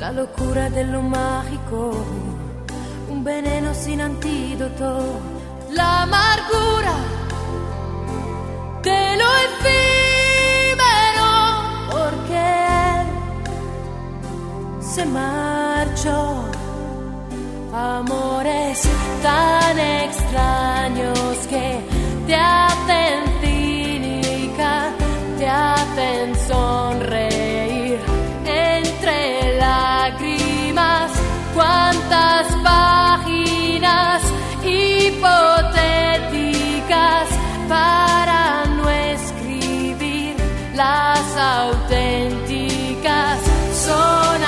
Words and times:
la 0.00 0.10
locura 0.12 0.70
de 0.70 0.84
lo 0.84 1.02
mágico, 1.02 1.92
un 3.10 3.22
veneno 3.22 3.74
sin 3.74 4.00
antídoto, 4.00 5.20
la 5.72 6.02
amargura 6.04 6.94
de 8.82 9.16
lo 9.20 9.28
efímero, 9.46 11.30
porque 11.92 12.40
él 12.96 13.06
se 14.80 15.04
marchó. 15.04 16.44
Amores 17.74 18.88
tan 19.22 19.78
extraños 19.78 21.36
que 21.50 21.80
te 22.26 22.34
hacen 22.34 23.29
cuántas 31.54 32.46
páginas 32.62 34.22
hipotéticas 34.64 37.28
para 37.68 38.64
no 38.66 38.88
escribir 38.90 40.36
las 40.74 41.36
auténticas. 41.36 43.38
Son 43.86 44.42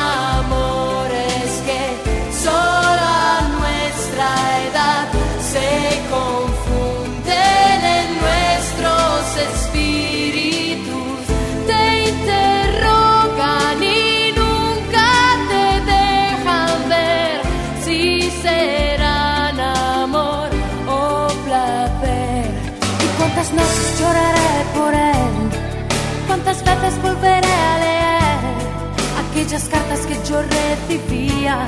aquellas 29.43 29.69
cartas 29.69 30.07
que 30.07 30.15
yo 30.29 30.41
recibía 30.41 31.67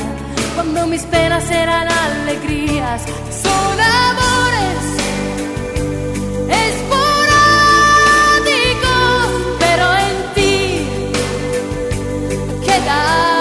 cuando 0.54 0.86
mis 0.86 1.02
penas 1.02 1.50
eran 1.50 1.88
alegrías? 1.88 3.02
Son 3.42 3.80
amores 3.80 4.84
esporádicos, 6.48 7.16
pero 9.58 9.86
en 9.96 10.34
ti 10.34 10.86
quedarán 12.64 13.33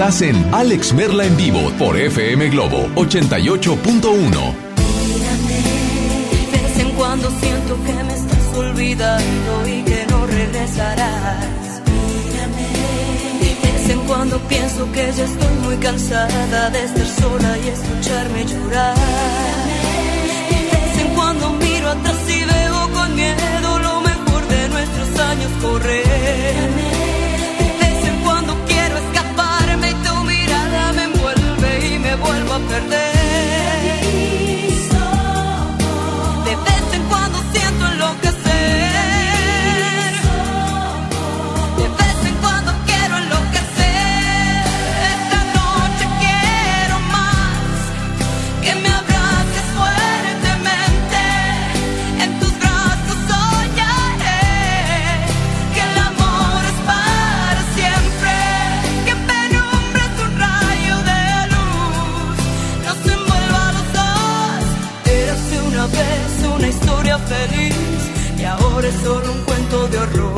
Estás 0.00 0.22
en 0.22 0.54
Alex 0.54 0.94
Merla 0.94 1.26
en 1.26 1.36
vivo 1.36 1.60
por 1.78 1.94
FM 1.94 2.48
Globo 2.48 2.88
88.1. 2.94 4.30
De 6.50 6.58
vez 6.58 6.78
en 6.78 6.90
cuando 6.92 7.28
siento 7.38 7.76
que 7.84 7.92
me 8.04 8.14
estás 8.14 8.56
olvidando 8.56 9.68
y 9.68 9.82
que 9.82 10.06
no 10.08 10.26
regresarás. 10.26 11.82
De 13.42 13.54
vez 13.62 13.90
en 13.90 14.00
cuando 14.06 14.38
pienso 14.48 14.90
que 14.90 15.12
ya 15.12 15.24
estoy 15.24 15.54
muy 15.64 15.76
cansada 15.76 16.70
de 16.70 16.82
estar 16.82 17.06
sola 17.06 17.58
y 17.58 17.68
escucharme 17.68 18.46
llorar. 18.46 18.96
De 20.48 20.78
vez 20.78 20.98
en 20.98 21.14
cuando 21.14 21.50
miro 21.50 21.90
atrás 21.90 22.16
y 22.26 22.42
veo 22.42 22.90
con 22.94 23.14
miedo 23.16 23.78
lo 23.80 24.00
mejor 24.00 24.48
de 24.48 24.68
nuestros 24.70 25.20
años 25.26 25.50
correr. 25.60 26.70
De 26.74 26.99
vuelvo 32.30 32.54
a 32.54 32.58
perder. 32.60 33.19
es 68.84 68.94
solo 69.02 69.32
un 69.32 69.42
cuento 69.42 69.88
de 69.88 69.98
horror. 69.98 70.34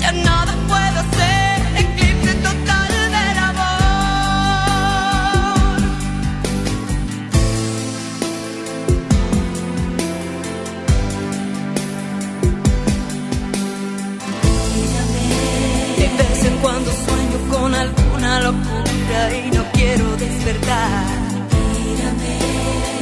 Ya 0.00 0.12
nada 0.12 0.52
puedo 0.66 1.00
ser 1.16 1.84
eclipse 1.84 2.34
total 2.34 2.92
del 3.16 3.38
amor. 3.38 3.80
Mírame. 14.74 15.24
De 15.96 16.08
vez 16.18 16.44
en 16.44 16.56
cuando 16.58 16.90
sueño 16.90 17.38
con 17.50 17.74
alguna 17.74 18.40
locura 18.40 19.36
y 19.36 19.50
no 19.56 19.62
quiero 19.72 20.16
despertar. 20.16 21.06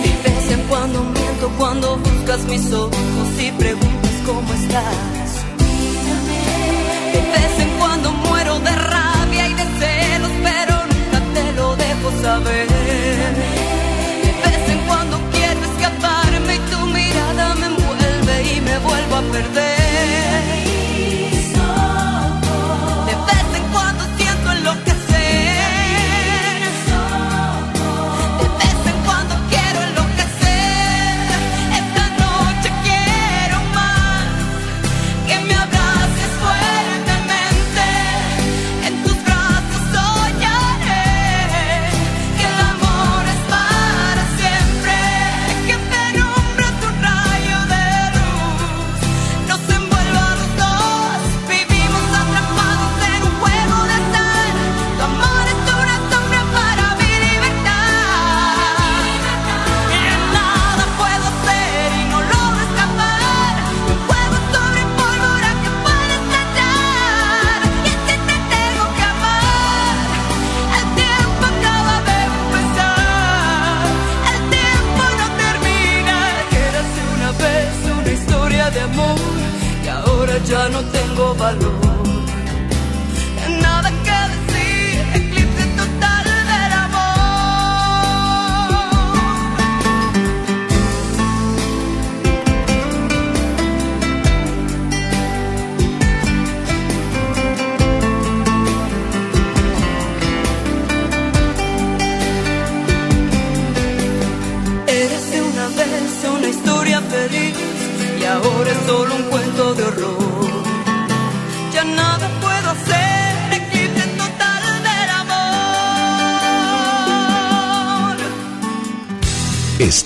De 0.02 0.12
vez 0.30 0.50
en 0.50 0.60
cuando 0.68 1.04
miento 1.04 1.48
cuando 1.56 1.96
buscas 1.96 2.44
mi 2.44 2.58
sol 2.58 2.90
y 3.40 3.52
preguntas 3.52 4.10
cómo 4.26 4.52
estás. 4.52 5.44
De 7.12 7.20
vez 7.20 7.60
en 7.60 7.70
cuando 7.78 8.12
muero 8.12 8.58
de 8.58 8.70
rabia 8.70 9.48
y 9.48 9.54
de 9.54 9.66
celos, 9.78 10.32
pero 10.42 10.74
nunca 10.92 11.20
te 11.34 11.52
lo 11.52 11.76
dejo 11.76 12.10
saber. 12.20 12.68
De 14.24 14.32
vez 14.44 14.70
en 14.70 14.78
cuando 14.88 15.20
quiero 15.30 15.60
escaparme 15.70 16.56
y 16.56 16.58
tu 16.70 16.86
mirada 16.86 17.54
me 17.54 17.66
envuelve 17.66 18.56
y 18.56 18.60
me 18.60 18.78
vuelvo 18.78 19.16
a 19.16 19.22
perder. 19.32 19.67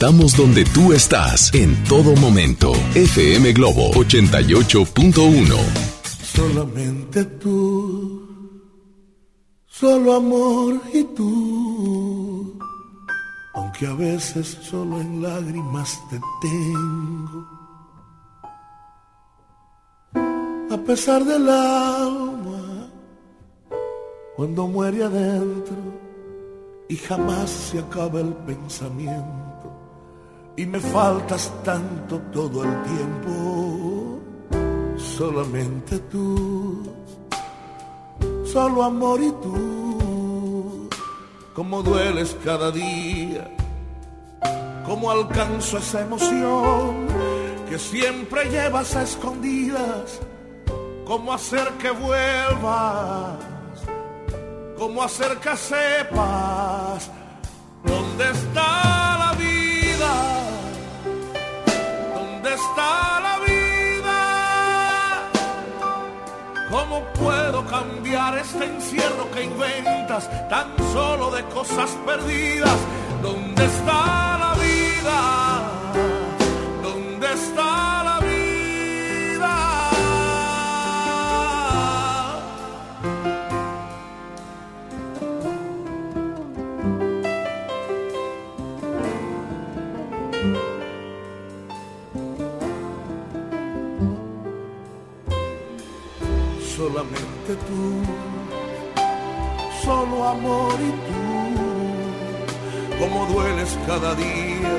Estamos 0.02 0.36
donde 0.36 0.64
tú 0.64 0.92
estás 0.92 1.54
en 1.54 1.80
todo 1.84 2.16
momento. 2.16 2.72
FM 2.92 3.52
Globo 3.52 3.92
88.1. 3.92 5.56
Solamente 6.24 7.24
tú, 7.24 8.20
solo 9.64 10.14
amor 10.14 10.80
y 10.92 11.04
tú. 11.04 12.58
Aunque 13.54 13.86
a 13.86 13.94
veces 13.94 14.58
solo 14.60 15.00
en 15.00 15.22
lágrimas 15.22 15.96
te 16.10 16.20
tengo. 16.40 17.46
A 20.68 20.76
pesar 20.84 21.24
del 21.24 21.48
alma, 21.48 22.90
cuando 24.34 24.66
muere 24.66 25.04
adentro 25.04 25.76
y 26.88 26.96
jamás 26.96 27.48
se 27.50 27.78
acaba 27.78 28.18
el 28.18 28.32
pensamiento 28.32 29.51
y 30.56 30.66
me 30.66 30.80
faltas 30.80 31.52
tanto 31.64 32.18
todo 32.32 32.64
el 32.64 32.82
tiempo. 32.82 34.20
Solamente 34.96 35.98
tú, 35.98 36.82
solo 38.44 38.84
amor 38.84 39.20
y 39.22 39.30
tú, 39.42 40.88
como 41.54 41.82
dueles 41.82 42.36
cada 42.44 42.70
día, 42.70 43.50
como 44.86 45.10
alcanzo 45.10 45.78
esa 45.78 46.02
emoción 46.02 47.06
que 47.68 47.78
siempre 47.78 48.44
llevas 48.50 48.94
a 48.96 49.02
escondidas, 49.02 50.20
como 51.06 51.32
hacer 51.32 51.68
que 51.80 51.90
vuelvas, 51.90 53.38
como 54.78 55.02
hacer 55.02 55.38
que 55.38 55.56
sepas 55.56 57.10
dónde 57.84 58.30
está 58.30 59.11
está 62.54 63.20
la 63.20 63.38
vida? 63.46 64.18
¿Cómo 66.70 67.04
puedo 67.20 67.64
cambiar 67.66 68.38
este 68.38 68.64
encierro 68.64 69.30
que 69.30 69.44
inventas 69.44 70.28
tan 70.48 70.76
solo 70.92 71.30
de 71.30 71.44
cosas 71.44 71.90
perdidas? 72.06 72.78
¿Dónde 73.22 73.64
está 73.64 74.38
la 74.38 74.54
vida? 74.54 75.51
Tú, 97.54 98.02
solo 99.84 100.28
amor 100.28 100.74
y 100.80 100.90
tú, 101.08 103.04
como 103.04 103.26
dueles 103.26 103.76
cada 103.86 104.14
día, 104.14 104.74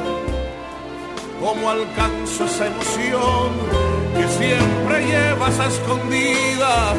como 1.39 1.69
alcanzo 1.69 2.45
esa 2.45 2.67
emoción 2.67 3.51
que 4.15 4.27
siempre 4.27 5.05
llevas 5.05 5.59
a 5.59 5.67
escondidas, 5.67 6.95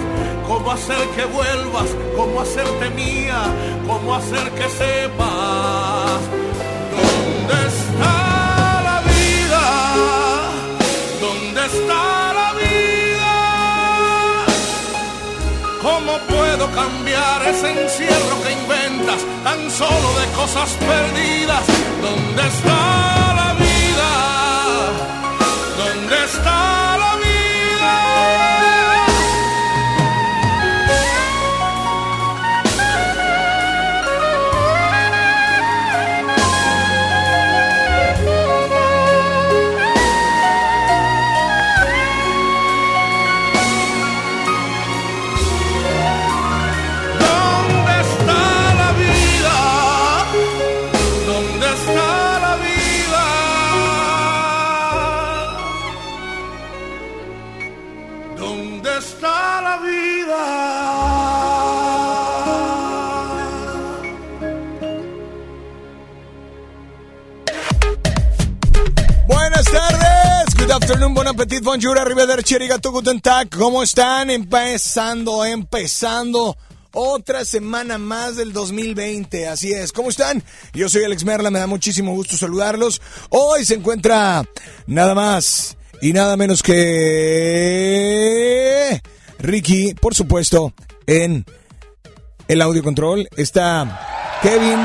cómo 0.47 0.71
hacer 0.73 1.09
que 1.17 1.25
vuelvas, 1.25 1.89
cómo 2.17 2.41
hacerte 2.41 2.91
mía, 2.91 3.43
cómo 3.87 4.15
hacer 4.15 4.51
que 4.51 4.69
sepas 4.69 6.21
dónde 6.95 7.67
está 7.69 8.83
la 8.89 9.03
vida, 9.13 9.63
dónde 11.21 11.67
está 11.67 12.24
¿Cómo 15.85 16.17
puedo 16.21 16.71
cambiar 16.71 17.47
ese 17.47 17.83
encierro 17.83 18.43
que 18.43 18.53
inventas 18.53 19.21
tan 19.45 19.71
solo 19.71 20.19
de 20.19 20.27
cosas 20.35 20.71
perdidas? 20.81 21.63
¿Dónde 22.01 22.43
está 22.49 23.35
la 23.37 23.53
vida? 23.53 24.11
¿Dónde 25.77 26.25
está 26.25 26.94
afternoon, 70.85 71.15
bon 71.15 71.27
appetit, 71.27 71.65
bonjour, 71.65 71.99
arrivederci, 71.99 72.57
arigato, 72.57 72.93
guten 72.93 73.19
tag. 73.19 73.49
¿Cómo 73.49 73.83
están? 73.83 74.29
Empezando, 74.29 75.43
empezando 75.43 76.59
otra 76.93 77.47
semana 77.47 77.97
más 77.97 78.37
del 78.37 78.53
2020. 78.53 79.49
Así 79.49 79.73
es. 79.73 79.93
¿Cómo 79.93 80.11
están? 80.11 80.45
Yo 80.75 80.91
soy 80.91 81.05
Alex 81.05 81.25
Merla, 81.25 81.51
me 81.51 81.59
da 81.59 81.67
muchísimo 81.67 82.13
gusto 82.13 82.37
saludarlos. 82.37 83.01
Hoy 83.31 83.65
se 83.65 83.77
encuentra 83.77 84.45
nada 84.87 85.15
más 85.15 85.79
y 86.03 86.13
nada 86.13 86.37
menos 86.37 86.63
que 86.63 86.75
Ricky, 89.39 89.95
por 89.95 90.15
supuesto, 90.15 90.75
en 91.07 91.47
el 92.47 92.61
audio 92.61 92.83
control. 92.83 93.27
Está 93.39 94.39
Kevin. 94.43 94.81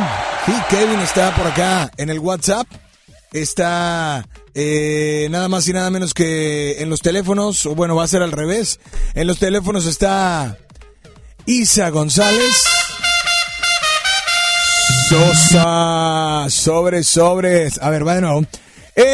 Sí, 0.46 0.54
Kevin 0.70 1.02
está 1.02 1.36
por 1.36 1.48
acá 1.48 1.92
en 1.98 2.10
el 2.10 2.20
WhatsApp. 2.20 2.68
Está 3.34 4.26
eh, 4.54 5.28
nada 5.30 5.48
más 5.48 5.68
y 5.68 5.74
nada 5.74 5.90
menos 5.90 6.14
que 6.14 6.82
en 6.82 6.90
los 6.90 7.02
teléfonos, 7.02 7.66
o 7.66 7.76
bueno, 7.76 7.96
va 7.96 8.04
a 8.04 8.08
ser 8.08 8.22
al 8.22 8.32
revés. 8.32 8.80
En 9.14 9.28
los 9.28 9.40
teléfonos 9.40 9.86
está 9.86 10.58
Isa 11.46 11.90
González. 11.90 12.64
Sosa, 15.10 16.46
sobres, 16.50 17.08
sobres. 17.08 17.80
A 17.82 17.90
ver, 17.90 18.08
va 18.08 18.16
de 18.16 18.22
nuevo. 18.22 18.46
En 18.96 19.10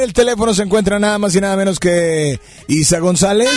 el 0.00 0.12
teléfono 0.12 0.54
se 0.54 0.62
encuentra 0.62 0.98
nada 0.98 1.18
más 1.18 1.34
y 1.34 1.40
nada 1.40 1.56
menos 1.56 1.78
que 1.78 2.40
Isa 2.68 2.98
González. 2.98 3.50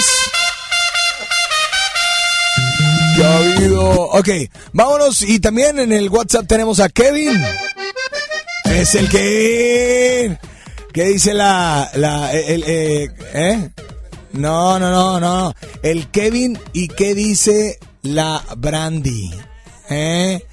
¿Qué 3.15 3.23
ha 3.23 3.37
habido? 3.37 3.91
Ok, 4.09 4.29
vámonos. 4.73 5.21
Y 5.21 5.39
también 5.39 5.79
en 5.79 5.93
el 5.93 6.09
WhatsApp 6.09 6.47
tenemos 6.47 6.79
a 6.79 6.89
Kevin. 6.89 7.41
Es 8.73 8.95
el 8.95 9.07
que... 9.07 10.37
¿Qué 10.91 11.05
dice 11.05 11.33
la... 11.33 11.91
la 11.93 12.33
el, 12.33 12.63
eh, 12.65 13.09
¿eh? 13.33 13.69
No, 14.33 14.79
no, 14.79 14.89
no, 14.89 15.19
no. 15.19 15.53
El 15.83 16.09
Kevin 16.09 16.59
y 16.73 16.87
qué 16.87 17.13
dice 17.13 17.77
la 18.01 18.43
Brandy. 18.57 19.31
¿Eh? 19.89 20.43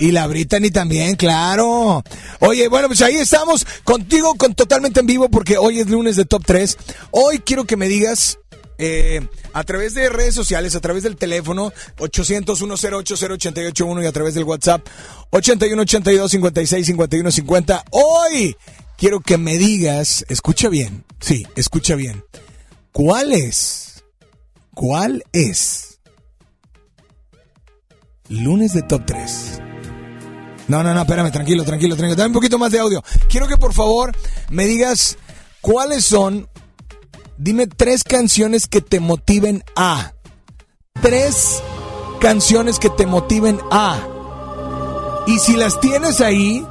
Y 0.00 0.10
la 0.10 0.26
Brittany 0.26 0.70
también, 0.70 1.14
claro. 1.14 2.02
Oye, 2.40 2.68
bueno, 2.68 2.88
pues 2.88 3.00
ahí 3.02 3.16
estamos 3.16 3.64
contigo 3.84 4.34
con 4.34 4.54
totalmente 4.54 5.00
en 5.00 5.06
vivo 5.06 5.28
porque 5.28 5.56
hoy 5.56 5.78
es 5.78 5.88
lunes 5.88 6.16
de 6.16 6.24
Top 6.24 6.42
3. 6.44 6.76
Hoy 7.12 7.38
quiero 7.38 7.64
que 7.64 7.76
me 7.76 7.88
digas 7.88 8.38
eh, 8.78 9.26
a 9.52 9.64
través 9.64 9.94
de 9.94 10.08
redes 10.08 10.34
sociales, 10.34 10.74
a 10.76 10.80
través 10.80 11.02
del 11.02 11.16
teléfono 11.16 11.72
800 11.98 12.58
108 12.58 13.14
y 14.02 14.06
a 14.06 14.12
través 14.12 14.34
del 14.34 14.44
WhatsApp 14.44 14.86
81 15.30 15.82
82 15.82 16.30
56 16.30 16.86
51 16.86 17.30
50. 17.30 17.84
Hoy 17.90 18.56
quiero 18.96 19.20
que 19.20 19.36
me 19.36 19.58
digas, 19.58 20.24
escucha 20.28 20.68
bien, 20.68 21.04
sí, 21.20 21.46
escucha 21.56 21.96
bien. 21.96 22.24
¿Cuál 22.92 23.32
es? 23.32 24.04
¿Cuál 24.74 25.24
es? 25.32 25.98
Lunes 28.28 28.74
de 28.74 28.82
Top 28.82 29.04
3. 29.06 29.60
No, 30.68 30.82
no, 30.82 30.92
no, 30.92 31.00
espérame, 31.00 31.32
tranquilo, 31.32 31.64
tranquilo, 31.64 31.96
tranquilo. 31.96 32.16
Dame 32.16 32.28
un 32.28 32.34
poquito 32.34 32.58
más 32.58 32.70
de 32.70 32.78
audio. 32.78 33.02
Quiero 33.28 33.48
que 33.48 33.56
por 33.56 33.72
favor 33.72 34.14
me 34.50 34.66
digas 34.66 35.16
cuáles 35.60 36.04
son. 36.04 36.48
Dime 37.38 37.68
tres 37.68 38.02
canciones 38.02 38.66
que 38.66 38.80
te 38.80 38.98
motiven 38.98 39.62
a. 39.76 40.12
Tres 41.00 41.62
canciones 42.20 42.80
que 42.80 42.90
te 42.90 43.06
motiven 43.06 43.60
a. 43.70 45.24
Y 45.28 45.38
si 45.38 45.56
las 45.56 45.78
tienes 45.80 46.20
ahí, 46.20 46.66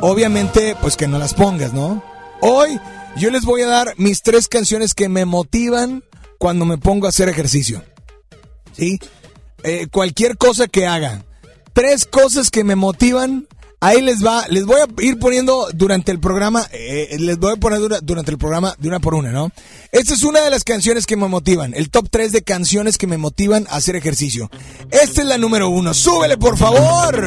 obviamente, 0.00 0.76
pues 0.80 0.96
que 0.96 1.06
no 1.06 1.16
las 1.18 1.34
pongas, 1.34 1.72
¿no? 1.72 2.02
Hoy 2.40 2.80
yo 3.16 3.30
les 3.30 3.44
voy 3.44 3.62
a 3.62 3.68
dar 3.68 3.94
mis 3.98 4.22
tres 4.22 4.48
canciones 4.48 4.94
que 4.94 5.08
me 5.08 5.26
motivan 5.26 6.02
cuando 6.38 6.64
me 6.64 6.76
pongo 6.76 7.06
a 7.06 7.10
hacer 7.10 7.28
ejercicio. 7.28 7.84
¿Sí? 8.76 8.98
Eh, 9.62 9.86
cualquier 9.92 10.36
cosa 10.36 10.66
que 10.66 10.88
haga. 10.88 11.24
Tres 11.72 12.04
cosas 12.04 12.50
que 12.50 12.64
me 12.64 12.74
motivan. 12.74 13.46
Ahí 13.82 14.02
les 14.02 14.22
va, 14.22 14.46
les 14.48 14.66
voy 14.66 14.76
a 14.78 14.86
ir 15.02 15.18
poniendo 15.18 15.68
durante 15.72 16.12
el 16.12 16.20
programa, 16.20 16.68
eh, 16.70 17.16
les 17.18 17.38
voy 17.38 17.54
a 17.54 17.56
poner 17.56 17.80
durante 18.02 18.30
el 18.30 18.36
programa 18.36 18.74
de 18.78 18.88
una 18.88 19.00
por 19.00 19.14
una, 19.14 19.32
¿no? 19.32 19.50
Esta 19.90 20.12
es 20.12 20.22
una 20.22 20.42
de 20.42 20.50
las 20.50 20.64
canciones 20.64 21.06
que 21.06 21.16
me 21.16 21.28
motivan, 21.28 21.72
el 21.74 21.88
top 21.88 22.08
3 22.10 22.30
de 22.32 22.42
canciones 22.42 22.98
que 22.98 23.06
me 23.06 23.16
motivan 23.16 23.66
a 23.70 23.76
hacer 23.76 23.96
ejercicio. 23.96 24.50
Esta 24.90 25.22
es 25.22 25.26
la 25.26 25.38
número 25.38 25.70
uno, 25.70 25.94
súbele 25.94 26.36
por 26.36 26.58
favor. 26.58 27.26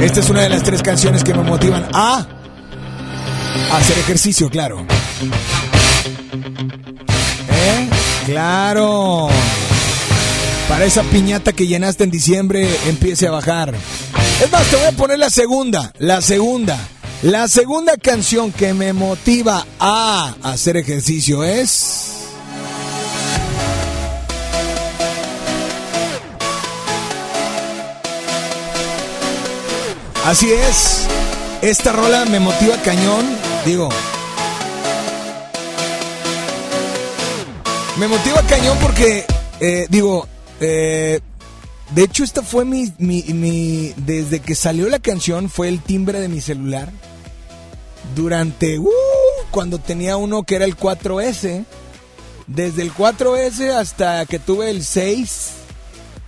Esta 0.00 0.20
es 0.20 0.28
una 0.28 0.42
de 0.42 0.48
las 0.48 0.64
tres 0.64 0.82
canciones 0.82 1.22
que 1.22 1.32
me 1.32 1.44
motivan 1.44 1.86
a 1.92 2.26
hacer 3.72 3.96
ejercicio, 3.98 4.50
claro. 4.50 4.84
¿Eh? 7.48 7.88
Claro. 8.26 9.28
Para 10.68 10.84
esa 10.84 11.02
piñata 11.04 11.52
que 11.52 11.68
llenaste 11.68 12.02
en 12.04 12.10
diciembre 12.10 12.68
empiece 12.88 13.28
a 13.28 13.30
bajar. 13.30 13.72
Es 14.42 14.50
más, 14.50 14.66
te 14.66 14.76
voy 14.76 14.86
a 14.86 14.92
poner 14.92 15.18
la 15.18 15.30
segunda. 15.30 15.92
La 15.98 16.20
segunda. 16.20 16.76
La 17.22 17.46
segunda 17.46 17.96
canción 17.96 18.52
que 18.52 18.74
me 18.74 18.92
motiva 18.92 19.64
a 19.78 20.34
hacer 20.42 20.76
ejercicio 20.76 21.44
es... 21.44 22.12
Así 30.24 30.52
es. 30.52 31.06
Esta 31.62 31.92
rola 31.92 32.24
me 32.24 32.40
motiva 32.40 32.76
cañón. 32.82 33.24
Digo. 33.64 33.88
Me 37.98 38.08
motiva 38.08 38.42
cañón 38.42 38.76
porque, 38.82 39.24
eh, 39.60 39.86
digo, 39.88 40.26
eh, 40.60 41.20
de 41.90 42.02
hecho 42.02 42.24
esta 42.24 42.42
fue 42.42 42.64
mi, 42.64 42.92
Desde 43.96 44.40
que 44.40 44.54
salió 44.54 44.88
la 44.88 44.98
canción 44.98 45.48
fue 45.48 45.68
el 45.68 45.80
timbre 45.80 46.20
de 46.20 46.28
mi 46.28 46.40
celular. 46.40 46.90
Durante... 48.14 48.78
Uh, 48.78 48.90
cuando 49.50 49.78
tenía 49.78 50.16
uno 50.16 50.42
que 50.42 50.56
era 50.56 50.64
el 50.64 50.76
4S. 50.76 51.64
Desde 52.46 52.82
el 52.82 52.92
4S 52.92 53.70
hasta 53.70 54.26
que 54.26 54.38
tuve 54.38 54.70
el 54.70 54.84
6. 54.84 55.50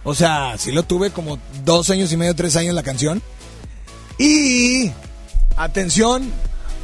O 0.04 0.14
sea, 0.14 0.56
sí 0.58 0.72
lo 0.72 0.82
tuve 0.84 1.10
como 1.10 1.38
dos 1.64 1.90
años 1.90 2.10
y 2.12 2.16
medio, 2.16 2.34
tres 2.34 2.56
años 2.56 2.74
la 2.74 2.82
canción. 2.82 3.22
Y 4.18 4.90
atención, 5.56 6.30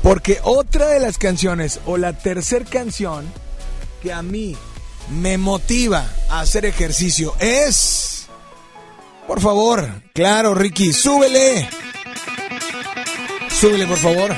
porque 0.02 0.38
otra 0.42 0.88
de 0.88 1.00
las 1.00 1.18
canciones 1.18 1.80
o 1.86 1.96
la 1.96 2.12
tercer 2.12 2.64
canción 2.64 3.24
que 4.02 4.12
a 4.12 4.22
mí 4.22 4.56
me 5.10 5.38
motiva 5.38 6.06
a 6.30 6.40
hacer 6.40 6.64
ejercicio 6.64 7.34
es... 7.38 8.26
Por 9.26 9.40
favor, 9.40 9.88
claro, 10.12 10.54
Ricky, 10.54 10.92
súbele. 10.92 11.68
Súbele, 13.48 13.86
por 13.86 13.96
favor. 13.96 14.36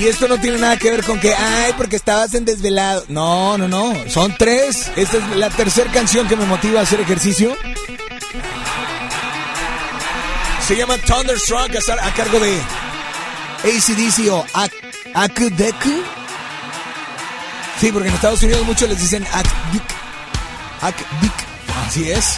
Y 0.00 0.06
esto 0.06 0.28
no 0.28 0.38
tiene 0.38 0.58
nada 0.58 0.78
que 0.78 0.90
ver 0.90 1.04
con 1.04 1.20
que, 1.20 1.34
ay, 1.34 1.74
porque 1.76 1.96
estabas 1.96 2.32
en 2.34 2.46
desvelado. 2.46 3.04
No, 3.08 3.58
no, 3.58 3.68
no. 3.68 3.94
Son 4.08 4.34
tres. 4.38 4.90
Esta 4.96 5.18
es 5.18 5.36
la 5.36 5.50
tercera 5.50 5.92
canción 5.92 6.26
que 6.26 6.36
me 6.36 6.46
motiva 6.46 6.80
a 6.80 6.84
hacer 6.84 7.00
ejercicio. 7.00 7.54
Se 10.66 10.76
llama 10.76 10.96
Thunderstruck 10.98 11.70
a 12.00 12.14
cargo 12.14 12.40
de 12.40 12.60
ACDC 13.62 14.30
o 14.32 14.46
Akudeku. 15.14 16.02
Sí, 17.80 17.90
porque 17.92 18.08
en 18.08 18.14
Estados 18.14 18.42
Unidos 18.42 18.66
muchos 18.66 18.88
les 18.88 19.00
dicen 19.00 19.24
Akdik. 19.32 19.82
Akdik. 20.82 21.32
Así 21.86 22.10
es. 22.10 22.36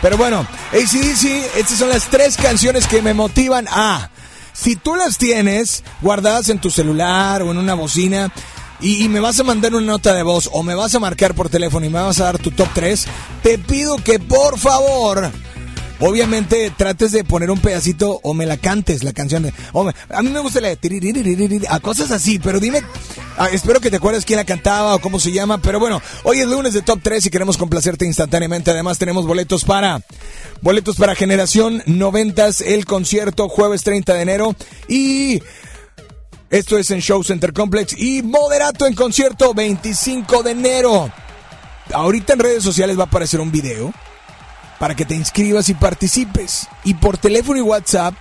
Pero 0.00 0.16
bueno, 0.16 0.46
ACDC, 0.72 1.56
estas 1.56 1.78
son 1.78 1.90
las 1.90 2.06
tres 2.06 2.36
canciones 2.36 2.86
que 2.86 3.02
me 3.02 3.12
motivan 3.12 3.66
a. 3.68 4.10
Si 4.52 4.76
tú 4.76 4.96
las 4.96 5.18
tienes 5.18 5.84
guardadas 6.00 6.48
en 6.48 6.58
tu 6.58 6.70
celular 6.70 7.42
o 7.42 7.50
en 7.50 7.58
una 7.58 7.74
bocina, 7.74 8.32
y, 8.80 9.04
y, 9.04 9.08
me 9.08 9.20
vas 9.20 9.38
a 9.40 9.44
mandar 9.44 9.74
una 9.74 9.86
nota 9.86 10.14
de 10.14 10.22
voz 10.22 10.48
o 10.52 10.62
me 10.62 10.74
vas 10.74 10.94
a 10.94 11.00
marcar 11.00 11.34
por 11.34 11.48
teléfono 11.48 11.84
y 11.84 11.90
me 11.90 12.00
vas 12.00 12.20
a 12.20 12.24
dar 12.24 12.38
tu 12.38 12.52
top 12.52 12.68
3, 12.74 13.06
te 13.42 13.58
pido 13.58 13.96
que 13.96 14.20
por 14.20 14.56
favor 14.56 15.32
Obviamente 16.00 16.72
trates 16.76 17.10
de 17.10 17.24
poner 17.24 17.50
un 17.50 17.58
pedacito 17.58 18.20
o 18.22 18.32
me 18.32 18.46
la 18.46 18.56
cantes 18.56 19.02
la 19.02 19.12
canción. 19.12 19.42
De, 19.42 19.52
a 20.10 20.22
mí 20.22 20.30
me 20.30 20.40
gusta 20.40 20.60
la 20.60 20.68
de 20.68 21.66
a 21.68 21.80
cosas 21.80 22.12
así, 22.12 22.38
pero 22.38 22.60
dime, 22.60 22.82
ah, 23.38 23.48
espero 23.50 23.80
que 23.80 23.90
te 23.90 23.96
acuerdes 23.96 24.24
quién 24.24 24.38
la 24.38 24.44
cantaba 24.44 24.94
o 24.94 25.00
cómo 25.00 25.18
se 25.18 25.32
llama. 25.32 25.58
Pero 25.58 25.80
bueno, 25.80 26.02
hoy 26.24 26.40
es 26.40 26.46
lunes 26.46 26.74
de 26.74 26.82
Top 26.82 27.00
3 27.02 27.26
y 27.26 27.30
queremos 27.30 27.56
complacerte 27.56 28.04
instantáneamente. 28.04 28.70
Además 28.70 28.98
tenemos 28.98 29.26
boletos 29.26 29.64
para 29.64 30.02
boletos 30.60 30.96
para 30.96 31.14
Generación 31.14 31.82
90, 31.86 32.48
el 32.66 32.84
concierto 32.84 33.48
jueves 33.48 33.82
30 33.82 34.14
de 34.14 34.22
enero 34.22 34.56
y 34.88 35.42
esto 36.50 36.78
es 36.78 36.90
en 36.90 37.00
Show 37.00 37.22
Center 37.22 37.52
Complex 37.52 37.94
y 37.98 38.22
Moderato 38.22 38.86
en 38.86 38.94
concierto 38.94 39.54
25 39.54 40.42
de 40.42 40.50
enero. 40.50 41.12
Ahorita 41.92 42.34
en 42.34 42.38
redes 42.38 42.62
sociales 42.62 42.98
va 42.98 43.02
a 43.02 43.06
aparecer 43.06 43.40
un 43.40 43.52
video 43.52 43.92
para 44.78 44.94
que 44.94 45.04
te 45.04 45.14
inscribas 45.14 45.68
y 45.68 45.74
participes. 45.74 46.68
Y 46.84 46.94
por 46.94 47.18
teléfono 47.18 47.58
y 47.58 47.62
WhatsApp, 47.62 48.14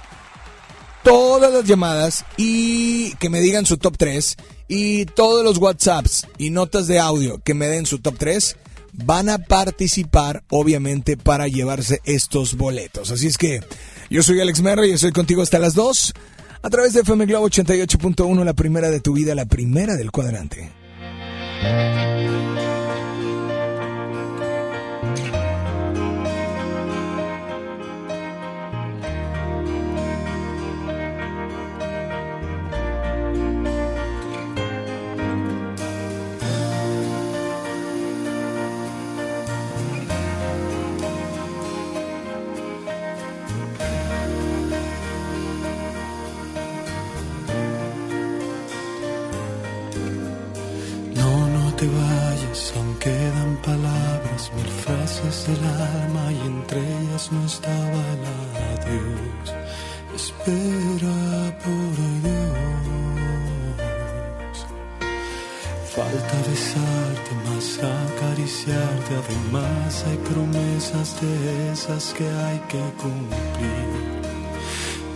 todas 1.04 1.54
las 1.54 1.64
llamadas 1.64 2.26
y 2.36 3.14
que 3.16 3.30
me 3.30 3.40
digan 3.40 3.66
su 3.66 3.78
top 3.78 3.98
3 3.98 4.36
y 4.68 5.06
todos 5.06 5.44
los 5.44 5.58
WhatsApps 5.58 6.28
y 6.38 6.50
notas 6.50 6.88
de 6.88 7.00
audio 7.00 7.42
que 7.44 7.54
me 7.54 7.68
den 7.68 7.86
su 7.86 8.00
top 8.00 8.16
3 8.18 8.58
van 8.94 9.30
a 9.30 9.38
participar 9.38 10.44
obviamente 10.50 11.18
para 11.18 11.48
llevarse 11.48 12.02
estos 12.04 12.56
boletos. 12.56 13.12
Así 13.12 13.28
es 13.28 13.38
que 13.38 13.62
yo 14.10 14.24
soy 14.24 14.42
Alex 14.42 14.62
Merro 14.62 14.86
y 14.86 14.92
estoy 14.92 15.12
contigo 15.12 15.42
hasta 15.42 15.60
las 15.60 15.76
2 15.76 16.14
a 16.62 16.70
través 16.70 16.94
de 16.94 17.02
FM 17.02 17.26
Globo 17.28 17.48
88.1, 17.48 18.44
la 18.44 18.54
primera 18.54 18.90
de 18.90 19.00
tu 19.00 19.14
vida, 19.14 19.36
la 19.36 19.46
primera 19.46 19.96
del 19.96 20.12
cuadrante. 20.12 20.72
Del 55.46 55.64
alma 55.66 56.32
y 56.32 56.40
entre 56.48 56.80
ellas 56.80 57.32
no 57.32 57.46
estaba 57.46 58.02
el 58.14 58.24
adiós. 58.74 59.48
Espera 60.16 61.58
por 61.64 61.96
Dios. 62.24 62.98
Falta 65.96 66.38
besarte 66.48 67.32
más, 67.46 67.68
acariciarte. 67.78 69.12
Además 69.24 69.90
hay 70.08 70.18
promesas 70.18 71.10
de 71.22 71.72
esas 71.72 72.04
que 72.14 72.28
hay 72.28 72.60
que 72.68 72.84
cumplir. 73.02 73.88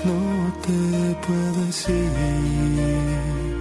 No 0.03 0.19
te 0.61 0.79
puedes 1.25 1.77
ir 1.89 3.60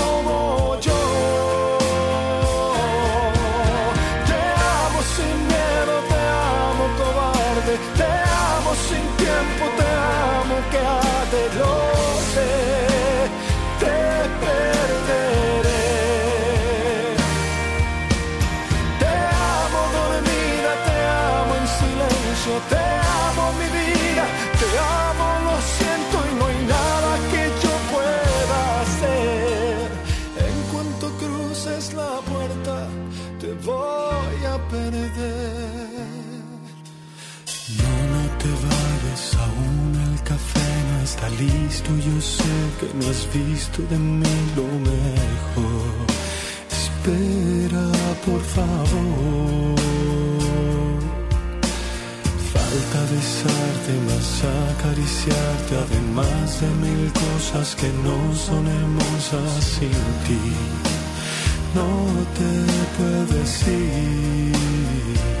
listo, 41.81 42.09
yo 42.09 42.21
sé 42.21 42.43
que 42.79 42.93
no 42.93 43.09
has 43.09 43.27
visto 43.33 43.81
de 43.89 43.97
mí 43.97 44.23
lo 44.55 44.63
mejor. 44.63 46.07
Espera, 46.71 47.91
por 48.25 48.41
favor. 48.41 49.79
Falta 52.53 52.99
besarte, 53.11 53.93
más 54.07 54.43
acariciarte, 54.71 55.75
además 55.75 56.61
de 56.61 56.67
mil 56.67 57.11
cosas 57.13 57.75
que 57.75 57.87
no 58.03 58.35
son 58.35 58.67
hermosas 58.67 59.63
sin 59.63 59.91
ti. 60.27 60.41
No 61.73 61.87
te 62.37 62.51
puedes 62.97 63.67
ir 63.67 65.40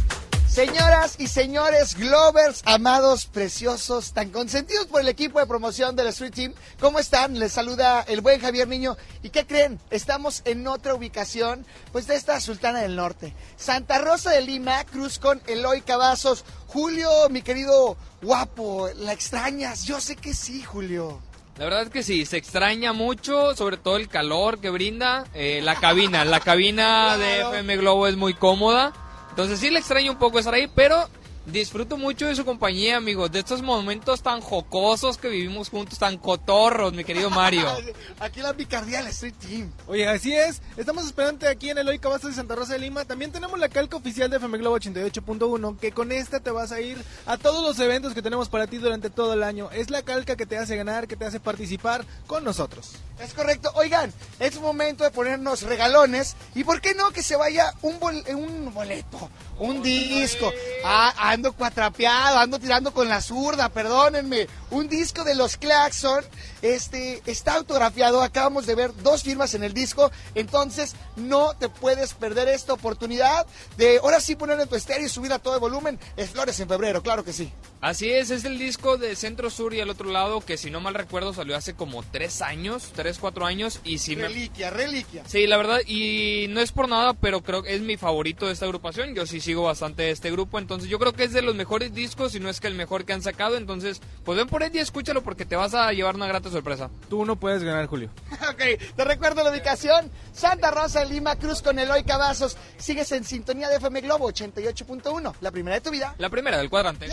Señoras 0.51 1.15
y 1.17 1.27
señores, 1.27 1.95
Glovers, 1.95 2.61
amados, 2.65 3.25
preciosos, 3.25 4.11
tan 4.11 4.31
consentidos 4.31 4.85
por 4.87 4.99
el 4.99 5.07
equipo 5.07 5.39
de 5.39 5.45
promoción 5.45 5.95
del 5.95 6.07
Street 6.07 6.33
Team, 6.33 6.53
¿cómo 6.77 6.99
están? 6.99 7.39
Les 7.39 7.53
saluda 7.53 8.01
el 8.01 8.19
buen 8.19 8.41
Javier 8.41 8.67
Niño. 8.67 8.97
¿Y 9.23 9.29
qué 9.29 9.47
creen? 9.47 9.79
Estamos 9.91 10.41
en 10.43 10.67
otra 10.67 10.93
ubicación, 10.93 11.65
pues 11.93 12.05
de 12.07 12.15
esta 12.15 12.37
Sultana 12.41 12.81
del 12.81 12.97
Norte. 12.97 13.33
Santa 13.55 13.99
Rosa 13.99 14.31
de 14.31 14.41
Lima, 14.41 14.83
Cruz 14.83 15.19
con 15.19 15.41
Eloy 15.47 15.79
Cavazos. 15.79 16.43
Julio, 16.67 17.09
mi 17.29 17.43
querido 17.43 17.95
guapo, 18.21 18.89
¿la 18.97 19.13
extrañas? 19.13 19.85
Yo 19.85 20.01
sé 20.01 20.17
que 20.17 20.33
sí, 20.33 20.63
Julio. 20.63 21.21
La 21.59 21.63
verdad 21.63 21.83
es 21.83 21.89
que 21.91 22.03
sí, 22.03 22.25
se 22.25 22.35
extraña 22.35 22.91
mucho, 22.91 23.55
sobre 23.55 23.77
todo 23.77 23.95
el 23.95 24.09
calor 24.09 24.59
que 24.59 24.69
brinda. 24.69 25.23
Eh, 25.33 25.61
la 25.63 25.75
cabina, 25.75 26.25
la 26.25 26.41
cabina 26.41 27.17
de 27.17 27.39
FM 27.39 27.77
Globo 27.77 28.05
es 28.05 28.17
muy 28.17 28.33
cómoda. 28.33 28.91
Entonces 29.31 29.59
sí 29.59 29.69
le 29.69 29.79
extraño 29.79 30.11
un 30.11 30.17
poco 30.17 30.39
estar 30.39 30.53
ahí, 30.53 30.69
pero 30.75 31.09
disfruto 31.45 31.97
mucho 31.97 32.27
de 32.27 32.35
su 32.35 32.45
compañía, 32.45 32.97
amigos, 32.97 33.31
de 33.31 33.39
estos 33.39 33.61
momentos 33.61 34.21
tan 34.21 34.41
jocosos 34.41 35.17
que 35.17 35.29
vivimos 35.29 35.69
juntos, 35.69 35.97
tan 35.99 36.17
cotorros, 36.17 36.93
mi 36.93 37.03
querido 37.03 37.29
Mario. 37.29 37.67
Aquí 38.19 38.41
la 38.41 38.53
picardía 38.53 38.99
del 38.99 39.07
Street 39.07 39.33
Team. 39.39 39.71
Oye, 39.87 40.07
así 40.07 40.33
es. 40.33 40.61
Estamos 40.77 41.05
esperando 41.05 41.47
aquí 41.47 41.69
en 41.69 41.77
el 41.77 41.87
Hoy 41.87 41.99
Cabazos 41.99 42.29
de 42.29 42.35
Santa 42.35 42.55
Rosa 42.55 42.73
de 42.73 42.79
Lima. 42.79 43.05
También 43.05 43.31
tenemos 43.31 43.57
la 43.59 43.69
calca 43.69 43.97
oficial 43.97 44.29
de 44.29 44.37
FM 44.37 44.57
Globo 44.59 44.77
88.1, 44.77 45.79
que 45.79 45.91
con 45.91 46.11
esta 46.11 46.39
te 46.39 46.51
vas 46.51 46.71
a 46.71 46.81
ir 46.81 46.97
a 47.25 47.37
todos 47.37 47.63
los 47.63 47.79
eventos 47.79 48.13
que 48.13 48.21
tenemos 48.21 48.49
para 48.49 48.67
ti 48.67 48.77
durante 48.77 49.09
todo 49.09 49.33
el 49.33 49.43
año. 49.43 49.69
Es 49.71 49.89
la 49.89 50.01
calca 50.03 50.35
que 50.35 50.45
te 50.45 50.57
hace 50.57 50.75
ganar, 50.75 51.07
que 51.07 51.15
te 51.15 51.25
hace 51.25 51.39
participar 51.39 52.05
con 52.27 52.43
nosotros. 52.43 52.91
Es 53.19 53.33
correcto. 53.33 53.71
Oigan, 53.75 54.11
es 54.39 54.59
momento 54.59 55.03
de 55.03 55.11
ponernos 55.11 55.61
regalones. 55.63 56.35
¿Y 56.55 56.63
por 56.63 56.81
qué 56.81 56.95
no 56.95 57.11
que 57.11 57.23
se 57.23 57.35
vaya 57.35 57.73
un, 57.81 57.97
un 58.35 58.73
boleto? 58.73 59.29
Un 59.61 59.83
disco. 59.83 60.51
Ah, 60.83 61.13
ando 61.31 61.53
cuatrapeado, 61.53 62.39
ando 62.39 62.57
tirando 62.57 62.91
con 62.91 63.07
la 63.07 63.21
zurda, 63.21 63.69
perdónenme. 63.69 64.47
Un 64.71 64.89
disco 64.89 65.23
de 65.23 65.35
los 65.35 65.57
Claxon. 65.57 66.23
Este 66.61 67.21
está 67.25 67.55
autografiado. 67.55 68.21
Acabamos 68.21 68.65
de 68.65 68.75
ver 68.75 68.91
dos 69.03 69.23
firmas 69.23 69.53
en 69.53 69.63
el 69.63 69.73
disco. 69.73 70.11
Entonces, 70.35 70.95
no 71.15 71.53
te 71.55 71.69
puedes 71.69 72.13
perder 72.13 72.47
esta 72.47 72.73
oportunidad 72.73 73.45
de 73.77 73.99
ahora 73.99 74.19
sí 74.19 74.35
ponerlo 74.35 74.63
en 74.63 74.69
tu 74.69 74.75
estéreo 74.75 75.05
y 75.05 75.09
subir 75.09 75.33
a 75.33 75.39
todo 75.39 75.55
el 75.55 75.59
volumen. 75.59 75.99
Es 76.17 76.29
Flores 76.29 76.59
en 76.59 76.67
febrero, 76.67 77.01
claro 77.01 77.23
que 77.23 77.33
sí. 77.33 77.51
Así 77.81 78.11
es, 78.11 78.29
es 78.29 78.45
el 78.45 78.59
disco 78.59 78.97
de 78.97 79.15
Centro 79.15 79.49
Sur 79.49 79.73
y 79.73 79.79
el 79.79 79.89
otro 79.89 80.11
lado 80.11 80.41
que 80.41 80.55
si 80.55 80.69
no 80.69 80.79
mal 80.79 80.93
recuerdo 80.93 81.33
salió 81.33 81.57
hace 81.57 81.73
como 81.73 82.03
tres 82.03 82.43
años, 82.43 82.91
tres, 82.95 83.17
cuatro 83.17 83.43
años 83.47 83.79
y 83.83 83.97
si 83.97 84.13
Reliquia, 84.13 84.69
reliquia. 84.69 85.23
Sí, 85.25 85.47
la 85.47 85.57
verdad, 85.57 85.79
y 85.87 86.45
no 86.49 86.59
es 86.61 86.71
por 86.71 86.87
nada, 86.87 87.15
pero 87.15 87.41
creo 87.41 87.63
que 87.63 87.73
es 87.73 87.81
mi 87.81 87.97
favorito 87.97 88.45
de 88.45 88.53
esta 88.53 88.65
agrupación, 88.65 89.15
yo 89.15 89.25
sí 89.25 89.41
sigo 89.41 89.63
bastante 89.63 90.11
este 90.11 90.29
grupo, 90.29 90.59
entonces 90.59 90.89
yo 90.89 90.99
creo 90.99 91.13
que 91.13 91.23
es 91.23 91.33
de 91.33 91.41
los 91.41 91.55
mejores 91.55 91.91
discos, 91.91 92.33
si 92.33 92.39
no 92.39 92.49
es 92.49 92.59
que 92.59 92.67
el 92.67 92.75
mejor 92.75 93.03
que 93.03 93.13
han 93.13 93.23
sacado, 93.23 93.57
entonces 93.57 93.99
pues 94.23 94.37
ven 94.37 94.47
por 94.47 94.61
él 94.61 94.71
y 94.75 94.77
escúchalo 94.77 95.23
porque 95.23 95.45
te 95.45 95.55
vas 95.55 95.73
a 95.73 95.91
llevar 95.91 96.13
una 96.13 96.27
grata 96.27 96.50
sorpresa. 96.51 96.89
Tú 97.09 97.25
no 97.25 97.35
puedes 97.35 97.63
ganar, 97.63 97.87
Julio. 97.87 98.09
ok, 98.49 98.95
te 98.95 99.03
recuerdo 99.03 99.43
la 99.43 99.51
ubicación, 99.51 100.11
Santa 100.33 100.71
Rosa, 100.71 101.03
Lima, 101.05 101.35
Cruz 101.35 101.61
con 101.61 101.79
Eloy 101.79 102.03
Cavazos, 102.03 102.57
sigues 102.77 103.11
en 103.11 103.23
sintonía 103.23 103.69
de 103.69 103.77
FM 103.77 104.01
Globo 104.01 104.29
88.1, 104.29 105.33
la 105.41 105.51
primera 105.51 105.75
de 105.75 105.81
tu 105.81 105.89
vida. 105.89 106.15
La 106.17 106.29
primera 106.29 106.57
del 106.57 106.69
cuadrante. 106.69 107.07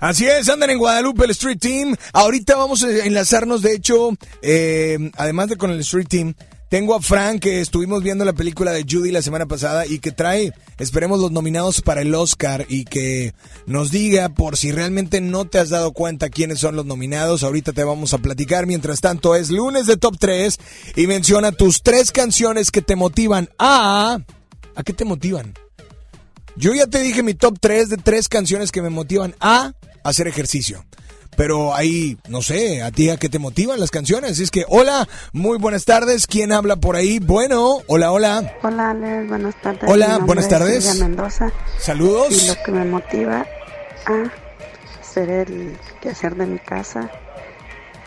Así 0.00 0.26
es, 0.26 0.48
andan 0.48 0.70
en 0.70 0.78
Guadalupe 0.78 1.24
el 1.24 1.30
Street 1.30 1.58
Team. 1.58 1.96
Ahorita 2.12 2.56
vamos 2.56 2.82
a 2.82 2.90
enlazarnos, 2.90 3.62
de 3.62 3.74
hecho, 3.74 4.10
eh, 4.42 5.10
además 5.16 5.48
de 5.48 5.56
con 5.56 5.70
el 5.70 5.80
Street 5.80 6.08
Team, 6.08 6.34
tengo 6.68 6.94
a 6.94 7.00
Frank 7.00 7.40
que 7.40 7.60
estuvimos 7.60 8.02
viendo 8.02 8.24
la 8.24 8.32
película 8.32 8.72
de 8.72 8.84
Judy 8.88 9.10
la 9.10 9.22
semana 9.22 9.46
pasada 9.46 9.86
y 9.86 9.98
que 9.98 10.12
trae, 10.12 10.52
esperemos, 10.78 11.18
los 11.18 11.32
nominados 11.32 11.80
para 11.80 12.02
el 12.02 12.14
Oscar 12.14 12.66
y 12.68 12.84
que 12.84 13.32
nos 13.66 13.90
diga 13.90 14.28
por 14.28 14.56
si 14.56 14.70
realmente 14.72 15.20
no 15.20 15.46
te 15.46 15.58
has 15.58 15.70
dado 15.70 15.92
cuenta 15.92 16.28
quiénes 16.28 16.58
son 16.58 16.76
los 16.76 16.84
nominados. 16.86 17.42
Ahorita 17.42 17.72
te 17.72 17.84
vamos 17.84 18.12
a 18.14 18.18
platicar. 18.18 18.66
Mientras 18.66 19.00
tanto, 19.00 19.34
es 19.34 19.50
lunes 19.50 19.86
de 19.86 19.96
Top 19.96 20.16
3 20.18 20.58
y 20.96 21.06
menciona 21.06 21.52
tus 21.52 21.82
tres 21.82 22.12
canciones 22.12 22.70
que 22.70 22.82
te 22.82 22.96
motivan 22.96 23.48
a... 23.58 24.18
¿A 24.74 24.82
qué 24.84 24.92
te 24.92 25.04
motivan? 25.04 25.54
Yo 26.58 26.74
ya 26.74 26.86
te 26.86 27.00
dije 27.00 27.22
mi 27.22 27.34
top 27.34 27.56
3 27.60 27.88
de 27.88 27.96
tres 27.96 28.28
canciones 28.28 28.72
que 28.72 28.82
me 28.82 28.90
motivan 28.90 29.34
a 29.40 29.72
hacer 30.02 30.26
ejercicio. 30.26 30.84
Pero 31.38 31.72
ahí, 31.72 32.18
no 32.28 32.42
sé, 32.42 32.82
a 32.82 32.90
ti 32.90 33.10
a 33.10 33.16
qué 33.16 33.28
te 33.28 33.38
motivan 33.38 33.78
las 33.78 33.92
canciones. 33.92 34.40
Es 34.40 34.50
que, 34.50 34.64
hola, 34.66 35.08
muy 35.32 35.56
buenas 35.56 35.84
tardes. 35.84 36.26
¿Quién 36.26 36.50
habla 36.50 36.74
por 36.74 36.96
ahí? 36.96 37.20
Bueno, 37.20 37.78
hola, 37.86 38.10
hola. 38.10 38.56
Hola, 38.60 38.90
Ale, 38.90 39.24
buenas 39.28 39.54
tardes. 39.62 39.88
Hola, 39.88 40.18
buenas 40.18 40.48
tardes. 40.48 40.84
Silvia 40.84 41.04
Mendoza. 41.06 41.52
Saludos. 41.78 42.42
Y 42.42 42.48
lo 42.48 42.56
que 42.64 42.72
me 42.72 42.84
motiva 42.84 43.46
a 44.06 44.24
hacer 45.00 45.30
el 45.30 45.78
quehacer 46.02 46.34
de 46.34 46.46
mi 46.46 46.58
casa 46.58 47.08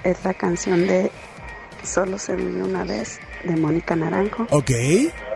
es 0.04 0.18
la 0.26 0.34
canción 0.34 0.86
de 0.86 1.10
Solo 1.84 2.20
se 2.20 2.36
vive 2.36 2.62
una 2.62 2.84
vez 2.84 3.18
de 3.46 3.56
Mónica 3.56 3.96
Naranjo. 3.96 4.46
Ok. 4.50 4.72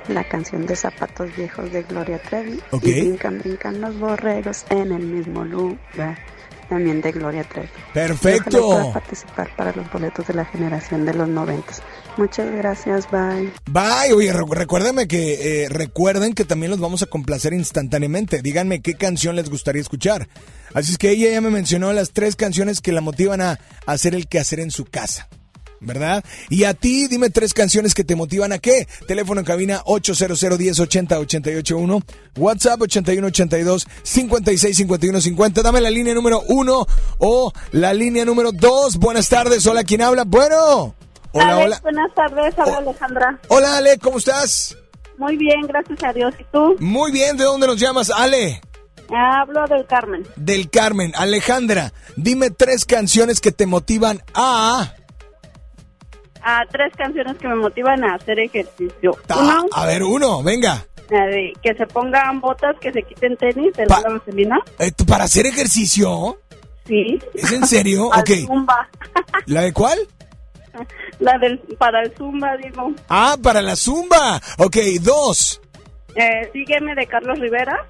La 0.10 0.28
canción 0.28 0.66
de 0.66 0.76
Zapatos 0.76 1.34
Viejos 1.38 1.72
de 1.72 1.84
Gloria 1.84 2.22
Trevi. 2.22 2.60
Ok. 2.72 2.84
Y 2.88 2.92
brincan, 2.92 3.40
brincan 3.40 3.80
los 3.80 3.98
borregos 3.98 4.66
en 4.70 4.92
el 4.92 5.02
mismo 5.02 5.46
lugar. 5.46 6.35
También 6.70 7.00
de 7.02 7.12
Gloria 7.12 7.44
Trevi. 7.44 7.68
Perfecto. 7.94 8.68
Ojalá 8.68 8.82
pueda 8.82 8.94
participar 8.94 9.56
para 9.56 9.72
los 9.74 9.92
boletos 9.92 10.26
de 10.26 10.34
la 10.34 10.46
generación 10.46 11.06
de 11.06 11.14
los 11.14 11.28
noventas. 11.28 11.82
Muchas 12.18 12.52
gracias, 12.52 13.08
bye. 13.12 13.52
Bye, 13.70 14.14
oye, 14.16 14.34
re- 14.34 14.44
recuérdame 14.50 15.08
que 15.08 15.64
eh, 15.66 15.70
recuerden 15.70 16.34
que 16.34 16.44
también 16.46 16.72
los 16.72 16.80
vamos 16.80 17.04
a 17.04 17.06
complacer 17.06 17.54
instantáneamente. 17.54 18.42
Díganme 18.42 18.82
qué 18.82 18.96
canción 18.96 19.36
les 19.36 19.50
gustaría 19.50 19.82
escuchar. 19.82 20.28
Así 20.74 20.92
es 20.94 20.98
que 20.98 21.12
ella 21.12 21.30
ya 21.30 21.42
me 21.42 21.50
mencionó 21.52 21.94
las 21.94 22.12
tres 22.12 22.36
canciones 22.36 22.82
que 22.82 22.92
la 22.92 23.02
motivan 23.02 23.42
a 23.42 23.60
hacer 23.86 24.16
el 24.16 24.28
quehacer 24.28 24.60
en 24.60 24.72
su 24.72 24.86
casa. 24.86 25.28
¿Verdad? 25.86 26.24
Y 26.50 26.64
a 26.64 26.74
ti, 26.74 27.08
dime 27.08 27.30
tres 27.30 27.54
canciones 27.54 27.94
que 27.94 28.04
te 28.04 28.16
motivan 28.16 28.52
a 28.52 28.60
qué. 28.60 28.88
Teléfono 29.08 29.42
en 29.42 29.46
cabina 29.46 29.82
800 29.86 30.58
10 30.58 30.80
80 30.80 31.20
881 31.20 32.02
WhatsApp 32.38 32.82
81 32.82 33.28
82 33.28 33.88
56 34.04 34.78
51 34.78 35.22
50. 35.22 35.62
Dame 35.62 35.82
la 35.82 35.90
línea 35.90 36.14
número 36.14 36.42
uno 36.48 36.86
o 37.20 37.54
la 37.72 37.94
línea 37.94 38.26
número 38.26 38.52
dos. 38.52 38.98
Buenas 38.98 39.30
tardes. 39.30 39.66
Hola, 39.68 39.84
¿quién 39.84 40.02
habla? 40.02 40.24
Bueno. 40.26 40.96
Hola, 41.32 41.54
Alex, 41.54 41.66
hola. 41.66 41.80
Buenas 41.84 42.16
tardes, 42.16 42.60
habla 42.60 42.78
Alejandra. 42.78 43.40
Hola, 43.50 43.78
Ale, 43.78 43.98
¿cómo 44.00 44.18
estás? 44.20 44.78
Muy 45.18 45.36
bien, 45.38 45.62
gracias 45.68 46.02
a 46.04 46.14
Dios. 46.14 46.34
¿Y 46.40 46.44
tú? 46.46 46.76
Muy 46.80 47.12
bien, 47.12 47.36
¿de 47.36 47.44
dónde 47.44 47.68
nos 47.68 47.78
llamas, 47.78 48.10
Ale? 48.10 48.62
Hablo 49.10 49.66
del 49.68 49.86
Carmen. 49.86 50.26
Del 50.36 50.70
Carmen. 50.70 51.12
Alejandra, 51.16 51.94
dime 52.16 52.50
tres 52.50 52.86
canciones 52.86 53.42
que 53.42 53.52
te 53.52 53.66
motivan 53.66 54.24
a... 54.34 54.94
A 56.48 56.64
tres 56.72 56.94
canciones 56.96 57.38
que 57.38 57.48
me 57.48 57.56
motivan 57.56 58.04
a 58.04 58.14
hacer 58.16 58.38
ejercicio. 58.40 59.18
Ah, 59.30 59.40
Uno, 59.40 59.66
A 59.74 59.86
ver, 59.88 60.04
uno, 60.04 60.44
venga. 60.44 60.86
la 61.10 61.26
que 61.64 61.74
se 61.76 61.88
pongan 61.88 62.40
botas, 62.40 62.76
que 62.80 62.92
se 62.92 63.02
quiten 63.02 63.36
tenis 63.36 63.74
de 63.74 63.88
la 63.88 64.00
vaselina. 64.02 64.60
Eh, 64.78 64.92
¿tú 64.92 65.06
¿Para 65.08 65.24
hacer 65.24 65.48
ejercicio? 65.48 66.40
Sí. 66.86 67.20
¿Es 67.34 67.52
en 67.52 67.66
serio? 67.66 68.06
Ok. 68.16 68.30
Zumba. 68.46 68.88
¿La 69.48 69.62
de 69.62 69.74
cuál? 69.74 69.98
La 71.20 71.38
del, 71.40 71.58
para 71.80 72.04
el 72.04 72.14
Zumba, 72.16 72.56
digo. 72.58 72.92
Ah, 73.10 73.38
para 73.42 73.62
la 73.64 73.76
zumba. 73.76 74.40
Ok, 74.60 74.76
dos. 75.02 75.60
Eh, 76.16 76.50
sígueme 76.54 76.94
de 76.94 77.08
Carlos 77.08 77.40
Rivera. 77.40 77.88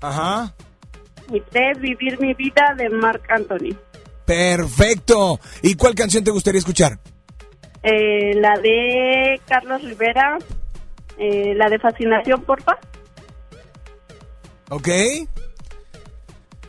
Ajá. 0.00 0.52
Y 1.32 1.40
tres, 1.40 1.78
vivir 1.80 2.18
mi 2.20 2.34
vida 2.34 2.74
de 2.76 2.88
Marc 2.90 3.24
Anthony. 3.30 3.76
Perfecto. 4.24 5.40
¿Y 5.62 5.74
cuál 5.74 5.94
canción 5.94 6.24
te 6.24 6.30
gustaría 6.30 6.58
escuchar? 6.58 6.98
Eh, 7.82 8.34
la 8.34 8.58
de 8.58 9.40
Carlos 9.46 9.82
Rivera. 9.82 10.38
Eh, 11.18 11.54
la 11.54 11.68
de 11.68 11.78
Fascinación, 11.78 12.42
porfa. 12.42 12.78
Ok. 14.70 14.88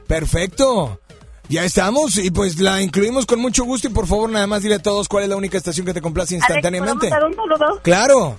Perfecto. 0.08 1.00
Ya 1.48 1.63
estamos 1.63 2.18
y 2.18 2.32
pues 2.32 2.60
la 2.60 2.82
incluimos 2.82 3.26
con 3.26 3.39
mucho 3.39 3.63
gusto 3.65 3.88
y 3.88 3.91
por 3.91 4.08
favor 4.08 4.30
nada 4.30 4.48
más 4.48 4.63
dile 4.63 4.76
a 4.76 4.80
todos 4.80 5.08
cuál 5.08 5.24
es 5.24 5.30
la 5.30 5.36
única 5.36 5.58
estación 5.58 5.86
que 5.86 5.94
te 5.94 6.02
complace 6.02 6.36
instantáneamente. 6.36 7.08
Alex, 7.08 7.22
¿podemos 7.22 7.38
dar 7.38 7.52
un 7.52 7.60
saludo? 7.60 7.82
Claro. 7.84 8.38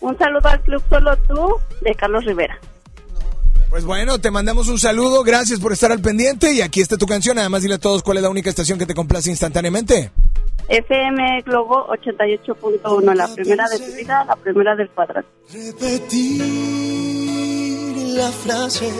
Un 0.00 0.18
saludo 0.18 0.48
al 0.48 0.60
Club 0.62 0.82
Solo 0.88 1.16
Tú 1.28 1.56
de 1.82 1.94
Carlos 1.94 2.24
Rivera. 2.24 2.58
Pues 3.70 3.84
bueno, 3.84 4.18
te 4.18 4.30
mandamos 4.30 4.68
un 4.68 4.78
saludo, 4.78 5.22
gracias 5.22 5.60
por 5.60 5.72
estar 5.72 5.92
al 5.92 6.00
pendiente 6.00 6.54
y 6.54 6.62
aquí 6.62 6.80
está 6.80 6.96
tu 6.96 7.04
canción, 7.06 7.36
nada 7.36 7.50
más 7.50 7.60
dile 7.62 7.74
a 7.74 7.78
todos 7.78 8.02
cuál 8.02 8.16
es 8.16 8.22
la 8.22 8.30
única 8.30 8.48
estación 8.48 8.78
que 8.78 8.86
te 8.86 8.94
complace 8.94 9.28
instantáneamente. 9.28 10.10
FM 10.68 11.42
Globo 11.42 11.86
88.1, 11.88 13.14
la 13.14 13.28
primera 13.34 13.68
de 13.68 13.78
tu 13.78 13.92
vida, 13.94 14.24
la 14.24 14.36
primera 14.36 14.74
del 14.74 14.88
cuadrante. 14.90 15.28
Repetir 15.52 16.42
la 18.16 18.30
frase. 18.30 18.90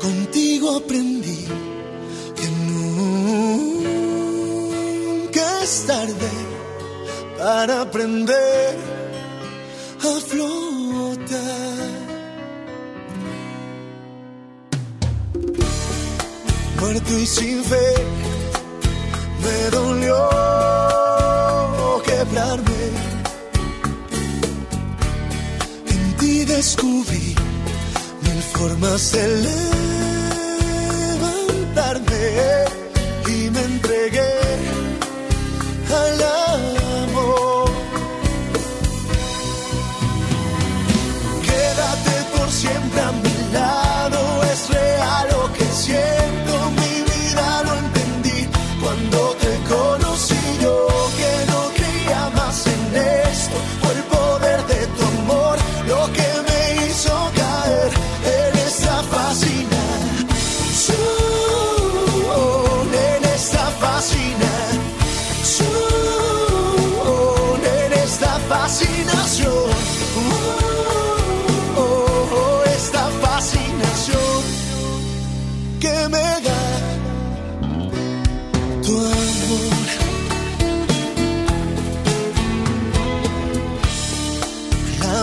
Contigo 0.00 0.76
aprendí 0.76 1.46
que 2.36 2.48
nunca 5.14 5.62
es 5.62 5.86
tarde 5.86 6.30
para 7.38 7.80
aprender 7.82 9.01
a. 10.04 11.32
Muerto 16.80 17.18
y 17.18 17.26
sin 17.26 17.62
fe, 17.64 17.94
me 19.42 19.70
dolió 19.70 20.18
quebrarme. 22.04 22.82
En 25.86 26.16
ti 26.18 26.44
descubrí 26.44 27.34
mil 28.22 28.42
formas 28.54 29.12
de 29.12 29.28
levantarme 31.18 32.24
y 33.28 33.50
me 33.50 33.62
entregué 33.62 34.32
al 35.88 36.22
amor. 36.22 36.41
Lado, 43.52 44.42
es 44.44 44.68
real 44.68 45.31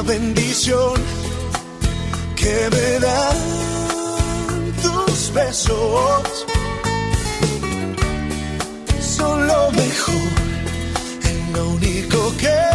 Bendición 0.06 0.94
que 2.36 2.70
me 2.72 3.00
dan 3.00 3.38
tus 4.82 5.32
besos. 5.34 6.46
Son 9.02 9.46
lo 9.46 9.72
mejor, 9.72 10.32
lo 11.54 11.70
único 11.70 12.34
que 12.38 12.69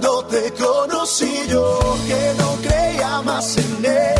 cuando 0.00 0.24
te 0.24 0.52
conocí 0.54 1.30
yo 1.48 1.78
que 2.06 2.34
no 2.38 2.56
creía 2.62 3.20
más 3.22 3.56
en 3.58 3.84
esto, 3.84 4.19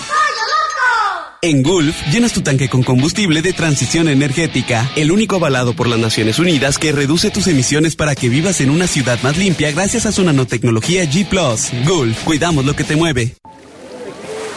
En 1.43 1.63
Gulf, 1.63 2.07
llenas 2.13 2.33
tu 2.33 2.41
tanque 2.41 2.69
con 2.69 2.83
combustible 2.83 3.41
de 3.41 3.51
transición 3.51 4.07
energética, 4.09 4.87
el 4.95 5.11
único 5.11 5.37
avalado 5.37 5.73
por 5.73 5.87
las 5.87 5.97
Naciones 5.97 6.37
Unidas 6.37 6.77
que 6.77 6.91
reduce 6.91 7.31
tus 7.31 7.47
emisiones 7.47 7.95
para 7.95 8.13
que 8.13 8.29
vivas 8.29 8.61
en 8.61 8.69
una 8.69 8.85
ciudad 8.85 9.17
más 9.23 9.39
limpia 9.39 9.71
gracias 9.71 10.05
a 10.05 10.11
su 10.11 10.23
nanotecnología 10.23 11.03
G⁇ 11.05 11.27
Gulf, 11.87 12.23
cuidamos 12.25 12.63
lo 12.63 12.75
que 12.75 12.83
te 12.83 12.95
mueve. 12.95 13.33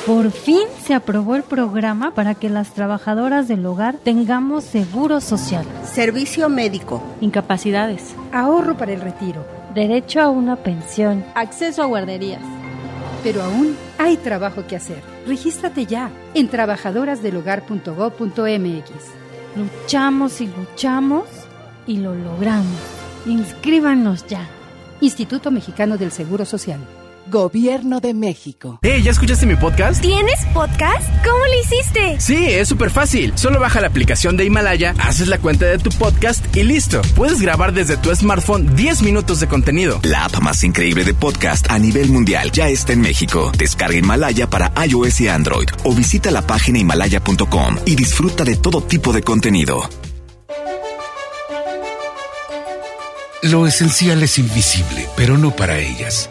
Por 0.05 0.31
fin 0.31 0.61
se 0.87 0.93
aprobó 0.93 1.37
el 1.37 1.43
programa 1.43 2.15
para 2.15 2.35
que 2.35 2.51
las 2.51 2.75
trabajadoras 2.75 3.49
del 3.49 3.65
hogar 3.65 3.97
tengamos 4.05 4.65
seguro 4.65 5.23
social, 5.23 5.65
servicio 5.91 6.51
médico, 6.51 7.03
incapacidades, 7.23 8.15
ahorro 8.31 8.77
para 8.77 8.93
el 8.93 9.01
retiro, 9.01 9.47
derecho 9.75 10.21
a 10.21 10.29
una 10.29 10.57
pensión, 10.57 11.25
acceso 11.35 11.83
a 11.83 11.87
guarderías. 11.87 12.43
Pero 13.23 13.43
aún 13.43 13.75
hay 13.97 14.19
trabajo 14.19 14.67
que 14.67 14.77
hacer. 14.77 15.14
Regístrate 15.27 15.87
ya 15.87 16.11
en 16.35 16.49
trabajadorasdelhogar.gov.mx. 16.49 18.91
Luchamos 19.57 20.41
y 20.41 20.49
luchamos 20.49 21.25
y 21.87 21.99
lo 21.99 22.15
logramos. 22.15 22.81
Inscríbanos 23.27 24.27
ya. 24.27 24.49
Instituto 25.01 25.51
Mexicano 25.51 25.97
del 25.97 26.11
Seguro 26.11 26.45
Social. 26.45 26.81
Gobierno 27.27 28.01
de 28.01 28.13
México. 28.15 28.79
Hey, 28.83 29.03
¿ya 29.03 29.11
escuchaste 29.11 29.47
mi 29.47 29.57
podcast? 29.57 30.01
¿Tienes 30.01 30.45
podcast? 30.53 31.09
¿Cómo 31.25 31.45
lo 31.45 31.61
hiciste? 31.61 32.21
Sí, 32.21 32.47
es 32.47 32.69
súper 32.69 32.91
fácil. 32.91 33.33
Solo 33.37 33.61
baja 33.61 33.81
la 33.81 33.87
aplicación 33.87 34.37
de 34.37 34.45
Himalaya, 34.45 34.95
haces 34.99 35.29
la 35.29 35.39
cuenta 35.39 35.67
de 35.67 35.79
tu 35.79 35.91
podcast 35.91 36.45
y 36.57 36.63
listo. 36.65 37.01
Puedes 37.17 37.41
grabar 37.41 37.73
desde 37.73 37.97
tu 37.97 38.15
smartphone 38.15 38.77
10 38.77 39.03
minutos 39.03 39.41
de 39.41 39.49
contenido. 39.49 40.01
La 40.03 40.27
app 40.27 40.41
más 40.41 40.63
increíble 40.65 41.05
de 41.05 41.15
podcast 41.15 41.71
a 41.71 41.79
nivel 41.79 42.11
mundial 42.11 42.51
ya 42.53 42.69
está 42.69 42.93
en 42.93 43.01
México. 43.01 43.53
Descarga 43.57 43.97
Himalaya 43.97 44.49
para 44.49 44.73
iOS 44.87 45.21
y 45.23 45.29
Android 45.29 45.69
o 45.85 45.95
visita 45.95 46.31
la 46.31 46.47
página 46.47 46.79
himalaya.com 46.79 47.79
y 47.87 47.97
disfruta 47.97 48.45
de 48.45 48.57
todo 48.57 48.83
tipo 48.83 49.13
de 49.13 49.23
contenido. 49.23 49.89
Lo 53.43 53.67
esencial 53.67 54.23
es 54.23 54.39
invisible, 54.39 55.07
pero 55.17 55.37
no 55.37 55.51
para 55.51 55.79
ellas. 55.79 56.31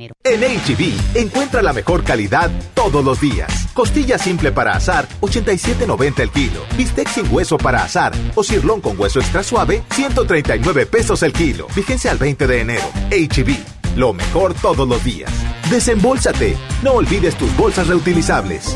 En 0.23 0.41
HB, 0.41 1.15
encuentra 1.15 1.61
la 1.61 1.73
mejor 1.73 2.03
calidad 2.03 2.49
todos 2.73 3.03
los 3.05 3.21
días. 3.21 3.67
Costilla 3.73 4.17
simple 4.17 4.51
para 4.51 4.73
asar, 4.73 5.07
87.90 5.21 6.19
el 6.21 6.31
kilo. 6.31 6.61
Bistec 6.75 7.07
sin 7.07 7.31
hueso 7.31 7.57
para 7.57 7.83
asar 7.83 8.13
o 8.35 8.43
cirlón 8.43 8.81
con 8.81 8.99
hueso 8.99 9.19
extra 9.19 9.43
suave, 9.43 9.83
139 9.91 10.85
pesos 10.87 11.21
el 11.23 11.33
kilo. 11.33 11.67
Fíjense 11.69 12.09
al 12.09 12.17
20 12.17 12.47
de 12.47 12.61
enero. 12.61 12.85
HB, 13.11 13.97
lo 13.97 14.13
mejor 14.13 14.53
todos 14.55 14.87
los 14.87 15.03
días. 15.03 15.31
Desembolsate. 15.69 16.57
No 16.83 16.93
olvides 16.93 17.35
tus 17.35 17.55
bolsas 17.55 17.87
reutilizables. 17.87 18.75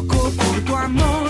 loco 0.00 0.30
por 0.30 0.64
tu 0.64 0.76
amor. 0.76 1.29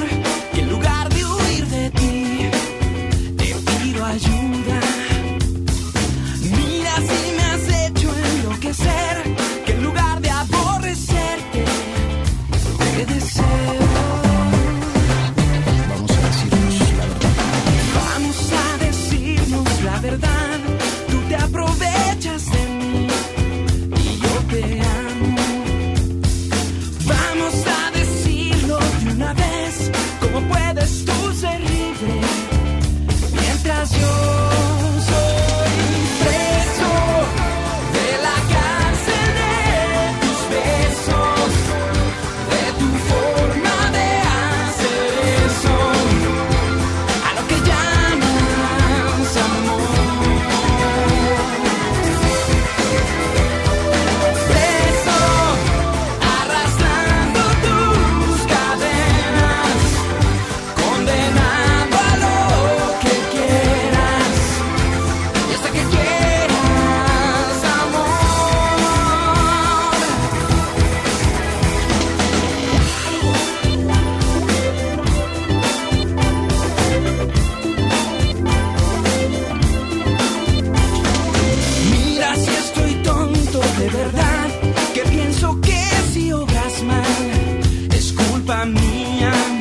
Culpa 88.51 88.64
mía. 88.66 89.59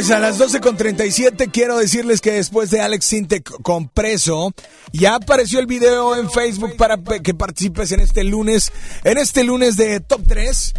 Pues 0.00 0.12
a 0.12 0.18
las 0.18 0.38
12 0.38 0.60
con 0.60 0.78
37 0.78 1.50
quiero 1.52 1.76
decirles 1.76 2.22
que 2.22 2.32
después 2.32 2.70
de 2.70 2.80
Alex 2.80 3.04
Sintek 3.04 3.50
con 3.60 3.90
preso, 3.90 4.50
ya 4.94 5.16
apareció 5.16 5.60
el 5.60 5.66
video 5.66 6.16
en 6.16 6.30
Facebook 6.30 6.74
para 6.78 6.96
que 7.22 7.34
participes 7.34 7.92
en 7.92 8.00
este 8.00 8.24
lunes, 8.24 8.72
en 9.04 9.18
este 9.18 9.44
lunes 9.44 9.76
de 9.76 10.00
Top 10.00 10.22
3. 10.26 10.72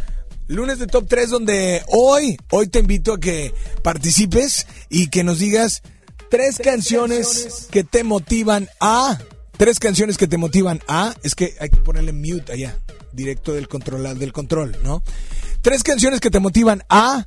Lunes 0.48 0.80
de 0.80 0.88
Top 0.88 1.06
3 1.08 1.30
donde 1.30 1.84
hoy, 1.90 2.36
hoy 2.50 2.68
te 2.68 2.80
invito 2.80 3.14
a 3.14 3.20
que 3.20 3.54
participes 3.84 4.66
y 4.90 5.10
que 5.10 5.24
nos 5.24 5.38
digas 5.38 5.84
tres 6.32 6.58
canciones 6.58 7.68
que 7.70 7.84
te 7.84 8.04
motivan 8.04 8.70
a... 8.80 9.20
Tres 9.56 9.78
canciones 9.78 10.18
que 10.18 10.26
te 10.26 10.38
motivan 10.38 10.82
a... 10.88 11.14
Es 11.22 11.36
que 11.36 11.54
hay 11.60 11.70
que 11.70 11.78
ponerle 11.78 12.12
mute 12.12 12.54
allá, 12.54 12.76
directo 13.14 13.54
del 13.54 13.68
control, 13.68 14.18
del 14.18 14.34
control, 14.34 14.76
¿no? 14.82 15.04
Tres 15.62 15.84
canciones 15.84 16.22
que 16.22 16.32
te 16.32 16.40
motivan 16.40 16.84
a 16.90 17.24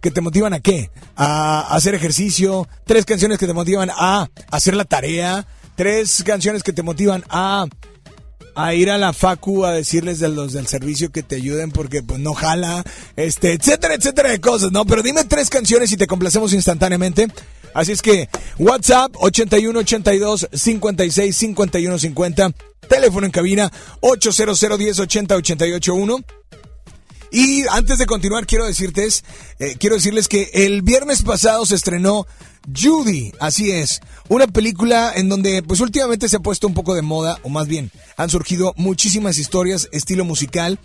que 0.00 0.10
te 0.10 0.20
motivan 0.20 0.52
a 0.52 0.60
qué? 0.60 0.90
A 1.16 1.74
hacer 1.74 1.94
ejercicio, 1.94 2.68
tres 2.84 3.04
canciones 3.04 3.38
que 3.38 3.46
te 3.46 3.52
motivan 3.52 3.90
a 3.90 4.28
hacer 4.50 4.74
la 4.74 4.84
tarea, 4.84 5.46
tres 5.74 6.22
canciones 6.24 6.62
que 6.62 6.72
te 6.72 6.82
motivan 6.82 7.24
a 7.28 7.66
a 8.56 8.72
ir 8.72 8.90
a 8.90 8.96
la 8.96 9.12
facu 9.12 9.66
a 9.66 9.72
decirles 9.72 10.18
de 10.18 10.30
los 10.30 10.54
del 10.54 10.66
servicio 10.66 11.12
que 11.12 11.22
te 11.22 11.36
ayuden 11.36 11.70
porque 11.70 12.02
pues 12.02 12.18
no 12.20 12.32
jala, 12.32 12.82
este, 13.14 13.52
etcétera, 13.52 13.94
etcétera 13.94 14.30
de 14.30 14.40
cosas, 14.40 14.72
¿no? 14.72 14.86
Pero 14.86 15.02
dime 15.02 15.24
tres 15.24 15.50
canciones 15.50 15.92
y 15.92 15.98
te 15.98 16.06
complacemos 16.06 16.54
instantáneamente. 16.54 17.28
Así 17.74 17.92
es 17.92 18.00
que 18.00 18.30
WhatsApp 18.58 19.14
81 19.20 19.78
82 19.78 20.48
56 20.50 21.36
51 21.36 21.98
50, 21.98 22.52
teléfono 22.88 23.26
en 23.26 23.32
cabina 23.32 23.70
800 24.00 24.78
10 24.78 25.00
80 25.00 25.36
88 25.36 25.94
1. 25.94 26.18
Y 27.30 27.66
antes 27.68 27.98
de 27.98 28.06
continuar, 28.06 28.46
quiero 28.46 28.66
decirte, 28.66 29.08
eh, 29.58 29.76
quiero 29.78 29.96
decirles 29.96 30.28
que 30.28 30.50
el 30.52 30.82
viernes 30.82 31.22
pasado 31.22 31.66
se 31.66 31.74
estrenó 31.74 32.26
Judy, 32.74 33.32
así 33.40 33.70
es, 33.70 34.00
una 34.28 34.46
película 34.46 35.12
en 35.14 35.28
donde 35.28 35.62
pues 35.62 35.80
últimamente 35.80 36.28
se 36.28 36.36
ha 36.36 36.40
puesto 36.40 36.66
un 36.66 36.74
poco 36.74 36.94
de 36.94 37.02
moda, 37.02 37.38
o 37.42 37.48
más 37.48 37.68
bien, 37.68 37.90
han 38.16 38.30
surgido 38.30 38.72
muchísimas 38.76 39.38
historias 39.38 39.88
estilo 39.92 40.24
musical, 40.24 40.78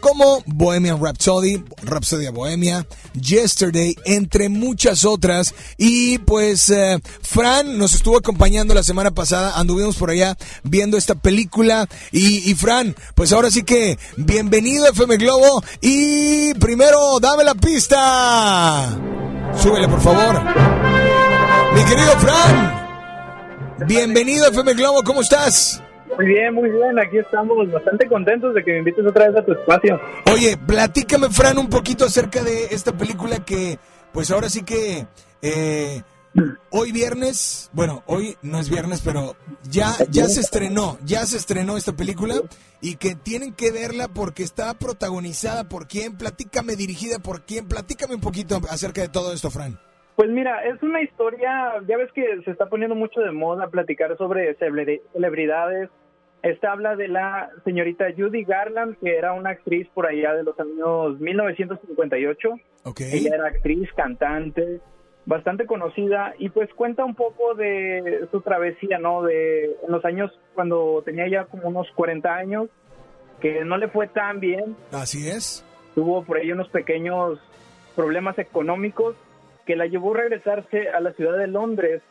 como 0.00 0.42
Bohemian 0.46 1.02
Rhapsody, 1.02 1.62
Rhapsody 1.82 2.26
a 2.26 2.30
Bohemia, 2.30 2.86
Yesterday, 3.20 3.94
entre 4.04 4.48
muchas 4.48 5.04
otras. 5.04 5.54
Y 5.76 6.18
pues 6.18 6.70
eh, 6.70 6.98
Fran 7.22 7.76
nos 7.76 7.94
estuvo 7.94 8.16
acompañando 8.16 8.72
la 8.72 8.82
semana 8.82 9.10
pasada, 9.10 9.58
anduvimos 9.58 9.96
por 9.96 10.10
allá 10.10 10.36
viendo 10.62 10.96
esta 10.96 11.14
película. 11.16 11.88
Y, 12.12 12.50
y 12.50 12.54
Fran, 12.54 12.96
pues 13.14 13.32
ahora 13.32 13.50
sí 13.50 13.62
que 13.62 13.98
bienvenido 14.16 14.86
a 14.86 14.90
FM 14.90 15.16
Globo. 15.18 15.62
Y 15.80 16.54
primero, 16.54 17.20
dame 17.20 17.44
la 17.44 17.54
pista. 17.54 18.98
Súbele, 19.56 19.88
por 19.88 20.00
favor. 20.00 20.42
Mi 21.74 21.84
querido 21.84 22.12
Fran, 22.18 23.86
bienvenido 23.86 24.46
a 24.46 24.48
FM 24.48 24.74
Globo, 24.74 25.02
¿cómo 25.04 25.20
estás? 25.20 25.82
Muy 26.16 26.26
bien, 26.26 26.54
muy 26.54 26.70
bien. 26.70 26.98
Aquí 26.98 27.18
estamos 27.18 27.70
bastante 27.70 28.06
contentos 28.08 28.54
de 28.54 28.64
que 28.64 28.72
me 28.72 28.78
invites 28.78 29.06
otra 29.06 29.28
vez 29.28 29.36
a 29.36 29.44
tu 29.44 29.52
espacio. 29.52 30.00
Oye, 30.32 30.56
platícame, 30.56 31.28
Fran, 31.30 31.58
un 31.58 31.68
poquito 31.68 32.04
acerca 32.04 32.42
de 32.42 32.66
esta 32.70 32.92
película 32.92 33.44
que, 33.44 33.78
pues 34.12 34.30
ahora 34.30 34.48
sí 34.48 34.62
que 34.62 35.06
eh, 35.42 36.02
hoy 36.70 36.92
viernes, 36.92 37.70
bueno, 37.72 38.02
hoy 38.06 38.36
no 38.42 38.58
es 38.58 38.70
viernes, 38.70 39.02
pero 39.04 39.34
ya, 39.70 39.88
ya 40.10 40.26
se 40.26 40.40
estrenó, 40.40 40.98
ya 41.04 41.26
se 41.26 41.36
estrenó 41.36 41.76
esta 41.76 41.92
película 41.92 42.34
y 42.80 42.96
que 42.96 43.14
tienen 43.14 43.52
que 43.54 43.70
verla 43.72 44.08
porque 44.08 44.42
está 44.42 44.74
protagonizada 44.74 45.68
por 45.68 45.86
quién, 45.88 46.16
platícame, 46.16 46.76
dirigida 46.76 47.18
por 47.18 47.42
quién, 47.42 47.66
platícame 47.68 48.14
un 48.14 48.20
poquito 48.20 48.60
acerca 48.70 49.00
de 49.02 49.08
todo 49.08 49.32
esto, 49.32 49.50
Fran. 49.50 49.78
Pues 50.16 50.28
mira, 50.30 50.64
es 50.64 50.82
una 50.82 51.00
historia, 51.02 51.74
ya 51.88 51.96
ves 51.96 52.10
que 52.14 52.24
se 52.44 52.50
está 52.50 52.66
poniendo 52.66 52.94
mucho 52.94 53.20
de 53.20 53.32
moda 53.32 53.68
platicar 53.68 54.16
sobre 54.18 54.56
celebri- 54.58 55.00
celebridades. 55.12 55.88
Esta 56.42 56.72
habla 56.72 56.96
de 56.96 57.08
la 57.08 57.50
señorita 57.64 58.06
Judy 58.16 58.44
Garland, 58.44 58.96
que 58.98 59.16
era 59.16 59.32
una 59.34 59.50
actriz 59.50 59.88
por 59.94 60.06
allá 60.06 60.32
de 60.34 60.42
los 60.42 60.58
años 60.58 61.18
1958. 61.20 62.48
Ella 62.98 63.34
era 63.34 63.48
actriz, 63.48 63.88
cantante, 63.94 64.80
bastante 65.26 65.66
conocida 65.66 66.34
y 66.38 66.48
pues 66.48 66.72
cuenta 66.74 67.04
un 67.04 67.14
poco 67.14 67.54
de 67.54 68.26
su 68.30 68.40
travesía, 68.40 68.98
¿no? 68.98 69.22
De 69.22 69.64
en 69.64 69.92
los 69.92 70.04
años 70.04 70.32
cuando 70.54 71.02
tenía 71.04 71.28
ya 71.28 71.44
como 71.44 71.68
unos 71.68 71.88
40 71.94 72.34
años, 72.34 72.68
que 73.40 73.64
no 73.64 73.76
le 73.76 73.88
fue 73.88 74.08
tan 74.08 74.40
bien. 74.40 74.76
Así 74.92 75.28
es. 75.28 75.64
Tuvo 75.94 76.22
por 76.24 76.38
ahí 76.38 76.52
unos 76.52 76.68
pequeños 76.68 77.38
problemas 77.94 78.38
económicos 78.38 79.16
que 79.66 79.76
la 79.76 79.86
llevó 79.86 80.14
a 80.14 80.18
regresarse 80.18 80.88
a 80.88 81.00
la 81.00 81.12
ciudad 81.12 81.36
de 81.36 81.46
Londres, 81.46 82.02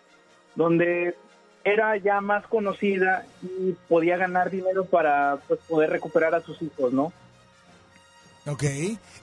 donde 0.55 1.15
era 1.63 1.97
ya 1.97 2.21
más 2.21 2.45
conocida 2.47 3.25
y 3.41 3.73
podía 3.87 4.17
ganar 4.17 4.49
dinero 4.49 4.85
para 4.85 5.39
pues, 5.47 5.59
poder 5.67 5.89
recuperar 5.89 6.35
a 6.35 6.41
sus 6.41 6.61
hijos, 6.61 6.93
¿no? 6.93 7.11
Ok, 8.45 8.63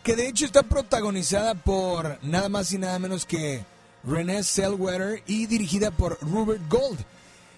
que 0.02 0.16
de 0.16 0.28
hecho 0.28 0.44
está 0.44 0.62
protagonizada 0.62 1.54
por 1.54 2.22
nada 2.22 2.48
más 2.48 2.72
y 2.72 2.78
nada 2.78 2.98
menos 2.98 3.24
que 3.24 3.64
Renée 4.06 4.42
Zellweger 4.42 5.22
y 5.26 5.46
dirigida 5.46 5.90
por 5.90 6.18
Robert 6.20 6.62
Gold. 6.68 6.98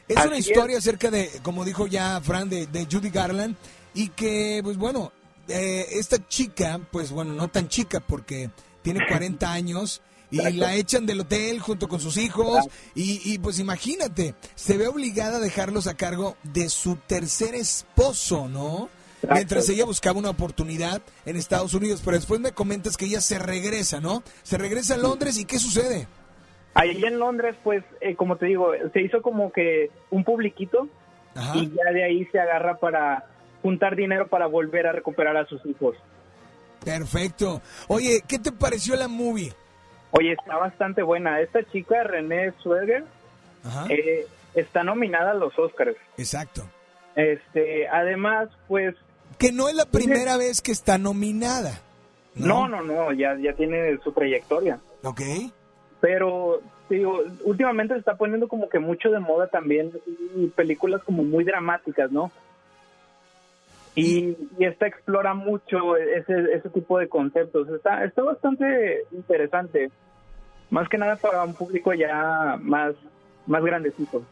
Es 0.08 0.16
Así 0.16 0.28
una 0.28 0.38
es. 0.38 0.48
historia 0.48 0.78
acerca 0.78 1.10
de, 1.10 1.30
como 1.42 1.64
dijo 1.64 1.86
ya 1.86 2.20
Fran, 2.22 2.48
de, 2.48 2.66
de 2.66 2.86
Judy 2.90 3.10
Garland 3.10 3.56
y 3.94 4.08
que, 4.08 4.60
pues 4.62 4.76
bueno, 4.76 5.12
eh, 5.48 5.86
esta 5.92 6.26
chica, 6.28 6.80
pues 6.90 7.10
bueno, 7.10 7.34
no 7.34 7.48
tan 7.48 7.68
chica 7.68 8.00
porque 8.00 8.50
tiene 8.82 9.00
40 9.06 9.52
años 9.52 10.00
y 10.30 10.38
Exacto. 10.38 10.58
la 10.60 10.74
echan 10.74 11.06
del 11.06 11.20
hotel 11.20 11.58
junto 11.60 11.88
con 11.88 12.00
sus 12.00 12.16
hijos 12.18 12.64
y, 12.94 13.20
y, 13.32 13.38
pues 13.38 13.58
imagínate, 13.58 14.34
se 14.54 14.76
ve 14.76 14.86
obligada 14.86 15.38
a 15.38 15.40
dejarlos 15.40 15.86
a 15.86 15.94
cargo 15.94 16.36
de 16.42 16.68
su 16.68 16.96
tercer 16.96 17.54
esposo, 17.54 18.48
¿no? 18.48 18.88
Mientras 19.32 19.68
ella 19.68 19.84
buscaba 19.84 20.18
una 20.18 20.30
oportunidad 20.30 21.02
en 21.26 21.36
Estados 21.36 21.74
Unidos, 21.74 22.02
pero 22.04 22.16
después 22.16 22.40
me 22.40 22.52
comentas 22.52 22.96
que 22.96 23.06
ella 23.06 23.20
se 23.20 23.38
regresa, 23.38 24.00
¿no? 24.00 24.22
Se 24.44 24.58
regresa 24.58 24.94
a 24.94 24.98
Londres 24.98 25.38
y 25.38 25.44
¿qué 25.44 25.58
sucede? 25.58 26.06
Ahí 26.74 27.02
en 27.04 27.18
Londres, 27.18 27.56
pues, 27.64 27.82
eh, 28.00 28.14
como 28.14 28.36
te 28.36 28.46
digo, 28.46 28.72
se 28.92 29.00
hizo 29.00 29.20
como 29.22 29.52
que 29.52 29.90
un 30.10 30.24
publiquito 30.24 30.88
y 31.54 31.70
ya 31.70 31.92
de 31.92 32.04
ahí 32.04 32.24
se 32.26 32.38
agarra 32.38 32.78
para 32.78 33.24
juntar 33.62 33.96
dinero 33.96 34.28
para 34.28 34.46
volver 34.46 34.86
a 34.86 34.92
recuperar 34.92 35.36
a 35.36 35.46
sus 35.46 35.64
hijos. 35.66 35.96
Perfecto. 36.84 37.60
Oye, 37.88 38.22
¿qué 38.26 38.38
te 38.38 38.52
pareció 38.52 38.96
la 38.96 39.08
movie? 39.08 39.52
Oye, 40.12 40.32
está 40.32 40.56
bastante 40.56 41.02
buena. 41.02 41.40
Esta 41.40 41.62
chica, 41.64 42.02
René 42.04 42.52
Sueger, 42.62 43.04
eh, 43.88 44.26
está 44.54 44.84
nominada 44.84 45.32
a 45.32 45.34
los 45.34 45.58
Oscars. 45.58 45.96
Exacto. 46.16 46.62
Este, 47.14 47.88
además, 47.88 48.48
pues... 48.68 48.94
Que 49.38 49.52
no 49.52 49.68
es 49.68 49.74
la 49.74 49.86
primera 49.86 50.36
vez 50.36 50.62
que 50.62 50.72
está 50.72 50.98
nominada. 50.98 51.80
No, 52.34 52.68
no, 52.68 52.82
no, 52.82 53.12
ya, 53.12 53.36
ya 53.36 53.52
tiene 53.54 53.98
su 54.02 54.12
trayectoria. 54.12 54.78
Ok. 55.02 55.20
Pero, 56.00 56.60
digo, 56.88 57.22
últimamente 57.44 57.94
se 57.94 58.00
está 58.00 58.16
poniendo 58.16 58.48
como 58.48 58.68
que 58.68 58.78
mucho 58.78 59.10
de 59.10 59.18
moda 59.18 59.48
también 59.48 59.90
y 60.36 60.46
películas 60.48 61.02
como 61.02 61.24
muy 61.24 61.44
dramáticas, 61.44 62.10
¿no? 62.12 62.30
Y, 63.94 64.36
y 64.58 64.64
esta 64.64 64.86
explora 64.86 65.34
mucho 65.34 65.96
ese, 65.96 66.52
ese 66.52 66.68
tipo 66.70 66.98
de 66.98 67.08
conceptos. 67.08 67.68
Está, 67.68 68.04
está 68.04 68.22
bastante 68.22 69.04
interesante. 69.10 69.90
Más 70.70 70.88
que 70.88 70.98
nada 70.98 71.16
para 71.16 71.42
un 71.42 71.54
público 71.54 71.92
ya 71.94 72.58
más, 72.60 72.94
más 73.46 73.64
grandecito. 73.64 74.22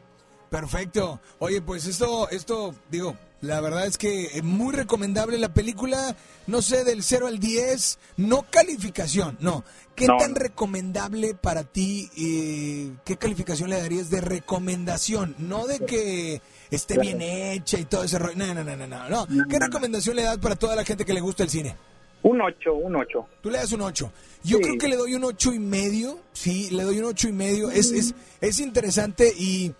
Perfecto. 0.50 1.20
Oye, 1.38 1.60
pues 1.60 1.86
esto, 1.86 2.28
esto, 2.30 2.74
digo, 2.90 3.16
la 3.40 3.60
verdad 3.60 3.86
es 3.86 3.98
que 3.98 4.26
es 4.26 4.42
muy 4.44 4.74
recomendable 4.74 5.38
la 5.38 5.52
película, 5.52 6.16
no 6.46 6.62
sé, 6.62 6.84
del 6.84 7.02
0 7.02 7.26
al 7.26 7.38
10, 7.38 7.98
no 8.16 8.46
calificación, 8.50 9.36
no. 9.40 9.64
¿Qué 9.94 10.06
No. 10.06 10.16
tan 10.18 10.34
recomendable 10.34 11.34
para 11.34 11.64
ti, 11.64 12.10
eh, 12.16 12.92
qué 13.04 13.16
calificación 13.16 13.70
le 13.70 13.78
darías 13.80 14.10
de 14.10 14.20
recomendación? 14.20 15.34
No 15.38 15.66
de 15.66 15.80
que 15.80 16.40
esté 16.70 16.98
bien 16.98 17.20
hecha 17.22 17.78
y 17.78 17.84
todo 17.86 18.04
ese 18.04 18.18
rollo, 18.18 18.36
no, 18.36 18.54
no, 18.54 18.64
no, 18.64 18.76
no, 18.76 18.86
no, 18.86 19.08
no. 19.08 19.48
¿Qué 19.48 19.58
recomendación 19.58 20.16
le 20.16 20.22
das 20.22 20.38
para 20.38 20.56
toda 20.56 20.76
la 20.76 20.84
gente 20.84 21.04
que 21.04 21.14
le 21.14 21.20
gusta 21.20 21.42
el 21.42 21.50
cine? 21.50 21.76
Un 22.22 22.40
8, 22.40 22.74
un 22.74 22.96
8. 22.96 23.26
Tú 23.40 23.50
le 23.50 23.58
das 23.58 23.72
un 23.72 23.82
8. 23.82 24.10
Yo 24.42 24.58
creo 24.60 24.76
que 24.78 24.88
le 24.88 24.96
doy 24.96 25.14
un 25.14 25.24
ocho 25.24 25.52
y 25.52 25.58
medio. 25.60 26.18
Sí, 26.32 26.70
le 26.70 26.82
doy 26.82 26.98
un 26.98 27.04
ocho 27.04 27.28
y 27.28 27.32
medio. 27.32 27.70
Es, 27.70 27.92
es, 27.92 28.14
es 28.40 28.58
interesante 28.58 29.32
y, 29.38 29.72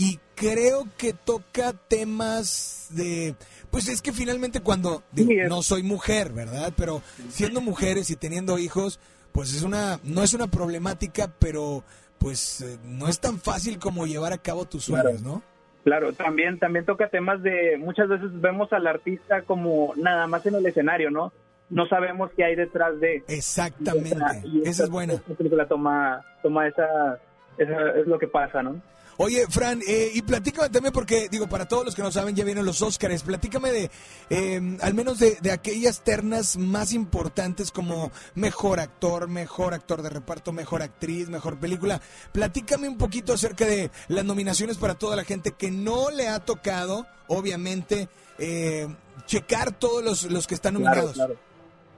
y 0.00 0.18
creo 0.34 0.88
que 0.96 1.12
toca 1.12 1.74
temas 1.74 2.88
de... 2.88 3.34
Pues 3.70 3.86
es 3.86 4.00
que 4.00 4.14
finalmente 4.14 4.60
cuando... 4.60 5.02
digo, 5.12 5.30
no 5.46 5.60
soy 5.60 5.82
mujer, 5.82 6.32
¿verdad? 6.32 6.72
Pero 6.74 7.02
siendo 7.28 7.60
mujeres 7.60 8.08
y 8.08 8.16
teniendo 8.16 8.58
hijos, 8.58 8.98
pues 9.32 9.54
es 9.54 9.62
una... 9.62 10.00
No 10.02 10.22
es 10.22 10.32
una 10.32 10.46
problemática, 10.46 11.30
pero 11.38 11.84
pues 12.16 12.62
eh, 12.62 12.78
no 12.82 13.08
es 13.08 13.20
tan 13.20 13.40
fácil 13.40 13.78
como 13.78 14.06
llevar 14.06 14.32
a 14.32 14.38
cabo 14.38 14.64
tus 14.64 14.84
sueños, 14.84 15.20
¿no? 15.20 15.42
Claro, 15.84 16.14
también, 16.14 16.58
también 16.58 16.86
toca 16.86 17.08
temas 17.08 17.42
de, 17.42 17.76
muchas 17.76 18.08
veces 18.08 18.28
vemos 18.40 18.72
al 18.72 18.86
artista 18.86 19.42
como 19.42 19.92
nada 19.96 20.26
más 20.26 20.46
en 20.46 20.54
el 20.54 20.64
escenario, 20.64 21.10
¿no? 21.10 21.30
No 21.68 21.86
sabemos 21.88 22.30
qué 22.34 22.44
hay 22.44 22.56
detrás 22.56 22.98
de... 23.00 23.22
Exactamente, 23.28 24.16
Y 24.44 24.66
esa 24.66 24.84
es 24.84 24.88
buena. 24.88 25.18
Película 25.36 25.68
toma, 25.68 26.24
toma 26.42 26.68
esa, 26.68 27.18
esa, 27.58 27.90
es 27.98 28.06
lo 28.06 28.18
que 28.18 28.28
pasa, 28.28 28.62
¿no? 28.62 28.80
Oye, 29.22 29.46
Fran, 29.50 29.80
eh, 29.86 30.12
y 30.14 30.22
platícame 30.22 30.70
también, 30.70 30.94
porque 30.94 31.28
digo, 31.30 31.46
para 31.46 31.68
todos 31.68 31.84
los 31.84 31.94
que 31.94 32.00
no 32.00 32.10
saben, 32.10 32.34
ya 32.34 32.42
vienen 32.42 32.64
los 32.64 32.80
Óscares. 32.80 33.22
Platícame 33.22 33.70
de, 33.70 33.90
eh, 34.30 34.78
al 34.80 34.94
menos 34.94 35.18
de, 35.18 35.36
de 35.42 35.52
aquellas 35.52 36.02
ternas 36.02 36.56
más 36.56 36.94
importantes 36.94 37.70
como 37.70 38.10
mejor 38.34 38.80
actor, 38.80 39.28
mejor 39.28 39.74
actor 39.74 40.00
de 40.00 40.08
reparto, 40.08 40.52
mejor 40.52 40.80
actriz, 40.80 41.28
mejor 41.28 41.58
película. 41.58 42.00
Platícame 42.32 42.88
un 42.88 42.96
poquito 42.96 43.34
acerca 43.34 43.66
de 43.66 43.90
las 44.08 44.24
nominaciones 44.24 44.78
para 44.78 44.94
toda 44.94 45.16
la 45.16 45.24
gente 45.24 45.52
que 45.52 45.70
no 45.70 46.10
le 46.10 46.26
ha 46.28 46.38
tocado, 46.40 47.06
obviamente, 47.28 48.08
eh, 48.38 48.88
checar 49.26 49.72
todos 49.78 50.02
los, 50.02 50.30
los 50.30 50.46
que 50.46 50.54
están 50.54 50.76
Claro, 50.76 50.86
nominados. 50.86 51.14
claro. 51.14 51.36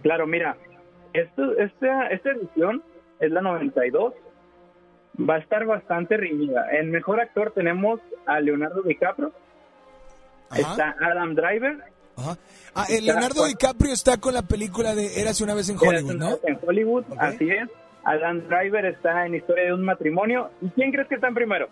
Claro, 0.02 0.26
mira, 0.26 0.56
esto, 1.12 1.56
esta, 1.56 2.08
esta 2.08 2.30
edición 2.32 2.82
es 3.20 3.30
la 3.30 3.42
92. 3.42 4.12
Va 5.18 5.34
a 5.34 5.38
estar 5.38 5.66
bastante 5.66 6.16
reñida. 6.16 6.66
En 6.72 6.90
mejor 6.90 7.20
actor 7.20 7.52
tenemos 7.54 8.00
a 8.26 8.40
Leonardo 8.40 8.82
DiCaprio. 8.82 9.32
Está 10.54 10.94
Adam 11.00 11.34
Driver. 11.34 11.78
Ajá. 12.16 12.36
Ah, 12.74 12.86
eh, 12.88 13.00
Leonardo 13.00 13.44
DiCaprio 13.46 13.92
está 13.92 14.18
con 14.18 14.34
la 14.34 14.42
película 14.42 14.94
de 14.94 15.20
Érase 15.20 15.44
una 15.44 15.54
vez 15.54 15.68
en 15.68 15.76
Hollywood, 15.78 16.14
¿no? 16.14 16.38
En 16.44 16.58
Hollywood, 16.66 17.04
así 17.18 17.48
es. 17.50 17.68
Adam 18.04 18.40
Driver 18.48 18.84
está 18.86 19.26
en 19.26 19.34
Historia 19.34 19.64
de 19.66 19.74
un 19.74 19.84
matrimonio. 19.84 20.50
¿Y 20.60 20.68
quién 20.70 20.90
crees 20.92 21.08
que 21.08 21.14
está 21.14 21.28
en 21.28 21.34
primero? 21.34 21.68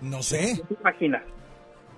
No 0.00 0.22
sé. 0.22 0.60
¿Qué 0.68 0.74
te 0.74 0.80
imaginas? 0.80 1.22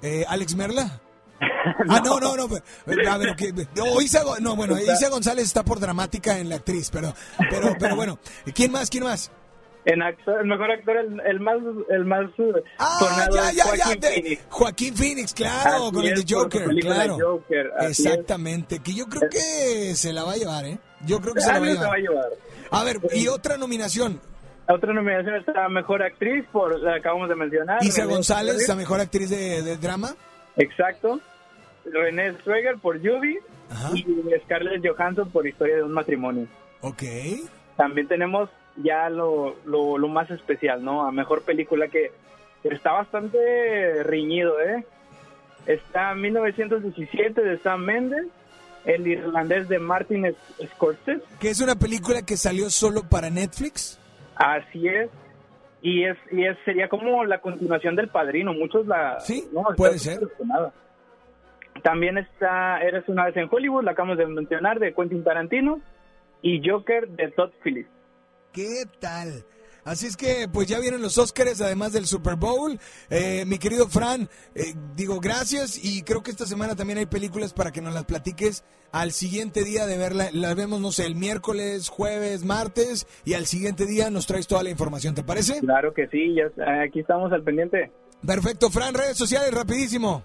Eh, 0.03 0.25
¿Alex 0.29 0.55
Merla? 0.57 1.01
Ah, 1.89 2.01
no, 2.05 2.21
no, 2.21 2.37
no. 2.37 2.47
pero- 2.85 3.11
A 3.11 3.17
ver, 3.19 3.35
que, 3.37 3.51
o 3.81 4.01
Isa, 4.03 4.23
no, 4.41 4.55
bueno, 4.55 4.79
Isa 4.79 5.09
González 5.09 5.47
está 5.47 5.65
por 5.65 5.81
dramática 5.81 6.39
en 6.39 6.51
la 6.51 6.57
actriz, 6.57 6.91
pero, 6.91 7.15
pero, 7.51 7.75
pero 7.81 7.97
bueno. 7.97 8.19
¿Quién 8.55 8.71
más? 8.71 8.91
¿Quién 8.91 9.05
más? 9.05 9.31
En 9.87 10.03
actor, 10.03 10.41
el 10.41 10.47
mejor 10.47 10.71
actor, 10.71 10.97
el, 10.97 11.21
el 11.27 11.41
más, 11.41 11.57
el 11.91 12.05
más 12.07 12.25
eh, 12.39 12.53
Ah, 12.79 13.29
ya, 13.31 13.53
ya, 13.53 13.53
ya, 13.53 13.65
Joaquin 13.65 14.01
de- 14.01 14.09
Phoenix. 14.09 14.43
Joaquín 14.49 14.97
Phoenix, 14.97 15.35
claro, 15.35 15.85
Así 15.85 15.93
con 15.95 16.05
el 16.07 16.25
de 16.25 16.35
Joker, 16.35 16.69
claro. 16.81 17.19
Joker, 17.21 17.71
es. 17.81 18.01
Exactamente, 18.01 18.79
que 18.79 18.95
yo 18.95 19.07
creo 19.07 19.29
que 19.29 19.95
se 19.95 20.13
la 20.13 20.25
va 20.25 20.33
a 20.33 20.37
llevar, 20.37 20.65
¿eh? 20.65 20.79
Yo 21.07 21.21
creo 21.21 21.35
que 21.35 21.41
se 21.43 21.53
la 21.53 21.59
va 21.61 21.67
a 21.67 21.69
llevar. 21.69 21.89
va 21.89 21.95
a 21.95 21.99
llevar. 21.99 22.29
A 22.71 22.85
ver, 22.85 22.97
y 23.13 23.29
otra 23.29 23.59
nominación. 23.59 24.21
Otra 24.67 24.95
nominación 24.95 25.35
está 25.35 25.69
Mejor 25.69 26.03
Actriz, 26.03 26.47
por 26.51 26.81
la 26.81 26.95
acabamos 26.97 27.29
de 27.29 27.35
mencionar. 27.35 27.85
Isa 27.85 28.07
González, 28.07 28.67
la 28.67 28.75
mejor 28.77 29.01
actriz 29.01 29.29
de, 29.29 29.61
de 29.63 29.77
drama. 29.77 30.15
Exacto. 30.57 31.21
René 31.85 32.33
Zellweger 32.43 32.79
por 32.79 32.97
Judy 32.99 33.37
y 33.95 34.05
Scarlett 34.45 34.83
Johansson 34.87 35.29
por 35.31 35.47
Historia 35.47 35.77
de 35.77 35.83
un 35.83 35.93
matrimonio. 35.93 36.47
Ok. 36.81 37.03
También 37.77 38.09
tenemos 38.09 38.49
ya 38.77 39.09
lo, 39.09 39.57
lo, 39.65 39.99
lo 39.99 40.09
más 40.09 40.31
especial, 40.31 40.85
¿no? 40.85 41.07
A 41.07 41.13
mejor 41.13 41.43
película 41.43 41.89
que 41.89 42.13
está 42.65 42.93
bastante 42.93 44.03
riñido, 44.05 44.61
¿eh? 44.61 44.85
Está 45.67 46.15
1917 46.15 47.41
de 47.41 47.59
Sam 47.59 47.85
Mendes, 47.85 48.27
el 48.85 49.07
irlandés 49.07 49.69
de 49.69 49.79
Martin 49.79 50.35
Scorsese. 50.75 51.23
Que 51.41 51.51
es 51.51 51.61
una 51.61 51.75
película 51.75 52.23
que 52.23 52.37
salió 52.37 52.69
solo 52.71 53.03
para 53.09 53.31
Netflix. 53.31 53.99
Así 54.37 54.89
es. 54.89 55.11
Y 55.81 56.05
es, 56.05 56.17
y 56.33 56.45
es 56.47 56.57
sería 56.65 56.89
como 56.89 57.25
la 57.25 57.41
continuación 57.41 57.97
del 57.97 58.09
Padrino. 58.09 58.53
Muchos 58.55 58.87
la... 58.87 59.21
Sí, 59.21 59.45
no, 59.53 59.65
puede 59.77 59.99
ser. 59.99 60.21
También 61.83 62.17
está 62.17 62.79
Eres 62.81 63.09
una 63.09 63.27
vez 63.27 63.37
en 63.37 63.49
Hollywood, 63.51 63.85
la 63.85 63.93
acabamos 63.93 64.19
de 64.19 64.27
mencionar, 64.27 64.79
de 64.79 64.95
Quentin 64.95 65.25
Tarantino. 65.25 65.81
Y 66.43 66.67
Joker 66.67 67.09
de 67.09 67.29
Todd 67.29 67.51
Phillips. 67.63 67.94
¿Qué 68.55 68.85
tal? 69.01 69.45
Así 69.85 70.07
es 70.07 70.17
que, 70.17 70.47
pues 70.51 70.69
ya 70.69 70.79
vienen 70.79 71.03
los 71.03 71.19
Óscares, 71.19 71.61
además 71.61 71.93
del 71.93 72.07
Super 72.07 72.37
Bowl. 72.37 72.79
Eh, 73.11 73.45
mi 73.47 73.59
querido 73.59 73.89
Fran, 73.89 74.29
eh, 74.55 74.75
digo 74.95 75.19
gracias 75.19 75.77
y 75.85 76.05
creo 76.05 76.23
que 76.23 76.31
esta 76.31 76.47
semana 76.47 76.77
también 76.77 77.01
hay 77.01 77.07
películas 77.07 77.53
para 77.53 77.73
que 77.73 77.83
nos 77.83 77.93
las 77.93 78.05
platiques 78.05 78.65
al 78.93 79.11
siguiente 79.11 79.65
día 79.65 79.87
de 79.87 79.99
verla. 79.99 80.29
Las 80.33 80.55
vemos, 80.55 80.81
no 80.81 80.93
sé, 80.93 81.05
el 81.05 81.17
miércoles, 81.17 81.89
jueves, 81.89 82.45
martes 82.45 83.09
y 83.25 83.35
al 83.35 83.47
siguiente 83.47 83.87
día 83.87 84.09
nos 84.09 84.29
traes 84.29 84.47
toda 84.47 84.63
la 84.63 84.71
información, 84.71 85.17
¿te 85.17 85.25
parece? 85.25 85.59
Claro 85.59 85.93
que 85.93 86.07
sí, 86.07 86.37
ya, 86.37 86.45
está, 86.45 86.83
aquí 86.83 87.01
estamos 87.01 87.33
al 87.33 87.43
pendiente. 87.43 87.91
Perfecto, 88.25 88.71
Fran, 88.71 88.95
redes 88.95 89.19
sociales, 89.19 89.53
rapidísimo. 89.53 90.23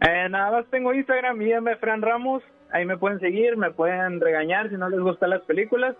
Eh, 0.00 0.30
nada 0.30 0.50
más 0.50 0.66
tengo 0.70 0.94
Instagram, 0.94 1.36
mídame 1.36 1.76
Fran 1.76 2.00
Ramos. 2.00 2.42
Ahí 2.72 2.86
me 2.86 2.96
pueden 2.96 3.20
seguir, 3.20 3.58
me 3.58 3.70
pueden 3.70 4.18
regañar 4.18 4.70
si 4.70 4.76
no 4.76 4.88
les 4.88 5.00
gustan 5.00 5.28
las 5.28 5.42
películas. 5.42 5.94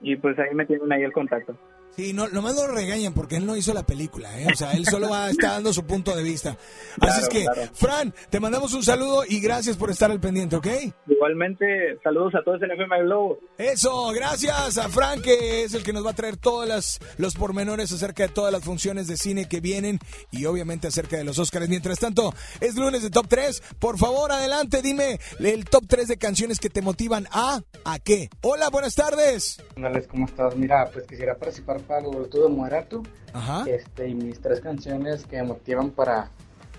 Y 0.00 0.16
pues 0.16 0.38
ahí 0.38 0.54
me 0.54 0.66
tienen 0.66 0.92
ahí 0.92 1.02
el 1.02 1.12
contacto. 1.12 1.56
Sí, 1.94 2.12
no, 2.12 2.28
nomás 2.28 2.54
lo 2.56 2.66
regañan 2.68 3.14
porque 3.14 3.36
él 3.36 3.46
no 3.46 3.56
hizo 3.56 3.72
la 3.72 3.86
película, 3.86 4.38
¿eh? 4.38 4.46
O 4.52 4.56
sea, 4.56 4.72
él 4.72 4.84
solo 4.86 5.08
va, 5.08 5.30
está 5.30 5.52
dando 5.52 5.72
su 5.72 5.86
punto 5.86 6.14
de 6.14 6.22
vista. 6.22 6.50
Así 6.50 7.00
Claro, 7.00 7.22
es 7.22 7.28
que, 7.28 7.44
claro. 7.44 7.70
Fran, 7.72 8.14
te 8.28 8.38
mandamos 8.40 8.74
un 8.74 8.82
saludo 8.82 9.22
y 9.26 9.40
gracias 9.40 9.76
por 9.76 9.90
estar 9.90 10.10
al 10.10 10.20
pendiente, 10.20 10.56
¿ok? 10.56 10.66
Igualmente, 11.08 11.64
saludos 12.02 12.34
a 12.34 12.44
todos 12.44 12.62
en 12.62 12.70
FM 12.70 13.02
Globo. 13.04 13.38
Eso, 13.56 14.10
gracias 14.12 14.76
a 14.76 14.88
Frank, 14.90 15.22
que 15.22 15.64
es 15.64 15.72
el 15.74 15.82
que 15.82 15.92
nos 15.94 16.04
va 16.04 16.10
a 16.10 16.14
traer 16.14 16.36
todos 16.36 16.68
las, 16.68 16.98
los 17.16 17.34
pormenores 17.34 17.90
acerca 17.92 18.24
de 18.24 18.28
todas 18.28 18.52
las 18.52 18.62
funciones 18.62 19.06
de 19.06 19.16
cine 19.16 19.48
que 19.48 19.60
vienen 19.60 19.98
y 20.30 20.44
obviamente 20.44 20.88
acerca 20.88 21.16
de 21.16 21.24
los 21.24 21.38
Óscares. 21.38 21.68
Mientras 21.68 21.98
tanto, 21.98 22.34
es 22.60 22.76
lunes 22.76 23.02
de 23.02 23.10
Top 23.10 23.26
3. 23.28 23.62
Por 23.78 23.98
favor, 23.98 24.32
adelante, 24.32 24.82
dime 24.82 25.18
el 25.40 25.64
top 25.64 25.84
3 25.88 26.08
de 26.08 26.16
canciones 26.18 26.60
que 26.60 26.68
te 26.70 26.82
motivan 26.82 27.26
a 27.30 27.60
¿a 27.84 27.98
qué? 27.98 28.28
Hola, 28.42 28.68
buenas 28.68 28.94
tardes. 28.94 29.62
¿cómo 30.10 30.26
estás? 30.26 30.54
Mira, 30.56 30.90
pues 30.92 31.06
quisiera 31.06 31.34
participar 31.36 31.75
para 31.78 32.00
el 32.00 32.06
Boletudo 32.06 32.48
Moderato. 32.48 33.02
Ajá. 33.32 33.64
Este, 33.68 34.08
y 34.08 34.14
mis 34.14 34.40
tres 34.40 34.60
canciones 34.60 35.24
que 35.26 35.36
me 35.36 35.44
motivan 35.44 35.90
para, 35.90 36.30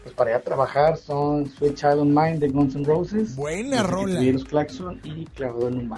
pues, 0.03 0.15
para 0.15 0.31
ir 0.31 0.35
a 0.37 0.41
trabajar 0.41 0.97
son 0.97 1.47
Sweet 1.49 1.75
Child 1.75 1.99
on 1.99 2.09
Mine 2.13 2.39
de 2.39 2.49
Guns 2.49 2.75
N' 2.75 2.85
Roses. 2.85 3.35
Buena 3.35 3.83
rola. 3.83 4.19
Virus 4.19 4.45
Claxon 4.45 4.99
y 5.03 5.25
Clavado 5.25 5.67
en 5.67 5.77
un. 5.77 5.93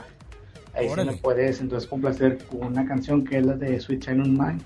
Ahí 0.73 0.89
sí 0.89 0.95
me 1.03 1.17
puedes 1.17 1.59
entonces 1.59 1.89
complacer 1.89 2.37
con 2.45 2.63
una 2.63 2.85
canción 2.85 3.23
que 3.23 3.39
es 3.39 3.45
la 3.45 3.53
de 3.55 3.79
Sweet 3.79 4.03
Child 4.03 4.21
on 4.21 4.33
Mine, 4.33 4.61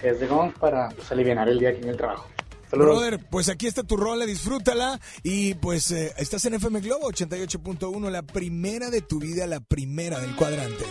que 0.00 0.10
es 0.10 0.20
de 0.20 0.26
Guns 0.26 0.54
para 0.58 0.88
pues, 0.90 1.10
aliviar 1.12 1.48
el 1.48 1.58
día 1.58 1.70
aquí 1.70 1.82
en 1.82 1.88
el 1.88 1.96
trabajo. 1.96 2.26
Saludos. 2.70 3.00
Brother, 3.00 3.26
pues 3.28 3.48
aquí 3.48 3.66
está 3.66 3.82
tu 3.82 3.96
rola, 3.96 4.24
disfrútala 4.24 5.00
y 5.24 5.54
pues 5.54 5.90
eh, 5.90 6.12
estás 6.18 6.44
en 6.44 6.54
FM 6.54 6.80
Globo 6.80 7.10
88.1, 7.10 8.10
la 8.10 8.22
primera 8.22 8.90
de 8.90 9.00
tu 9.00 9.18
vida, 9.18 9.46
la 9.48 9.58
primera 9.58 10.20
del 10.20 10.36
cuadrante. 10.36 10.84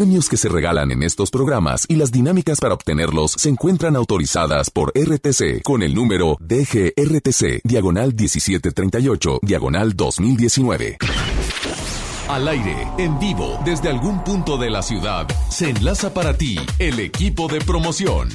Premios 0.00 0.30
que 0.30 0.38
se 0.38 0.48
regalan 0.48 0.92
en 0.92 1.02
estos 1.02 1.30
programas 1.30 1.84
y 1.86 1.96
las 1.96 2.10
dinámicas 2.10 2.58
para 2.58 2.72
obtenerlos 2.72 3.32
se 3.32 3.50
encuentran 3.50 3.96
autorizadas 3.96 4.70
por 4.70 4.94
RTC 4.98 5.60
con 5.62 5.82
el 5.82 5.94
número 5.94 6.38
DGRTC, 6.40 7.60
diagonal 7.64 8.14
1738, 8.14 9.40
diagonal 9.42 9.94
2019. 9.94 10.96
Al 12.30 12.48
aire, 12.48 12.88
en 12.96 13.18
vivo, 13.18 13.60
desde 13.66 13.90
algún 13.90 14.24
punto 14.24 14.56
de 14.56 14.70
la 14.70 14.80
ciudad, 14.80 15.28
se 15.50 15.68
enlaza 15.68 16.14
para 16.14 16.32
ti 16.32 16.56
el 16.78 16.98
equipo 16.98 17.48
de 17.48 17.60
promoción. 17.60 18.30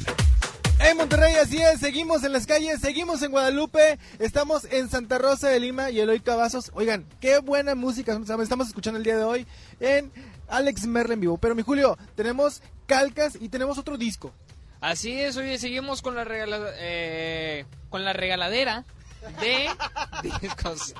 En 0.78 0.98
Monterrey, 0.98 1.34
así 1.42 1.56
es, 1.56 1.80
seguimos 1.80 2.22
en 2.22 2.32
las 2.32 2.46
calles, 2.46 2.80
seguimos 2.80 3.22
en 3.22 3.32
Guadalupe, 3.32 3.98
estamos 4.20 4.68
en 4.70 4.88
Santa 4.88 5.18
Rosa 5.18 5.48
de 5.48 5.58
Lima 5.58 5.90
y 5.90 5.98
Eloy 5.98 6.20
Cavazos. 6.20 6.70
Oigan, 6.74 7.06
qué 7.20 7.38
buena 7.38 7.74
música 7.74 8.16
estamos 8.40 8.68
escuchando 8.68 8.98
el 8.98 9.04
día 9.04 9.16
de 9.16 9.24
hoy 9.24 9.46
en 9.80 10.12
Alex 10.48 10.86
Merle 10.86 11.14
en 11.14 11.20
vivo. 11.20 11.38
Pero 11.38 11.54
mi 11.54 11.62
Julio, 11.62 11.96
tenemos 12.14 12.62
calcas 12.86 13.36
y 13.40 13.48
tenemos 13.48 13.78
otro 13.78 13.96
disco. 13.96 14.32
Así 14.80 15.18
es, 15.20 15.36
oye, 15.36 15.58
seguimos 15.58 16.02
con 16.02 16.14
la, 16.14 16.24
regala- 16.24 16.70
eh, 16.78 17.64
con 17.88 18.04
la 18.04 18.12
regaladera 18.12 18.84
de 19.40 19.68
discos. 20.40 20.94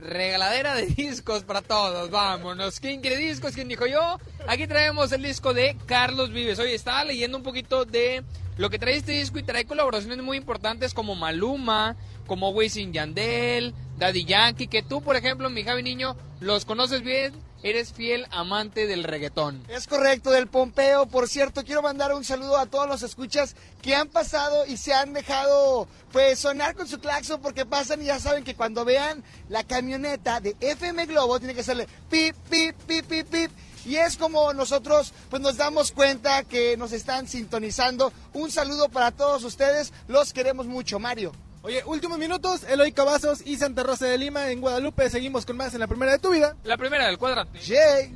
Regaladera 0.00 0.74
de 0.76 0.86
discos 0.86 1.42
para 1.42 1.60
todos, 1.60 2.10
vámonos. 2.10 2.78
¿Quién 2.78 3.00
quiere 3.00 3.16
discos? 3.16 3.54
¿Quién 3.54 3.66
dijo 3.66 3.86
yo? 3.86 4.18
Aquí 4.46 4.68
traemos 4.68 5.10
el 5.10 5.22
disco 5.22 5.54
de 5.54 5.76
Carlos 5.86 6.30
Vives. 6.30 6.58
Oye, 6.60 6.74
estaba 6.74 7.02
leyendo 7.04 7.36
un 7.36 7.42
poquito 7.42 7.84
de 7.84 8.22
lo 8.58 8.70
que 8.70 8.78
trae 8.78 8.96
este 8.96 9.12
disco 9.12 9.38
y 9.40 9.42
trae 9.42 9.64
colaboraciones 9.64 10.18
muy 10.22 10.36
importantes 10.36 10.94
como 10.94 11.16
Maluma, 11.16 11.96
como 12.28 12.50
Wisin 12.50 12.92
Yandel, 12.92 13.74
Daddy 13.96 14.24
Yankee, 14.24 14.68
que 14.68 14.82
tú, 14.84 15.02
por 15.02 15.16
ejemplo, 15.16 15.50
mi 15.50 15.64
Javi 15.64 15.82
Niño, 15.82 16.14
los 16.40 16.64
conoces 16.64 17.02
bien, 17.02 17.32
eres 17.62 17.92
fiel 17.92 18.26
amante 18.30 18.86
del 18.86 19.04
reggaetón. 19.04 19.62
Es 19.68 19.86
correcto, 19.86 20.30
del 20.30 20.46
Pompeo. 20.46 21.06
Por 21.06 21.28
cierto, 21.28 21.64
quiero 21.64 21.82
mandar 21.82 22.14
un 22.14 22.24
saludo 22.24 22.56
a 22.56 22.66
todos 22.66 22.88
los 22.88 23.02
escuchas 23.02 23.56
que 23.82 23.94
han 23.94 24.08
pasado 24.08 24.66
y 24.66 24.76
se 24.76 24.94
han 24.94 25.12
dejado 25.12 25.88
pues 26.12 26.38
sonar 26.38 26.74
con 26.74 26.88
su 26.88 26.98
claxon 26.98 27.40
porque 27.40 27.66
pasan 27.66 28.02
y 28.02 28.06
ya 28.06 28.18
saben 28.18 28.44
que 28.44 28.54
cuando 28.54 28.84
vean 28.84 29.22
la 29.48 29.64
camioneta 29.64 30.40
de 30.40 30.56
FM 30.60 31.06
Globo 31.06 31.38
tiene 31.38 31.54
que 31.54 31.60
hacerle 31.60 31.88
pip, 32.10 32.36
pip, 32.48 32.76
pip, 32.86 33.06
pip, 33.06 33.26
pip. 33.26 33.50
Y 33.84 33.96
es 33.96 34.16
como 34.16 34.52
nosotros 34.52 35.12
pues 35.30 35.40
nos 35.40 35.56
damos 35.56 35.92
cuenta 35.92 36.44
que 36.44 36.76
nos 36.76 36.92
están 36.92 37.26
sintonizando. 37.26 38.12
Un 38.34 38.50
saludo 38.50 38.88
para 38.88 39.12
todos 39.12 39.44
ustedes, 39.44 39.92
los 40.08 40.32
queremos 40.32 40.66
mucho, 40.66 40.98
Mario. 40.98 41.32
Oye, 41.62 41.82
últimos 41.86 42.18
minutos, 42.18 42.62
Eloy 42.64 42.92
Cavazos 42.92 43.44
y 43.44 43.56
Santa 43.56 43.82
Rosa 43.82 44.06
de 44.06 44.16
Lima 44.16 44.50
en 44.50 44.60
Guadalupe. 44.60 45.10
Seguimos 45.10 45.44
con 45.44 45.56
más 45.56 45.74
en 45.74 45.80
la 45.80 45.86
primera 45.86 46.12
de 46.12 46.18
tu 46.18 46.30
vida. 46.30 46.56
La 46.64 46.76
primera 46.76 47.06
del 47.06 47.18
cuadrante. 47.18 47.58
Jay. 47.60 48.12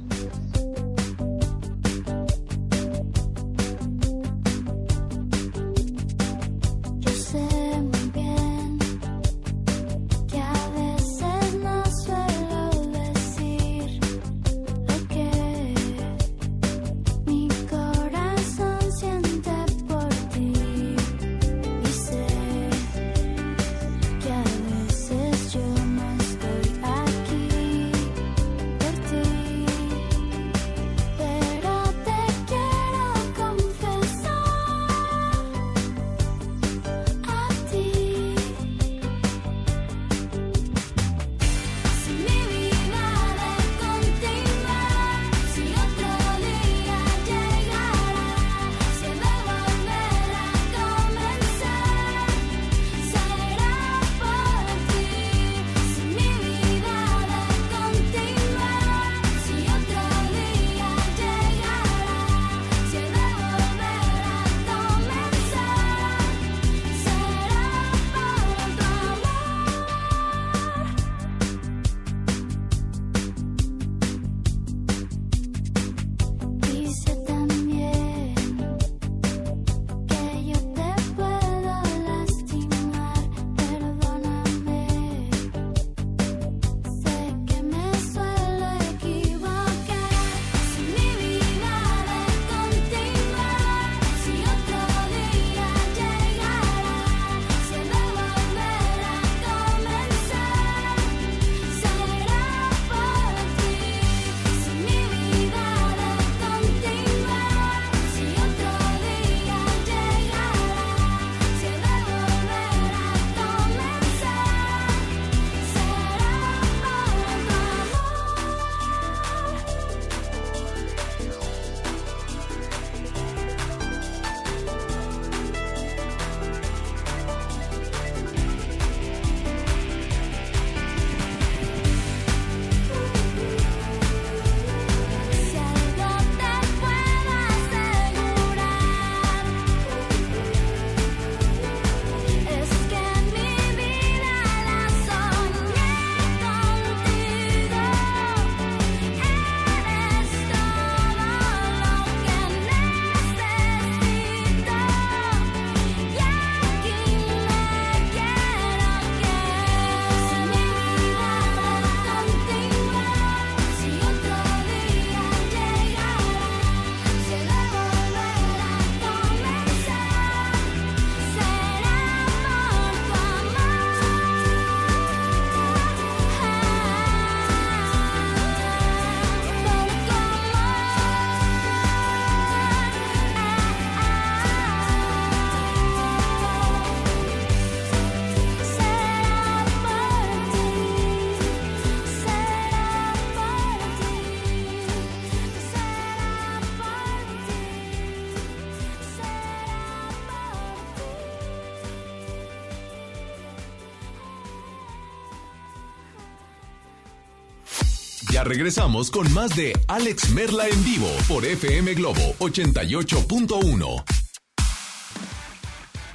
Ya 208.43 208.49
regresamos 208.49 209.09
con 209.13 209.33
más 209.33 209.55
de 209.55 209.73
Alex 209.87 210.31
Merla 210.31 210.67
en 210.67 210.83
vivo 210.83 211.07
por 211.29 211.45
FM 211.45 211.95
Globo 211.95 212.35
88.1. 212.41 214.05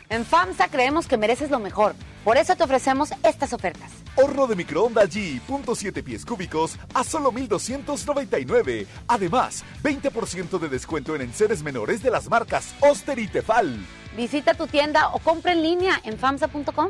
En 0.10 0.26
FAMSA 0.26 0.68
creemos 0.68 1.08
que 1.08 1.16
mereces 1.16 1.50
lo 1.50 1.60
mejor. 1.60 1.96
Por 2.26 2.36
eso 2.36 2.58
te 2.58 2.66
ofrecemos 2.66 3.12
estas 3.24 3.54
ofertas. 3.54 3.94
Horno 4.18 4.46
de 4.46 4.58
microondas 4.58 5.10
G, 5.10 5.40
punto 5.40 5.74
siete 5.74 6.04
pies 6.04 6.26
cúbicos 6.26 6.78
a 6.94 7.06
solo 7.06 7.32
1,299. 7.32 8.88
Además, 9.08 9.64
20% 9.82 10.60
de 10.60 10.68
descuento 10.68 11.16
en 11.16 11.22
enseres 11.22 11.64
menores 11.64 12.04
de 12.04 12.12
las 12.12 12.30
marcas 12.30 12.76
Oster 12.82 13.20
y 13.20 13.30
Tefal. 13.30 13.80
Visita 14.18 14.54
tu 14.54 14.68
tienda 14.68 15.12
o 15.14 15.20
compra 15.20 15.54
en 15.54 15.64
línea 15.64 16.02
en 16.04 16.20
FAMSA.com. 16.20 16.90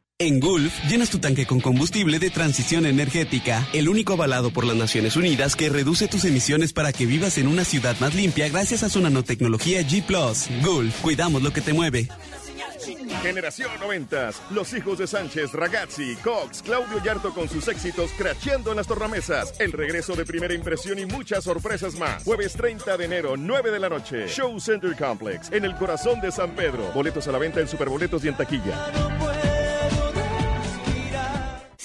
En 0.21 0.39
Gulf, 0.39 0.71
llenas 0.87 1.09
tu 1.09 1.17
tanque 1.17 1.47
con 1.47 1.59
combustible 1.59 2.19
de 2.19 2.29
transición 2.29 2.85
energética, 2.85 3.67
el 3.73 3.89
único 3.89 4.13
avalado 4.13 4.51
por 4.51 4.65
las 4.65 4.75
Naciones 4.75 5.15
Unidas 5.15 5.55
que 5.55 5.67
reduce 5.67 6.07
tus 6.07 6.25
emisiones 6.25 6.73
para 6.73 6.93
que 6.93 7.07
vivas 7.07 7.39
en 7.39 7.47
una 7.47 7.65
ciudad 7.65 7.95
más 7.99 8.13
limpia 8.13 8.47
gracias 8.47 8.83
a 8.83 8.89
su 8.89 9.01
nanotecnología 9.01 9.81
G⁇ 9.81 10.05
Gulf, 10.63 11.01
cuidamos 11.01 11.41
lo 11.41 11.51
que 11.51 11.61
te 11.61 11.73
mueve. 11.73 12.07
Generación 13.23 13.71
90. 13.79 14.29
Los 14.51 14.73
hijos 14.73 14.99
de 14.99 15.07
Sánchez, 15.07 15.53
Ragazzi, 15.53 16.15
Cox, 16.17 16.61
Claudio 16.61 17.03
Yarto 17.03 17.33
con 17.33 17.49
sus 17.49 17.67
éxitos 17.67 18.11
cracheando 18.15 18.69
en 18.69 18.77
las 18.77 18.85
tornamesas. 18.85 19.55
El 19.59 19.71
regreso 19.71 20.15
de 20.15 20.25
primera 20.25 20.53
impresión 20.53 20.99
y 20.99 21.07
muchas 21.07 21.43
sorpresas 21.43 21.95
más. 21.95 22.23
Jueves 22.23 22.53
30 22.53 22.95
de 22.95 23.05
enero, 23.05 23.37
9 23.37 23.71
de 23.71 23.79
la 23.79 23.89
noche. 23.89 24.27
Show 24.27 24.59
Center 24.59 24.95
Complex, 24.95 25.51
en 25.51 25.65
el 25.65 25.75
corazón 25.75 26.21
de 26.21 26.31
San 26.31 26.51
Pedro. 26.51 26.91
Boletos 26.93 27.27
a 27.27 27.31
la 27.31 27.39
venta 27.39 27.59
en 27.59 27.67
Superboletos 27.67 28.23
y 28.23 28.27
en 28.27 28.37
taquilla. 28.37 28.91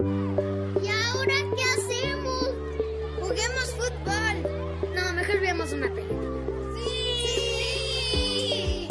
¿Y 0.00 0.88
ahora 0.88 1.34
qué 1.56 1.62
hacemos? 1.62 2.54
Juguemos 3.20 3.74
fútbol. 3.76 4.42
No, 4.94 5.12
mejor 5.14 5.40
veamos 5.40 5.72
una 5.72 5.92
película. 5.92 6.20
¡Sí! 8.06 8.88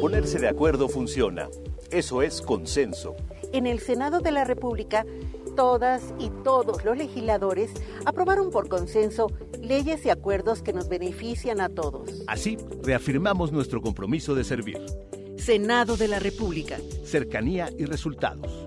Ponerse 0.00 0.38
de 0.38 0.48
acuerdo 0.48 0.88
funciona. 0.88 1.48
Eso 1.90 2.22
es 2.22 2.40
consenso. 2.40 3.16
En 3.52 3.66
el 3.66 3.80
Senado 3.80 4.20
de 4.20 4.30
la 4.30 4.44
República, 4.44 5.04
todas 5.56 6.14
y 6.18 6.30
todos 6.44 6.84
los 6.84 6.96
legisladores 6.96 7.72
aprobaron 8.04 8.50
por 8.50 8.68
consenso 8.68 9.26
leyes 9.60 10.06
y 10.06 10.10
acuerdos 10.10 10.62
que 10.62 10.72
nos 10.72 10.88
benefician 10.88 11.60
a 11.60 11.68
todos. 11.68 12.22
Así, 12.26 12.56
reafirmamos 12.82 13.50
nuestro 13.50 13.80
compromiso 13.80 14.34
de 14.34 14.44
servir. 14.44 14.78
Senado 15.36 15.96
de 15.96 16.08
la 16.08 16.18
República. 16.18 16.78
Cercanía 17.04 17.70
y 17.76 17.86
resultados. 17.86 18.66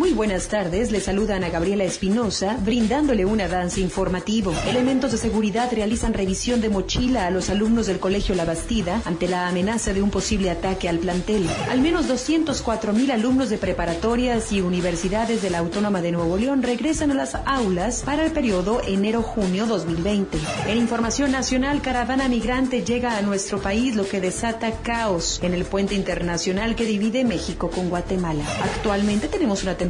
Muy 0.00 0.14
buenas 0.14 0.48
tardes, 0.48 0.92
le 0.92 0.98
saluda 0.98 1.36
Ana 1.36 1.50
Gabriela 1.50 1.84
Espinosa, 1.84 2.56
brindándole 2.64 3.26
un 3.26 3.38
avance 3.38 3.82
informativo. 3.82 4.50
Elementos 4.66 5.12
de 5.12 5.18
seguridad 5.18 5.70
realizan 5.70 6.14
revisión 6.14 6.62
de 6.62 6.70
mochila 6.70 7.26
a 7.26 7.30
los 7.30 7.50
alumnos 7.50 7.86
del 7.86 7.98
Colegio 7.98 8.34
La 8.34 8.46
Bastida 8.46 9.02
ante 9.04 9.28
la 9.28 9.46
amenaza 9.46 9.92
de 9.92 10.00
un 10.00 10.10
posible 10.10 10.48
ataque 10.48 10.88
al 10.88 11.00
plantel. 11.00 11.46
Al 11.68 11.82
menos 11.82 12.08
204 12.08 12.94
mil 12.94 13.10
alumnos 13.10 13.50
de 13.50 13.58
preparatorias 13.58 14.50
y 14.52 14.62
universidades 14.62 15.42
de 15.42 15.50
la 15.50 15.58
Autónoma 15.58 16.00
de 16.00 16.12
Nuevo 16.12 16.38
León 16.38 16.62
regresan 16.62 17.10
a 17.10 17.14
las 17.14 17.34
aulas 17.34 18.00
para 18.02 18.24
el 18.24 18.32
periodo 18.32 18.80
enero-junio 18.80 19.66
2020. 19.66 20.38
En 20.66 20.78
información 20.78 21.30
nacional, 21.30 21.82
caravana 21.82 22.26
migrante 22.26 22.86
llega 22.86 23.18
a 23.18 23.20
nuestro 23.20 23.60
país, 23.60 23.96
lo 23.96 24.08
que 24.08 24.22
desata 24.22 24.72
caos 24.80 25.40
en 25.42 25.52
el 25.52 25.66
puente 25.66 25.94
internacional 25.94 26.74
que 26.74 26.86
divide 26.86 27.22
México 27.22 27.68
con 27.68 27.90
Guatemala. 27.90 28.46
Actualmente 28.64 29.28
tenemos 29.28 29.62
una 29.62 29.74
temperatura 29.74 29.89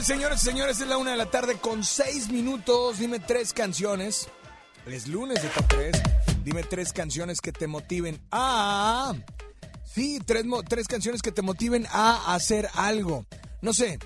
Señores 0.00 0.42
y 0.42 0.44
señores, 0.44 0.80
es 0.80 0.88
la 0.88 0.96
una 0.96 1.12
de 1.12 1.16
la 1.16 1.30
tarde 1.30 1.58
con 1.58 1.84
seis 1.84 2.28
minutos. 2.28 2.98
Dime 2.98 3.20
tres 3.20 3.52
canciones. 3.52 4.28
Es 4.86 5.06
lunes 5.06 5.40
de 5.40 5.48
top 5.48 5.64
3. 5.68 6.02
Dime 6.44 6.64
tres 6.64 6.92
canciones 6.92 7.40
que 7.40 7.52
te 7.52 7.68
motiven 7.68 8.20
a. 8.32 9.14
Sí, 9.84 10.18
tres, 10.24 10.44
tres 10.68 10.88
canciones 10.88 11.22
que 11.22 11.30
te 11.30 11.42
motiven 11.42 11.86
a 11.90 12.34
hacer 12.34 12.68
algo. 12.74 13.26
No 13.60 13.72
sé, 13.72 14.00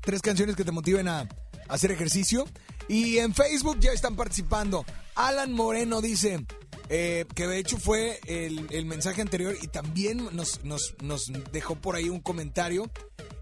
tres 0.00 0.22
canciones 0.22 0.56
que 0.56 0.64
te 0.64 0.72
motiven 0.72 1.08
a 1.08 1.28
hacer 1.68 1.92
ejercicio. 1.92 2.46
Y 2.88 3.18
en 3.18 3.34
Facebook 3.34 3.80
ya 3.80 3.92
están 3.92 4.16
participando. 4.16 4.86
Alan 5.14 5.52
Moreno 5.52 6.00
dice 6.00 6.46
eh, 6.88 7.26
que 7.34 7.46
de 7.46 7.58
hecho 7.58 7.76
fue 7.76 8.18
el, 8.26 8.66
el 8.70 8.86
mensaje 8.86 9.20
anterior 9.20 9.54
y 9.60 9.68
también 9.68 10.28
nos, 10.32 10.64
nos, 10.64 10.94
nos 11.02 11.30
dejó 11.52 11.76
por 11.76 11.96
ahí 11.96 12.08
un 12.08 12.20
comentario. 12.20 12.90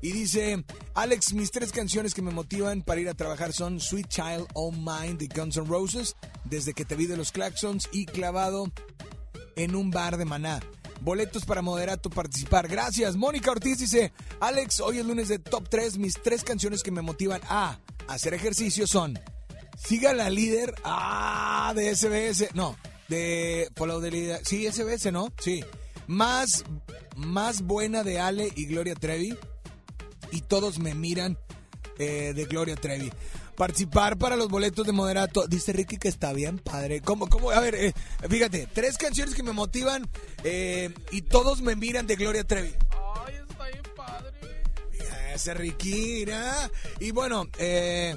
Y 0.02 0.12
dice, 0.12 0.64
Alex, 0.94 1.34
mis 1.34 1.50
tres 1.50 1.72
canciones 1.72 2.14
que 2.14 2.22
me 2.22 2.30
motivan 2.30 2.82
para 2.82 3.00
ir 3.00 3.08
a 3.08 3.14
trabajar 3.14 3.52
son 3.52 3.80
Sweet 3.80 4.08
Child 4.08 4.46
Oh 4.54 4.72
Mine 4.72 5.14
de 5.14 5.28
Guns 5.28 5.56
N' 5.56 5.66
Roses, 5.66 6.16
Desde 6.44 6.72
que 6.72 6.84
te 6.84 6.96
vi 6.96 7.06
de 7.06 7.16
los 7.16 7.32
Claxons 7.32 7.88
y 7.92 8.06
Clavado 8.06 8.70
en 9.56 9.74
un 9.74 9.90
bar 9.90 10.16
de 10.16 10.24
Maná. 10.24 10.60
Boletos 11.02 11.44
para 11.44 11.62
Moderato 11.62 12.10
participar. 12.10 12.68
Gracias. 12.68 13.16
Mónica 13.16 13.50
Ortiz 13.50 13.78
dice, 13.78 14.12
Alex, 14.40 14.80
hoy 14.80 14.98
es 14.98 15.06
lunes 15.06 15.28
de 15.28 15.38
Top 15.38 15.68
3. 15.68 15.98
Mis 15.98 16.14
tres 16.14 16.44
canciones 16.44 16.82
que 16.82 16.90
me 16.90 17.02
motivan 17.02 17.40
a 17.48 17.78
hacer 18.08 18.34
ejercicio 18.34 18.86
son 18.86 19.18
Siga 19.82 20.12
la 20.12 20.28
líder. 20.30 20.74
Ah, 20.84 21.72
de 21.74 21.94
SBS. 21.94 22.54
No, 22.54 22.76
de 23.08 23.70
Follow 23.76 24.00
the 24.00 24.10
Leader. 24.10 24.40
Sí, 24.44 24.70
SBS, 24.70 25.10
¿no? 25.10 25.32
Sí. 25.40 25.64
Más, 26.06 26.64
más 27.16 27.62
buena 27.62 28.02
de 28.02 28.20
Ale 28.20 28.52
y 28.54 28.66
Gloria 28.66 28.94
Trevi. 28.94 29.36
Y 30.32 30.42
todos 30.42 30.78
me 30.78 30.94
miran 30.94 31.38
eh, 31.98 32.32
de 32.34 32.44
Gloria 32.46 32.76
Trevi. 32.76 33.10
Participar 33.56 34.16
para 34.16 34.36
los 34.36 34.48
boletos 34.48 34.86
de 34.86 34.92
moderato. 34.92 35.46
Dice 35.46 35.72
Ricky 35.74 35.98
que 35.98 36.08
está 36.08 36.32
bien, 36.32 36.58
padre. 36.58 37.02
¿Cómo, 37.02 37.28
cómo? 37.28 37.50
A 37.50 37.60
ver, 37.60 37.74
eh, 37.74 37.92
fíjate, 38.28 38.66
tres 38.72 38.96
canciones 38.96 39.34
que 39.34 39.42
me 39.42 39.52
motivan 39.52 40.08
eh, 40.44 40.94
y 41.10 41.22
todos 41.22 41.60
me 41.60 41.76
miran 41.76 42.06
de 42.06 42.16
Gloria 42.16 42.44
Trevi. 42.44 42.72
Ay, 43.26 43.34
está 43.48 43.64
bien 43.66 43.82
padre. 43.94 44.62
Ese 45.34 45.52
Ricky. 45.52 46.24
Y 47.00 47.10
bueno, 47.10 47.48
eh, 47.58 48.16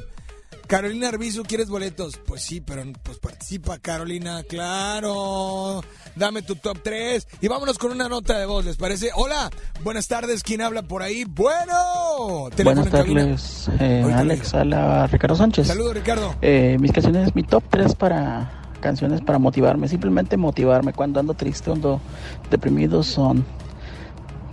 Carolina 0.68 1.10
Arbizu, 1.10 1.44
¿quieres 1.44 1.70
boletos? 1.70 2.18
Pues 2.26 2.42
sí, 2.42 2.62
pero 2.62 2.84
pues 3.04 3.20
participa, 3.20 3.78
Carolina, 3.80 4.44
claro. 4.44 5.84
Dame 6.16 6.42
tu 6.42 6.56
top 6.56 6.80
3 6.84 7.28
y 7.42 7.48
vámonos 7.48 7.78
con 7.78 7.92
una 7.92 8.08
nota 8.10 8.38
de 8.40 8.46
voz, 8.46 8.66
¿les 8.66 8.78
parece? 8.78 9.10
Hola, 9.16 9.50
buenas 9.84 10.08
tardes, 10.08 10.42
¿quién 10.42 10.62
habla 10.62 10.82
por 10.84 11.04
ahí? 11.04 11.26
Bueno, 11.26 12.50
Buenas 12.64 12.90
tardes, 12.90 13.70
eh, 13.80 14.04
Alex. 14.16 14.54
Habla 14.54 15.08
Ricardo 15.08 15.36
Sánchez. 15.36 15.68
Saludos, 15.68 15.94
Ricardo. 15.96 16.34
Eh, 16.42 16.78
mis 16.80 16.92
canciones, 16.92 17.36
mi 17.36 17.44
top 17.44 17.64
3 17.70 17.96
para 17.96 18.52
canciones 18.80 19.22
para 19.22 19.40
motivarme, 19.40 19.88
simplemente 19.88 20.38
motivarme 20.38 20.92
cuando 20.94 21.20
ando 21.20 21.34
triste, 21.36 21.72
ando 21.72 22.02
deprimido 22.50 23.02
son 23.04 23.46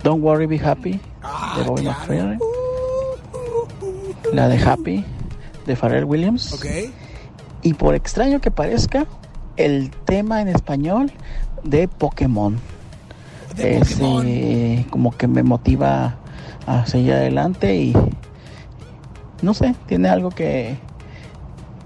Don't 0.03 0.23
Worry 0.23 0.45
Be 0.45 0.59
Happy 0.59 0.99
Ah, 1.21 1.55
de 1.57 1.63
Bobby 1.65 1.83
McFerrin, 1.83 2.39
la 4.33 4.47
de 4.47 4.57
Happy 4.57 5.05
de 5.65 5.75
Pharrell 5.75 6.05
Williams 6.05 6.53
Ok. 6.53 6.65
y 7.61 7.73
por 7.73 7.95
extraño 7.95 8.39
que 8.41 8.51
parezca 8.51 9.05
el 9.57 9.91
tema 10.05 10.41
en 10.41 10.47
español 10.47 11.11
de 11.63 11.87
Pokémon. 11.87 12.57
Ese 13.57 14.85
como 14.89 15.15
que 15.15 15.27
me 15.27 15.43
motiva 15.43 16.15
a 16.65 16.85
seguir 16.85 17.13
adelante 17.13 17.75
y 17.75 17.93
no 19.41 19.53
sé, 19.53 19.75
tiene 19.87 20.09
algo 20.09 20.29
que 20.29 20.77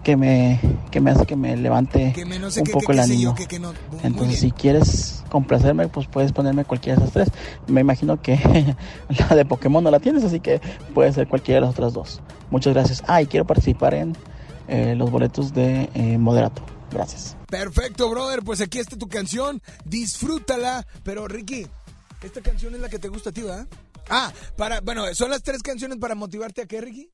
que 0.06 0.16
me 0.16 0.60
que 0.92 1.02
me 1.02 1.10
hace 1.10 1.26
que 1.26 1.36
me 1.36 1.58
levante 1.58 2.14
Que 2.14 2.26
me 2.26 2.38
no 2.38 2.52
sé 2.52 2.62
un 2.62 2.68
poco 2.68 2.92
el 2.92 3.00
yo, 3.00 3.04
ánimo. 3.04 3.36
no. 3.60 3.74
Entonces, 4.04 4.40
si 4.40 4.52
quieres 4.52 5.24
complacerme, 5.30 5.88
pues 5.88 6.06
puedes 6.06 6.32
ponerme 6.32 6.64
cualquiera 6.64 7.00
de 7.00 7.06
esas 7.08 7.14
tres. 7.14 7.30
Me 7.66 7.82
imagino 7.82 8.22
que 8.22 8.38
la 9.10 9.36
de 9.36 9.46
Pokémon 9.46 9.84
no 9.84 9.90
la 9.90 10.00
tienes, 10.00 10.24
así 10.24 10.40
que 10.40 10.62
puede 10.94 11.12
ser 11.12 11.28
cualquiera 11.28 11.60
de 11.60 11.66
las 11.66 11.72
otras 11.72 11.94
dos. 11.94 12.22
Muchas 12.52 12.76
gracias. 12.76 13.04
Ah, 13.08 13.24
y 13.24 13.26
quiero 13.26 13.48
participar 13.48 13.96
en 13.96 14.16
eh, 14.68 14.94
los 14.96 15.10
boletos 15.10 15.56
de 15.56 15.90
eh, 15.96 16.20
Moderato. 16.20 16.64
Gracias. 16.92 17.36
Perfecto, 17.48 18.08
brother. 18.12 18.44
Pues 18.44 18.62
aquí 18.62 18.78
está 18.78 18.96
tu 18.98 19.08
canción. 19.08 19.60
Disfrútala. 19.86 20.86
Pero, 21.04 21.28
Ricky, 21.28 21.66
esta 22.22 22.42
canción 22.42 22.76
es 22.76 22.80
la 22.80 22.90
que 22.90 23.00
te 23.00 23.08
gusta 23.08 23.32
a 23.32 23.34
ti, 23.34 23.42
¿verdad? 23.42 23.68
Ah, 24.08 24.32
para, 24.56 24.82
bueno, 24.82 25.04
son 25.16 25.32
las 25.32 25.42
tres 25.42 25.64
canciones 25.64 25.98
para 25.98 26.14
motivarte 26.14 26.62
a 26.62 26.66
qué, 26.68 26.80
Ricky? 26.80 27.10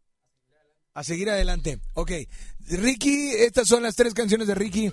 A 0.93 1.03
seguir 1.03 1.29
adelante. 1.29 1.79
Ok. 1.93 2.11
Ricky, 2.67 3.31
estas 3.31 3.67
son 3.67 3.83
las 3.83 3.95
tres 3.95 4.13
canciones 4.13 4.47
de 4.47 4.55
Ricky 4.55 4.91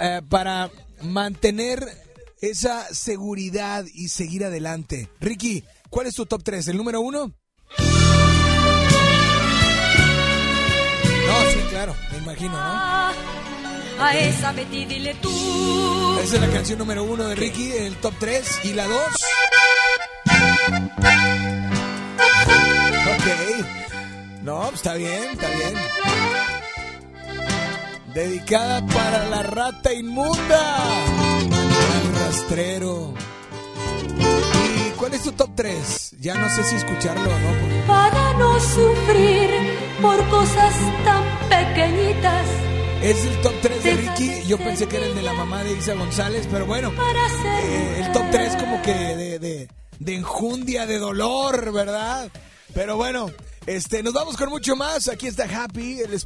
eh, 0.00 0.22
para 0.28 0.70
mantener 1.02 1.86
esa 2.40 2.84
seguridad 2.94 3.84
y 3.92 4.08
seguir 4.08 4.44
adelante. 4.44 5.08
Ricky, 5.20 5.64
¿cuál 5.90 6.06
es 6.06 6.14
tu 6.14 6.26
top 6.26 6.42
3? 6.44 6.68
¿El 6.68 6.76
número 6.76 7.00
uno? 7.00 7.34
No, 11.26 11.50
sí, 11.52 11.58
claro, 11.70 11.96
me 12.12 12.18
imagino, 12.18 12.52
¿no? 12.52 13.08
A 14.00 14.16
esa 14.16 14.52
Betty 14.52 14.84
dile 14.84 15.14
tú. 15.16 16.18
Esa 16.22 16.36
es 16.36 16.40
la 16.40 16.50
canción 16.50 16.78
número 16.78 17.02
uno 17.02 17.24
de 17.24 17.34
Ricky, 17.34 17.72
el 17.72 17.96
top 17.96 18.14
3. 18.20 18.60
¿Y 18.64 18.72
la 18.74 18.86
2? 18.86 18.96
No, 24.48 24.60
pues 24.62 24.76
está 24.76 24.94
bien, 24.94 25.24
está 25.32 25.46
bien. 25.50 25.74
Dedicada 28.14 28.86
para 28.86 29.26
la 29.26 29.42
rata 29.42 29.92
inmunda. 29.92 30.76
Al 30.86 32.14
rastrero. 32.14 33.12
¿Y 34.16 34.90
cuál 34.92 35.12
es 35.12 35.22
tu 35.22 35.32
top 35.32 35.50
3? 35.54 36.14
Ya 36.20 36.34
no 36.36 36.48
sé 36.48 36.64
si 36.64 36.76
escucharlo 36.76 37.28
o 37.28 37.38
no. 37.38 37.86
Para 37.86 38.32
no 38.38 38.58
sufrir 38.58 39.50
por 40.00 40.26
cosas 40.30 40.74
tan 41.04 41.24
pequeñitas. 41.50 42.46
Es 43.02 43.22
el 43.26 43.42
top 43.42 43.52
3 43.60 43.84
de 43.84 43.92
Ricky. 43.96 44.46
Yo 44.46 44.56
pensé 44.56 44.88
que 44.88 44.96
era 44.96 45.04
el 45.08 45.14
de 45.14 45.22
la 45.24 45.34
mamá 45.34 45.62
de 45.62 45.72
Isa 45.74 45.92
González, 45.92 46.48
pero 46.50 46.64
bueno. 46.64 46.90
eh, 46.90 48.02
el 48.02 48.12
top 48.12 48.24
3 48.30 48.56
como 48.56 48.80
que 48.80 48.94
de, 48.94 49.38
de, 49.38 49.68
de 49.98 50.14
enjundia, 50.14 50.86
de 50.86 50.96
dolor, 50.98 51.70
¿verdad? 51.70 52.30
Pero 52.72 52.96
bueno, 52.96 53.30
este, 53.68 54.02
nos 54.02 54.14
vamos 54.14 54.36
con 54.36 54.48
mucho 54.48 54.74
más. 54.76 55.08
Aquí 55.08 55.26
está 55.26 55.44
Happy, 55.44 56.00
él 56.00 56.14
es 56.14 56.24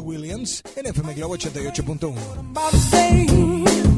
Williams 0.00 0.62
en 0.74 0.86
FM 0.86 1.14
Globo 1.14 1.36
88.1. 1.36 3.91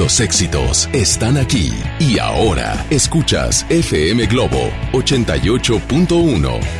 Los 0.00 0.18
éxitos 0.18 0.88
están 0.94 1.36
aquí 1.36 1.74
y 1.98 2.18
ahora 2.18 2.86
escuchas 2.88 3.66
FM 3.68 4.28
Globo 4.28 4.72
88.1. 4.92 6.79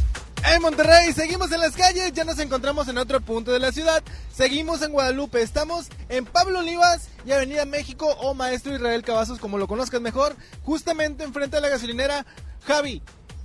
En 0.43 0.61
Monterrey, 0.61 1.13
seguimos 1.13 1.51
en 1.51 1.59
las 1.59 1.75
calles, 1.75 2.11
ya 2.13 2.23
nos 2.23 2.39
encontramos 2.39 2.87
en 2.87 2.97
otro 2.97 3.21
punto 3.21 3.51
de 3.51 3.59
la 3.59 3.71
ciudad. 3.71 4.03
Seguimos 4.33 4.81
en 4.81 4.91
Guadalupe, 4.91 5.41
estamos 5.41 5.87
en 6.09 6.25
Pablo 6.25 6.59
Olivas 6.59 7.09
y 7.25 7.31
Avenida 7.31 7.65
México 7.65 8.07
o 8.19 8.33
Maestro 8.33 8.75
Israel 8.75 9.03
Cavazos, 9.03 9.39
como 9.39 9.57
lo 9.57 9.67
conozcas 9.67 10.01
mejor, 10.01 10.35
justamente 10.63 11.23
enfrente 11.23 11.57
de 11.57 11.61
la 11.61 11.69
gasolinera. 11.69 12.25
Javi, 12.65 13.03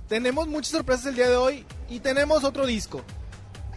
tenemos 0.09 0.47
muchas 0.47 0.71
sorpresas 0.71 1.05
el 1.05 1.15
día 1.15 1.29
de 1.29 1.35
hoy 1.35 1.65
y 1.87 1.99
tenemos 1.99 2.43
otro 2.43 2.65
disco. 2.65 3.03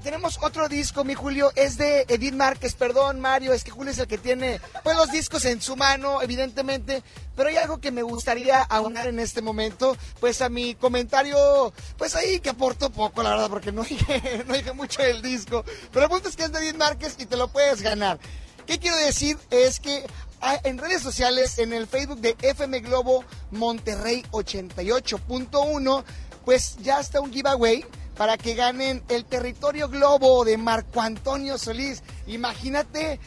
Tenemos 0.03 0.39
otro 0.43 0.69
disco, 0.69 1.05
mi 1.05 1.15
Julio, 1.15 1.53
es 1.55 1.77
de 1.77 2.07
Edith 2.09 2.35
Márquez, 2.35 2.75
perdón 2.75 3.21
Mario, 3.21 3.53
es 3.53 3.65
que 3.65 3.71
Julio 3.71 3.93
es 3.93 3.99
el 3.99 4.07
que 4.07 4.19
tiene 4.19 4.61
pues 4.83 4.97
los 4.97 5.11
discos 5.13 5.45
en 5.45 5.61
su 5.61 5.77
mano, 5.77 6.23
evidentemente, 6.23 7.03
pero 7.37 7.49
hay 7.49 7.57
algo 7.57 7.79
que 7.79 7.91
me 7.91 8.03
gustaría 8.03 8.63
aunar 8.63 9.07
en 9.07 9.19
este 9.19 9.43
momento, 9.43 9.97
pues 10.19 10.41
a 10.43 10.49
mi 10.49 10.75
comentario, 10.75 11.73
pues 11.97 12.15
ahí 12.15 12.41
que 12.41 12.51
aporto 12.51 12.91
poco, 12.91 13.23
la 13.23 13.31
verdad, 13.31 13.51
porque 13.51 13.73
no 13.73 13.83
dije, 13.89 14.45
no 14.47 14.55
dije 14.55 14.73
mucho 14.73 15.03
del 15.03 15.23
disco, 15.23 15.65
pero 15.93 16.07
el 16.07 16.11
punto 16.11 16.29
es 16.29 16.37
que 16.37 16.45
es 16.45 16.53
de 16.53 16.59
Edith 16.59 16.77
Márquez 16.77 17.17
y 17.19 17.27
te 17.27 17.37
lo 17.37 17.49
puedes 17.49 17.83
ganar. 17.83 18.19
¿Qué 18.67 18.79
quiero 18.79 18.97
decir? 18.97 19.37
Es 19.51 19.81
que 19.81 20.07
ah, 20.41 20.59
en 20.65 20.79
redes 20.79 21.03
sociales, 21.03 21.59
en 21.59 21.73
el 21.73 21.87
Facebook 21.87 22.21
de 22.21 22.37
FM 22.41 22.81
Globo 22.81 23.25
Monterrey 23.51 24.25
88.1, 24.31 26.05
pues 26.45 26.77
ya 26.79 27.01
está 27.01 27.21
un 27.21 27.33
giveaway 27.33 27.85
para 28.21 28.37
que 28.37 28.55
ganen 28.55 29.03
el 29.09 29.25
territorio 29.25 29.89
globo 29.89 30.45
de 30.45 30.59
Marco 30.59 31.01
Antonio 31.01 31.57
Solís. 31.57 32.03
Imagínate 32.27 33.19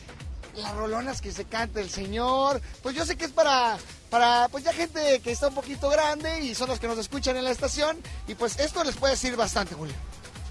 las 0.55 0.71
rolonas 0.75 1.19
que 1.19 1.31
se 1.31 1.45
canta 1.45 1.81
el 1.81 1.89
señor. 1.89 2.61
Pues 2.83 2.95
yo 2.95 3.03
sé 3.03 3.15
que 3.15 3.25
es 3.25 3.31
para, 3.31 3.79
para 4.11 4.49
pues 4.49 4.63
ya 4.63 4.71
gente 4.71 5.19
que 5.21 5.31
está 5.31 5.47
un 5.47 5.55
poquito 5.55 5.89
grande 5.89 6.41
y 6.41 6.53
son 6.53 6.69
los 6.69 6.79
que 6.79 6.87
nos 6.87 6.99
escuchan 6.99 7.35
en 7.37 7.43
la 7.43 7.49
estación. 7.49 7.97
Y 8.27 8.35
pues 8.35 8.59
esto 8.59 8.83
les 8.83 8.95
puede 8.95 9.13
decir 9.13 9.35
bastante, 9.35 9.73
Julio. 9.73 9.95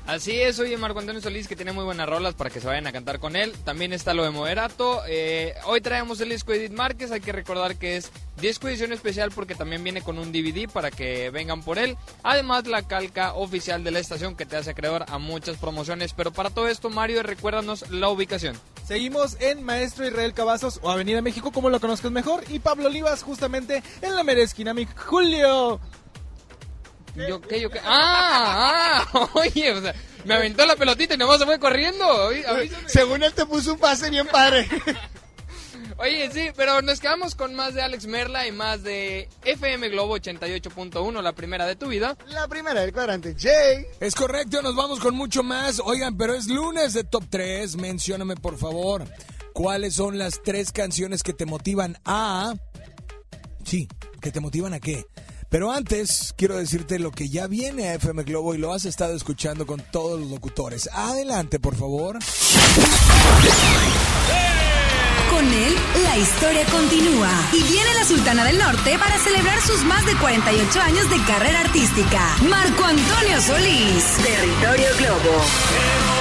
Así 0.04 0.40
es, 0.40 0.58
oye 0.58 0.76
Marco 0.76 0.98
Antonio 0.98 1.22
Solís 1.22 1.46
que 1.46 1.54
tiene 1.54 1.70
muy 1.70 1.84
buenas 1.84 2.08
rolas 2.08 2.34
para 2.34 2.50
que 2.50 2.60
se 2.60 2.66
vayan 2.66 2.88
a 2.88 2.92
cantar 2.92 3.20
con 3.20 3.36
él. 3.36 3.52
También 3.64 3.92
está 3.92 4.14
lo 4.14 4.24
de 4.24 4.30
Moderato. 4.30 5.02
Eh, 5.06 5.54
hoy 5.64 5.80
traemos 5.80 6.20
el 6.20 6.30
disco 6.30 6.50
de 6.50 6.58
Edith 6.58 6.72
Márquez. 6.72 7.12
Hay 7.12 7.20
que 7.20 7.30
recordar 7.30 7.76
que 7.76 7.96
es 7.96 8.10
disco 8.40 8.68
edición 8.68 8.92
especial 8.92 9.30
porque 9.32 9.54
también 9.54 9.84
viene 9.84 10.02
con 10.02 10.18
un 10.18 10.32
DVD 10.32 10.68
para 10.68 10.90
que 10.90 11.30
vengan 11.30 11.62
por 11.62 11.78
él. 11.78 11.96
Además, 12.24 12.66
la 12.66 12.82
calca 12.82 13.34
oficial 13.34 13.84
de 13.84 13.92
la 13.92 14.00
estación 14.00 14.34
que 14.34 14.44
te 14.44 14.56
hace 14.56 14.70
acreedor 14.70 15.04
a 15.06 15.18
muchas 15.18 15.56
promociones. 15.56 16.14
Pero 16.14 16.32
para 16.32 16.50
todo 16.50 16.66
esto, 16.66 16.90
Mario, 16.90 17.22
recuérdanos 17.22 17.88
la 17.90 18.08
ubicación. 18.08 18.56
Seguimos 18.84 19.40
en 19.40 19.62
Maestro 19.62 20.06
Israel 20.06 20.34
Cavazos 20.34 20.80
o 20.82 20.90
Avenida 20.90 21.22
México, 21.22 21.52
como 21.52 21.70
lo 21.70 21.78
conozcas 21.78 22.10
mejor. 22.10 22.42
Y 22.48 22.58
Pablo 22.58 22.88
Olivas, 22.88 23.22
justamente 23.22 23.84
en 24.02 24.16
la 24.16 24.24
mera 24.24 24.42
esquina, 24.42 24.74
mi 24.74 24.86
Julio. 24.96 25.80
Yo 27.16 27.40
qué, 27.40 27.60
yo 27.60 27.70
qué. 27.70 27.80
Ah, 27.84 29.06
ah, 29.12 29.30
oye, 29.34 29.72
o 29.72 29.82
sea, 29.82 29.94
me 30.24 30.34
aventó 30.34 30.64
la 30.64 30.76
pelotita 30.76 31.14
y 31.14 31.18
nomás 31.18 31.38
se 31.38 31.44
fue 31.44 31.58
corriendo. 31.58 32.04
Avísame. 32.04 32.70
Según 32.86 33.22
él 33.22 33.32
te 33.32 33.46
puso 33.46 33.74
un 33.74 33.78
pase 33.78 34.10
bien 34.10 34.26
padre. 34.26 34.68
Oye, 35.98 36.30
sí, 36.32 36.50
pero 36.56 36.82
nos 36.82 36.98
quedamos 36.98 37.36
con 37.36 37.54
más 37.54 37.74
de 37.74 37.82
Alex 37.82 38.06
Merla 38.06 38.48
y 38.48 38.50
más 38.50 38.82
de 38.82 39.28
FM 39.44 39.88
Globo 39.90 40.16
88.1, 40.16 41.22
la 41.22 41.32
primera 41.32 41.64
de 41.64 41.76
tu 41.76 41.86
vida. 41.86 42.16
La 42.26 42.48
primera 42.48 42.80
del 42.80 42.92
cuadrante, 42.92 43.36
Jay. 43.38 43.86
Es 44.00 44.14
correcto, 44.14 44.62
nos 44.62 44.74
vamos 44.74 44.98
con 44.98 45.14
mucho 45.14 45.44
más. 45.44 45.80
Oigan, 45.84 46.16
pero 46.16 46.34
es 46.34 46.48
lunes 46.48 46.94
de 46.94 47.04
Top 47.04 47.24
3. 47.30 47.76
Mencióname, 47.76 48.34
por 48.34 48.58
favor, 48.58 49.04
cuáles 49.52 49.94
son 49.94 50.18
las 50.18 50.42
tres 50.42 50.72
canciones 50.72 51.22
que 51.22 51.34
te 51.34 51.46
motivan 51.46 51.96
a... 52.04 52.54
Sí, 53.64 53.86
que 54.20 54.32
te 54.32 54.40
motivan 54.40 54.74
a 54.74 54.80
qué. 54.80 55.06
Pero 55.52 55.70
antes, 55.70 56.32
quiero 56.34 56.56
decirte 56.56 56.98
lo 56.98 57.10
que 57.10 57.28
ya 57.28 57.46
viene 57.46 57.90
a 57.90 57.94
FM 57.96 58.22
Globo 58.22 58.54
y 58.54 58.58
lo 58.58 58.72
has 58.72 58.86
estado 58.86 59.14
escuchando 59.14 59.66
con 59.66 59.82
todos 59.92 60.18
los 60.18 60.30
locutores. 60.30 60.88
Adelante, 60.94 61.60
por 61.60 61.76
favor. 61.76 62.18
Con 65.28 65.44
él, 65.44 65.74
la 66.04 66.16
historia 66.16 66.64
continúa. 66.64 67.28
Y 67.52 67.62
viene 67.70 67.94
la 67.98 68.04
Sultana 68.06 68.46
del 68.46 68.58
Norte 68.58 68.98
para 68.98 69.18
celebrar 69.18 69.60
sus 69.60 69.84
más 69.84 70.06
de 70.06 70.16
48 70.16 70.80
años 70.80 71.10
de 71.10 71.22
carrera 71.26 71.60
artística. 71.60 72.34
Marco 72.48 72.84
Antonio 72.84 73.38
Solís. 73.42 74.04
Territorio 74.24 74.88
Globo. 74.96 76.11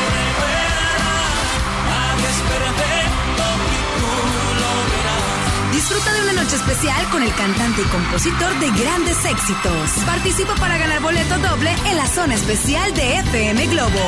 Noche 6.51 6.55
especial 6.55 7.09
con 7.09 7.23
el 7.23 7.33
cantante 7.35 7.81
y 7.81 7.85
compositor 7.85 8.59
de 8.59 8.71
grandes 8.71 9.25
éxitos. 9.25 9.91
Participa 10.05 10.55
para 10.55 10.77
ganar 10.77 11.01
boleto 11.01 11.37
doble 11.37 11.73
en 11.85 11.97
la 11.97 12.07
zona 12.07 12.35
especial 12.35 12.93
de 12.93 13.19
FM 13.19 13.67
Globo. 13.67 13.99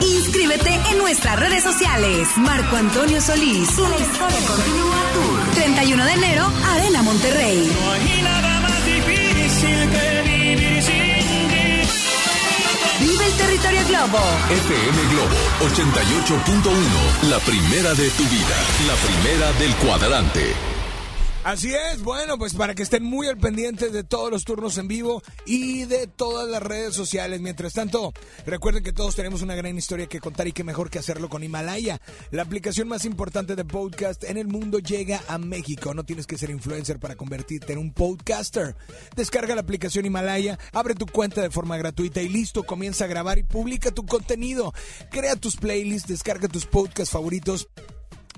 Inscríbete 0.00 0.74
en 0.90 0.98
nuestras 0.98 1.38
redes 1.38 1.62
sociales. 1.62 2.28
Marco 2.36 2.76
Antonio 2.76 3.20
Solís. 3.20 3.78
La 3.78 3.98
historia 3.98 4.46
continúa 4.46 4.96
tour. 5.14 5.54
31 5.54 6.04
de 6.04 6.12
enero, 6.12 6.52
Arena 6.74 7.02
Monterrey. 7.02 7.70
Vive 13.00 13.26
el 13.26 13.32
territorio 13.32 13.86
Globo. 13.88 14.18
FM 14.50 15.02
Globo 15.10 15.36
88.1, 15.60 17.28
la 17.30 17.38
primera 17.40 17.94
de 17.94 18.10
tu 18.10 18.24
vida, 18.24 18.56
la 18.86 18.94
primera 18.96 19.52
del 19.52 19.74
cuadrante. 19.76 20.71
Así 21.44 21.74
es, 21.74 22.02
bueno, 22.02 22.38
pues 22.38 22.54
para 22.54 22.72
que 22.72 22.84
estén 22.84 23.02
muy 23.02 23.26
al 23.26 23.36
pendiente 23.36 23.90
de 23.90 24.04
todos 24.04 24.30
los 24.30 24.44
turnos 24.44 24.78
en 24.78 24.86
vivo 24.86 25.24
y 25.44 25.86
de 25.86 26.06
todas 26.06 26.48
las 26.48 26.62
redes 26.62 26.94
sociales. 26.94 27.40
Mientras 27.40 27.72
tanto, 27.72 28.12
recuerden 28.46 28.84
que 28.84 28.92
todos 28.92 29.16
tenemos 29.16 29.42
una 29.42 29.56
gran 29.56 29.76
historia 29.76 30.06
que 30.06 30.20
contar 30.20 30.46
y 30.46 30.52
que 30.52 30.62
mejor 30.62 30.88
que 30.88 31.00
hacerlo 31.00 31.28
con 31.28 31.42
Himalaya. 31.42 32.00
La 32.30 32.42
aplicación 32.42 32.86
más 32.86 33.04
importante 33.04 33.56
de 33.56 33.64
podcast 33.64 34.22
en 34.22 34.36
el 34.36 34.46
mundo 34.46 34.78
llega 34.78 35.20
a 35.26 35.36
México. 35.38 35.92
No 35.94 36.04
tienes 36.04 36.28
que 36.28 36.38
ser 36.38 36.50
influencer 36.50 37.00
para 37.00 37.16
convertirte 37.16 37.72
en 37.72 37.80
un 37.80 37.92
podcaster. 37.92 38.76
Descarga 39.16 39.56
la 39.56 39.62
aplicación 39.62 40.06
Himalaya, 40.06 40.60
abre 40.72 40.94
tu 40.94 41.06
cuenta 41.06 41.42
de 41.42 41.50
forma 41.50 41.76
gratuita 41.76 42.22
y 42.22 42.28
listo, 42.28 42.62
comienza 42.62 43.06
a 43.06 43.08
grabar 43.08 43.38
y 43.38 43.42
publica 43.42 43.90
tu 43.90 44.06
contenido. 44.06 44.72
Crea 45.10 45.34
tus 45.34 45.56
playlists, 45.56 46.08
descarga 46.08 46.46
tus 46.46 46.66
podcasts 46.66 47.12
favoritos 47.12 47.68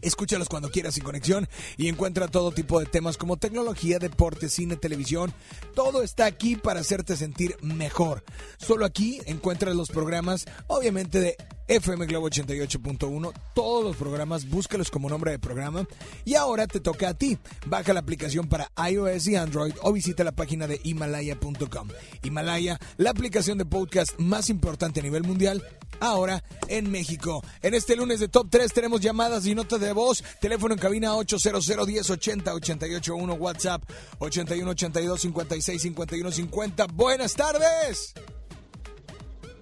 Escúchalos 0.05 0.49
cuando 0.49 0.71
quieras 0.71 0.95
sin 0.95 1.03
conexión 1.03 1.49
y 1.77 1.89
encuentra 1.89 2.29
todo 2.29 2.53
tipo 2.53 2.79
de 2.79 2.87
temas 2.87 3.17
como 3.17 3.37
tecnología, 3.37 3.99
deporte, 3.99 4.49
cine, 4.49 4.77
televisión. 4.77 5.33
Todo 5.75 6.03
está 6.03 6.27
aquí 6.27 6.57
para 6.57 6.81
hacerte 6.81 7.17
sentir 7.17 7.57
mejor. 7.63 8.23
Solo 8.59 8.85
aquí 8.85 9.21
encuentras 9.27 9.75
los 9.75 9.89
programas, 9.89 10.45
obviamente 10.67 11.21
de 11.21 11.37
FM 11.67 12.07
Globo 12.07 12.29
88.1, 12.29 13.33
todos 13.55 13.85
los 13.85 13.97
programas, 13.97 14.49
búscalos 14.49 14.91
como 14.91 15.09
nombre 15.09 15.31
de 15.31 15.39
programa. 15.39 15.87
Y 16.25 16.35
ahora 16.35 16.67
te 16.67 16.81
toca 16.81 17.09
a 17.09 17.15
ti. 17.15 17.39
Baja 17.67 17.95
la 17.95 18.01
aplicación 18.01 18.49
para 18.49 18.71
iOS 18.91 19.27
y 19.29 19.37
Android 19.37 19.75
o 19.83 19.93
visita 19.93 20.25
la 20.25 20.33
página 20.33 20.67
de 20.67 20.81
Himalaya.com. 20.83 21.89
Himalaya, 22.23 22.79
la 22.99 23.11
aplicación 23.11 23.59
de 23.59 23.65
podcast 23.65 24.19
más 24.19 24.51
importante 24.51 25.01
a 25.01 25.03
nivel 25.03 25.23
mundial, 25.25 25.65
ahora 26.01 26.45
en 26.69 26.91
México. 26.91 27.43
En 27.63 27.75
este 27.75 27.97
lunes 27.97 28.21
de 28.21 28.29
Top 28.29 28.49
3 28.51 28.73
tenemos 28.73 29.01
llamadas 29.01 29.47
y 29.47 29.55
notas 29.55 29.81
de 29.81 29.93
voz. 29.93 30.23
Teléfono 30.41 30.75
en 30.75 30.81
cabina 30.81 31.15
800 31.15 31.67
1080 31.67 32.55
881 32.55 33.35
WhatsApp 33.35 33.83
81 34.19 34.71
82 34.71 35.21
56 35.21 35.83
51 35.83 36.31
50. 36.31 36.87
Buenas 36.89 37.35
tardes. 37.35 38.13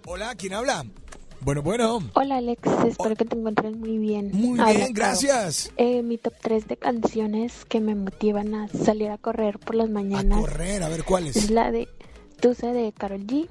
Hola, 0.05 0.35
¿quién 0.35 0.55
habla? 0.55 0.85
Bueno, 1.45 1.63
bueno. 1.63 1.99
Hola 2.15 2.37
Alex, 2.37 2.63
espero 2.87 3.17
que 3.17 3.25
te 3.25 3.37
encuentres 3.37 3.77
muy 3.77 3.99
bien. 3.99 4.31
Muy 4.33 4.61
Habla 4.61 4.73
bien, 4.75 4.93
gracias. 4.93 5.73
Eh, 5.77 6.03
mi 6.03 6.17
top 6.19 6.35
3 6.41 6.69
de 6.69 6.77
canciones 6.77 7.65
que 7.65 7.81
me 7.81 7.95
motivan 7.97 8.55
a 8.55 8.69
salir 8.69 9.11
a 9.11 9.19
correr 9.19 9.59
por 9.59 9.75
las 9.75 9.91
mañanas 9.91 10.41
Correr, 10.41 10.83
a 10.83 10.89
ver 10.89 11.03
cuáles. 11.05 11.37
es 11.37 11.51
la 11.51 11.73
de 11.73 11.89
Tusa 12.41 12.73
de 12.73 12.93
Karol 12.93 13.27
G, 13.27 13.49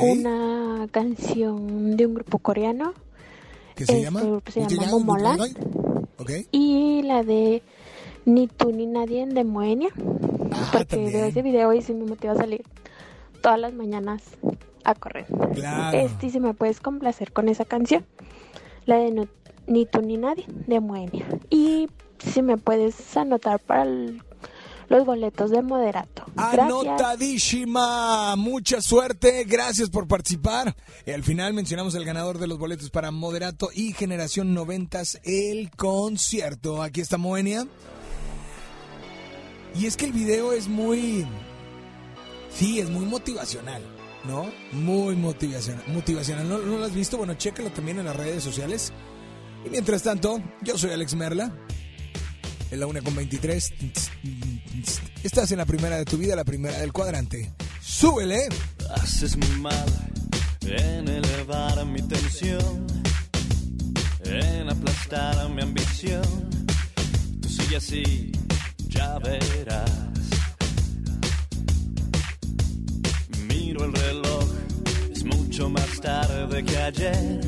una 0.00 0.86
canción 0.90 1.96
de 1.96 2.06
un 2.06 2.14
grupo 2.14 2.38
coreano, 2.38 2.92
¿Qué 3.74 3.86
se 3.86 3.92
este 3.92 4.04
llama? 4.04 4.20
grupo 4.22 4.50
se 4.52 4.60
¿Cómo 4.90 5.16
llama 5.18 5.46
Ok. 6.18 6.30
y 6.52 7.02
la 7.02 7.22
de 7.24 7.62
Ni 8.24 8.46
tú 8.48 8.70
ni 8.72 8.86
nadie 8.86 9.26
de 9.26 9.44
Moenia, 9.44 9.90
porque 10.72 10.96
veo 10.96 11.26
ese 11.26 11.42
video 11.42 11.72
y 11.72 11.82
sí 11.82 11.92
me 11.92 12.04
motiva 12.04 12.32
a 12.32 12.36
salir 12.36 12.62
todas 13.42 13.58
las 13.60 13.72
mañanas 13.74 14.22
a 14.90 14.94
correr. 14.94 15.26
Claro. 15.54 15.98
Este, 15.98 16.30
si 16.30 16.40
me 16.40 16.54
puedes 16.54 16.80
complacer 16.80 17.32
con 17.32 17.48
esa 17.48 17.64
canción, 17.64 18.04
la 18.86 18.96
de 18.96 19.10
No- 19.10 19.28
Ni 19.68 19.84
tú 19.84 20.00
ni 20.00 20.16
nadie 20.16 20.44
de 20.48 20.78
Moenia. 20.78 21.26
Y 21.50 21.88
si 22.18 22.40
me 22.40 22.56
puedes 22.56 23.16
anotar 23.16 23.58
para 23.58 23.82
el- 23.82 24.22
los 24.88 25.04
boletos 25.04 25.50
de 25.50 25.60
Moderato. 25.60 26.22
Gracias. 26.36 26.60
Anotadísima. 26.60 28.36
Mucha 28.36 28.80
suerte. 28.80 29.42
Gracias 29.42 29.90
por 29.90 30.06
participar. 30.06 30.76
Y 31.04 31.10
al 31.10 31.24
final 31.24 31.52
mencionamos 31.52 31.96
el 31.96 32.04
ganador 32.04 32.38
de 32.38 32.46
los 32.46 32.58
boletos 32.58 32.90
para 32.90 33.10
Moderato 33.10 33.70
y 33.74 33.92
Generación 33.92 34.54
90, 34.54 35.02
el 35.24 35.72
concierto. 35.72 36.80
Aquí 36.80 37.00
está 37.00 37.18
Moenia. 37.18 37.66
Y 39.74 39.86
es 39.86 39.96
que 39.96 40.04
el 40.06 40.12
video 40.12 40.52
es 40.52 40.68
muy... 40.68 41.26
Sí, 42.50 42.78
es 42.80 42.88
muy 42.88 43.04
motivacional, 43.04 43.82
¿no? 44.26 44.50
Muy 44.72 45.16
motivacional. 45.16 45.84
motivacional. 45.88 46.48
¿No, 46.48 46.58
lo 46.58 46.84
has 46.84 46.94
visto? 46.94 47.18
Bueno, 47.18 47.34
chécalo 47.34 47.70
también 47.70 47.98
en 47.98 48.06
las 48.06 48.16
redes 48.16 48.42
sociales. 48.42 48.92
Y 49.64 49.70
mientras 49.70 50.02
tanto, 50.02 50.42
yo 50.62 50.76
soy 50.78 50.90
Alex 50.90 51.14
Merla. 51.14 51.52
En 52.70 52.80
la 52.80 52.86
una 52.86 53.00
con 53.00 53.14
23. 53.14 53.74
Estás 55.22 55.52
en 55.52 55.58
la 55.58 55.66
primera 55.66 55.96
de 55.96 56.04
tu 56.04 56.18
vida, 56.18 56.34
la 56.34 56.44
primera 56.44 56.78
del 56.78 56.92
cuadrante. 56.92 57.52
¡Súbele! 57.80 58.48
Haces 58.90 59.36
muy 59.36 59.60
mal 59.60 59.86
en 60.62 61.08
elevar 61.08 61.86
mi 61.86 62.02
tensión, 62.02 62.86
en 64.24 64.68
aplastar 64.68 65.48
mi 65.50 65.62
ambición. 65.62 66.50
Tú 67.40 67.48
sigue 67.48 67.76
así, 67.76 68.32
ya 68.88 69.18
verás. 69.20 70.25
Miro 73.66 73.84
el 73.84 73.92
reloj, 73.92 74.44
es 75.10 75.24
mucho 75.24 75.68
más 75.68 76.00
tarde 76.00 76.64
que 76.64 76.78
ayer. 76.78 77.40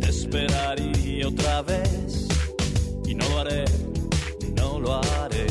Te 0.00 0.08
esperaría 0.08 1.28
otra 1.28 1.62
vez 1.62 2.26
y 3.06 3.14
no 3.14 3.28
lo 3.28 3.38
haré, 3.38 3.64
no 4.56 4.80
lo 4.80 4.94
haré. 4.94 5.46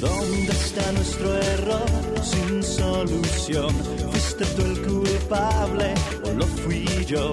¿Dónde 0.00 0.52
está 0.52 0.90
nuestro 0.92 1.34
error 1.36 1.90
sin 2.22 2.62
solución? 2.62 3.74
¿Fuiste 4.10 4.46
tú 4.56 4.62
el 4.62 4.86
culpable 4.86 5.92
o 6.24 6.32
lo 6.32 6.46
fui 6.46 6.86
yo? 7.06 7.30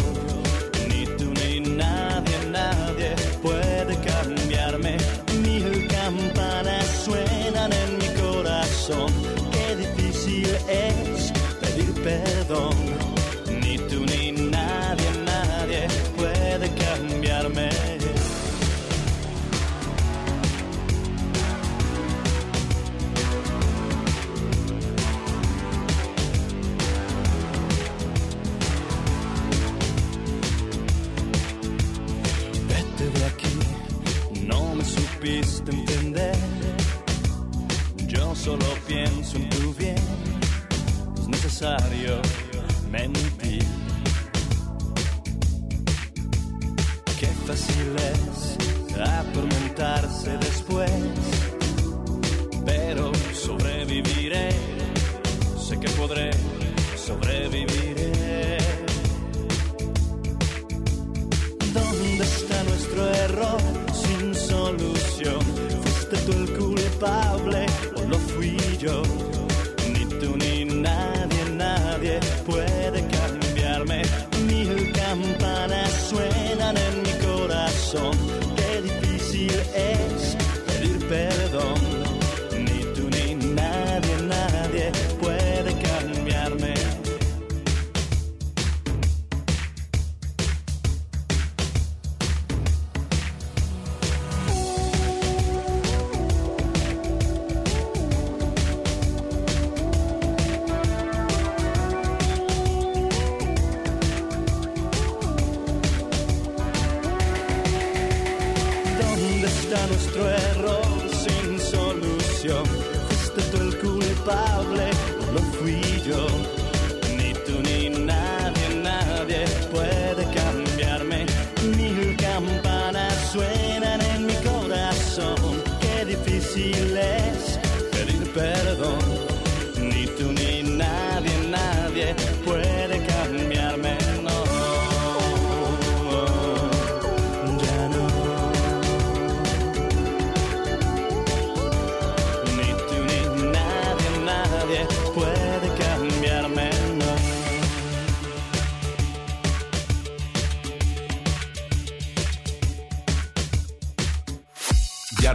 Ni 0.89 1.05
tú 1.17 1.31
ni 1.39 1.61
nadie, 1.61 2.37
nadie 2.51 3.15
puede 3.41 3.95
cambiarme. 3.95 4.14
Es 10.69 11.31
pedir 11.61 11.93
perdón. 12.03 12.75
Ni 13.61 13.77
tú 13.77 14.05
ni 14.05 14.31
nadie, 14.31 15.09
nadie 15.25 15.87
puede 16.15 16.69
cambiarme. 16.75 17.69
Vete 32.69 33.19
de 33.19 33.25
aquí, 33.25 33.55
no 34.47 34.75
me 34.75 34.83
supiste 34.83 35.71
entender. 35.71 36.35
Yo 38.07 38.35
solo 38.35 38.65
pienso 38.87 39.37
en 39.37 39.49
tu 39.49 39.73
bien, 39.73 39.95
necesario 41.55 42.21
mentir. 42.91 43.63
Qué 47.17 47.27
fácil 47.47 47.95
es 47.95 48.57
atormentarse 48.99 50.37
después, 50.37 50.91
pero 52.65 53.09
sobreviviré, 53.33 54.49
sé 55.57 55.79
que 55.79 55.89
podré, 55.91 56.31
sobreviviré. 56.97 58.57
¿Dónde 61.73 62.23
está 62.23 62.63
nuestro 62.63 63.09
error 63.13 63.61
sin 63.93 64.35
solución? 64.35 65.39
¿Fuiste 65.83 66.17
tú 66.25 66.31
el 66.33 66.57
culpable 66.57 67.34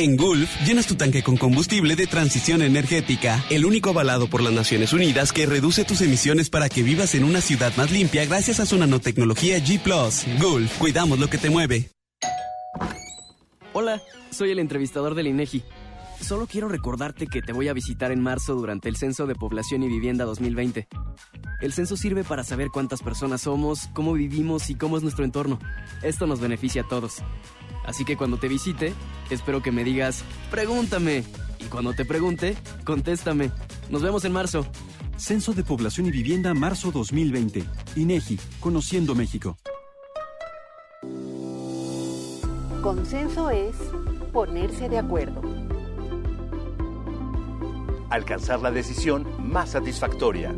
En 0.00 0.16
Gulf, 0.16 0.48
llenas 0.64 0.86
tu 0.86 0.94
tanque 0.94 1.24
con 1.24 1.36
combustible 1.36 1.96
de 1.96 2.06
transición 2.06 2.62
energética, 2.62 3.44
el 3.50 3.64
único 3.64 3.90
avalado 3.90 4.30
por 4.30 4.40
las 4.40 4.52
Naciones 4.52 4.92
Unidas 4.92 5.32
que 5.32 5.44
reduce 5.44 5.84
tus 5.84 6.02
emisiones 6.02 6.50
para 6.50 6.68
que 6.68 6.84
vivas 6.84 7.16
en 7.16 7.24
una 7.24 7.40
ciudad 7.40 7.72
más 7.76 7.90
limpia 7.90 8.24
gracias 8.24 8.60
a 8.60 8.66
su 8.66 8.78
nanotecnología 8.78 9.58
G⁇ 9.58 9.82
Gulf, 10.40 10.78
cuidamos 10.78 11.18
lo 11.18 11.28
que 11.28 11.36
te 11.36 11.50
mueve. 11.50 11.90
Hola, 13.72 14.00
soy 14.30 14.52
el 14.52 14.60
entrevistador 14.60 15.16
del 15.16 15.26
INEGI. 15.26 15.64
Solo 16.20 16.46
quiero 16.46 16.68
recordarte 16.68 17.26
que 17.26 17.42
te 17.42 17.52
voy 17.52 17.66
a 17.66 17.72
visitar 17.72 18.12
en 18.12 18.22
marzo 18.22 18.54
durante 18.54 18.88
el 18.88 18.94
Censo 18.94 19.26
de 19.26 19.34
Población 19.34 19.82
y 19.82 19.88
Vivienda 19.88 20.24
2020. 20.24 20.86
El 21.60 21.72
censo 21.72 21.96
sirve 21.96 22.22
para 22.22 22.44
saber 22.44 22.68
cuántas 22.68 23.02
personas 23.02 23.40
somos, 23.42 23.88
cómo 23.94 24.12
vivimos 24.12 24.70
y 24.70 24.76
cómo 24.76 24.96
es 24.96 25.02
nuestro 25.02 25.24
entorno. 25.24 25.58
Esto 26.04 26.28
nos 26.28 26.38
beneficia 26.38 26.82
a 26.82 26.88
todos. 26.88 27.16
Así 27.88 28.04
que 28.04 28.18
cuando 28.18 28.36
te 28.36 28.48
visite, 28.48 28.92
espero 29.30 29.62
que 29.62 29.72
me 29.72 29.82
digas, 29.82 30.22
pregúntame. 30.50 31.24
Y 31.58 31.64
cuando 31.70 31.94
te 31.94 32.04
pregunte, 32.04 32.54
contéstame. 32.84 33.50
Nos 33.88 34.02
vemos 34.02 34.26
en 34.26 34.32
marzo. 34.32 34.66
Censo 35.16 35.54
de 35.54 35.64
Población 35.64 36.06
y 36.06 36.10
Vivienda 36.10 36.52
marzo 36.52 36.92
2020. 36.92 37.64
INEGI, 37.96 38.38
Conociendo 38.60 39.14
México. 39.14 39.56
Consenso 42.82 43.48
es 43.48 43.74
ponerse 44.34 44.90
de 44.90 44.98
acuerdo. 44.98 45.40
Alcanzar 48.10 48.60
la 48.60 48.70
decisión 48.70 49.26
más 49.50 49.70
satisfactoria. 49.70 50.54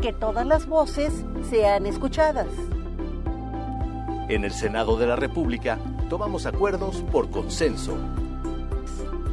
que 0.00 0.12
todas 0.12 0.44
las 0.44 0.66
voces 0.66 1.24
sean 1.48 1.86
escuchadas. 1.86 2.48
En 4.32 4.46
el 4.46 4.52
Senado 4.52 4.96
de 4.96 5.06
la 5.06 5.14
República 5.14 5.78
tomamos 6.08 6.46
acuerdos 6.46 7.02
por 7.12 7.28
consenso. 7.28 7.98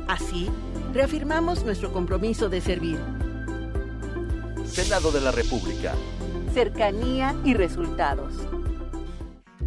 Así, 0.09 0.49
reafirmamos 0.91 1.63
nuestro 1.63 1.93
compromiso 1.93 2.49
de 2.49 2.59
servir. 2.59 2.99
Senado 4.65 5.13
de 5.13 5.21
la 5.21 5.31
República. 5.31 5.93
Cercanía 6.53 7.33
y 7.45 7.53
resultados. 7.53 8.33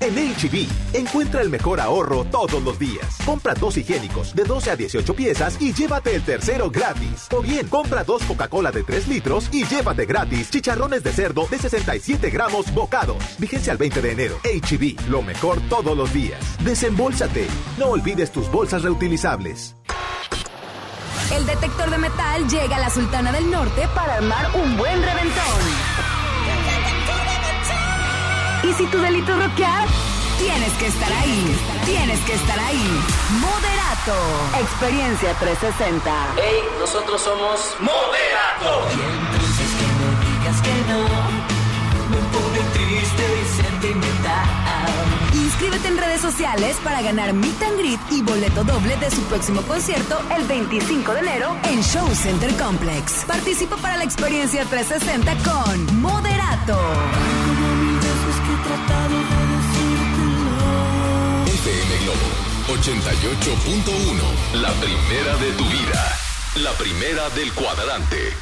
En 0.00 0.14
HB, 0.14 0.68
encuentra 0.92 1.42
el 1.42 1.50
mejor 1.50 1.80
ahorro 1.80 2.24
todos 2.24 2.62
los 2.62 2.78
días. 2.78 3.18
Compra 3.26 3.54
dos 3.54 3.76
higiénicos 3.76 4.32
de 4.32 4.44
12 4.44 4.70
a 4.70 4.76
18 4.76 5.14
piezas 5.14 5.60
y 5.60 5.72
llévate 5.72 6.14
el 6.14 6.22
tercero 6.22 6.70
gratis. 6.70 7.26
O 7.32 7.42
bien, 7.42 7.66
compra 7.66 8.04
dos 8.04 8.22
Coca-Cola 8.22 8.70
de 8.70 8.84
3 8.84 9.08
litros 9.08 9.48
y 9.52 9.64
llévate 9.64 10.06
gratis 10.06 10.50
chicharrones 10.50 11.02
de 11.02 11.12
cerdo 11.12 11.48
de 11.50 11.58
67 11.58 12.30
gramos 12.30 12.72
bocados. 12.72 13.16
Vigencia 13.38 13.72
al 13.72 13.78
20 13.78 14.00
de 14.00 14.12
enero. 14.12 14.38
HB, 14.44 15.08
lo 15.08 15.22
mejor 15.22 15.60
todos 15.68 15.96
los 15.96 16.12
días. 16.12 16.40
Desembolsate. 16.64 17.48
No 17.76 17.86
olvides 17.86 18.30
tus 18.30 18.48
bolsas 18.52 18.82
reutilizables. 18.84 19.74
El 21.34 21.44
detector 21.44 21.90
de 21.90 21.98
metal 21.98 22.48
llega 22.48 22.76
a 22.76 22.80
la 22.80 22.90
Sultana 22.90 23.32
del 23.32 23.50
Norte 23.50 23.88
para 23.94 24.14
armar 24.14 24.48
un 24.54 24.76
buen 24.76 25.02
reventón. 25.02 26.07
Y 28.62 28.72
si 28.72 28.86
tu 28.86 28.98
delito 28.98 29.32
es 29.32 29.38
rockear, 29.38 29.86
tienes 30.38 30.72
que 30.74 30.86
estar 30.88 31.12
ahí. 31.12 31.56
Tienes 31.84 32.20
que 32.20 32.34
estar 32.34 32.58
ahí. 32.58 33.00
Moderato. 33.40 34.16
Experiencia 34.60 35.34
360. 35.34 36.10
Hey, 36.36 36.60
nosotros 36.80 37.20
somos 37.22 37.76
Moderato. 37.80 38.88
Y 38.90 39.00
entonces 39.00 39.70
que 39.78 39.86
no 39.98 40.08
digas 40.24 40.62
que 40.62 40.74
no, 40.90 41.00
me 42.10 42.18
pone 42.32 42.60
triste 42.72 43.24
y 43.42 43.62
sentimental. 43.62 44.58
Inscríbete 45.34 45.88
en 45.88 45.98
redes 45.98 46.20
sociales 46.20 46.76
para 46.82 47.00
ganar 47.00 47.32
Meet 47.32 47.62
and 47.62 47.78
Greet 47.78 48.00
y 48.10 48.22
boleto 48.22 48.64
doble 48.64 48.96
de 48.96 49.10
su 49.10 49.22
próximo 49.22 49.62
concierto 49.62 50.20
el 50.36 50.44
25 50.46 51.14
de 51.14 51.20
enero 51.20 51.56
en 51.64 51.82
Show 51.82 52.08
Center 52.14 52.52
Complex. 52.56 53.24
Participa 53.24 53.76
para 53.76 53.96
la 53.96 54.04
experiencia 54.04 54.64
360 54.64 55.50
con 55.50 56.00
Moderato. 56.00 56.78
FM 61.46 61.90
Globo 62.04 62.28
88.1. 62.68 64.60
La 64.60 64.72
primera 64.74 65.36
de 65.38 65.52
tu 65.52 65.64
vida. 65.64 66.18
La 66.56 66.72
primera 66.72 67.30
del 67.30 67.50
cuadrante. 67.52 68.34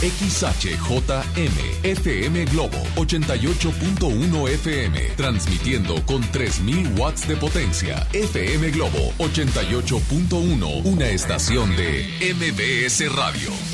XHJM 0.00 1.84
FM 1.84 2.44
Globo 2.46 2.76
88.1 2.96 4.48
FM 4.48 5.00
transmitiendo 5.16 6.04
con 6.04 6.20
3000 6.32 6.98
watts 6.98 7.28
de 7.28 7.36
potencia. 7.36 8.06
FM 8.12 8.70
Globo 8.72 9.12
88.1 9.18 10.84
una 10.84 11.06
estación 11.06 11.76
de 11.76 12.34
MBS 12.34 13.14
Radio. 13.14 13.73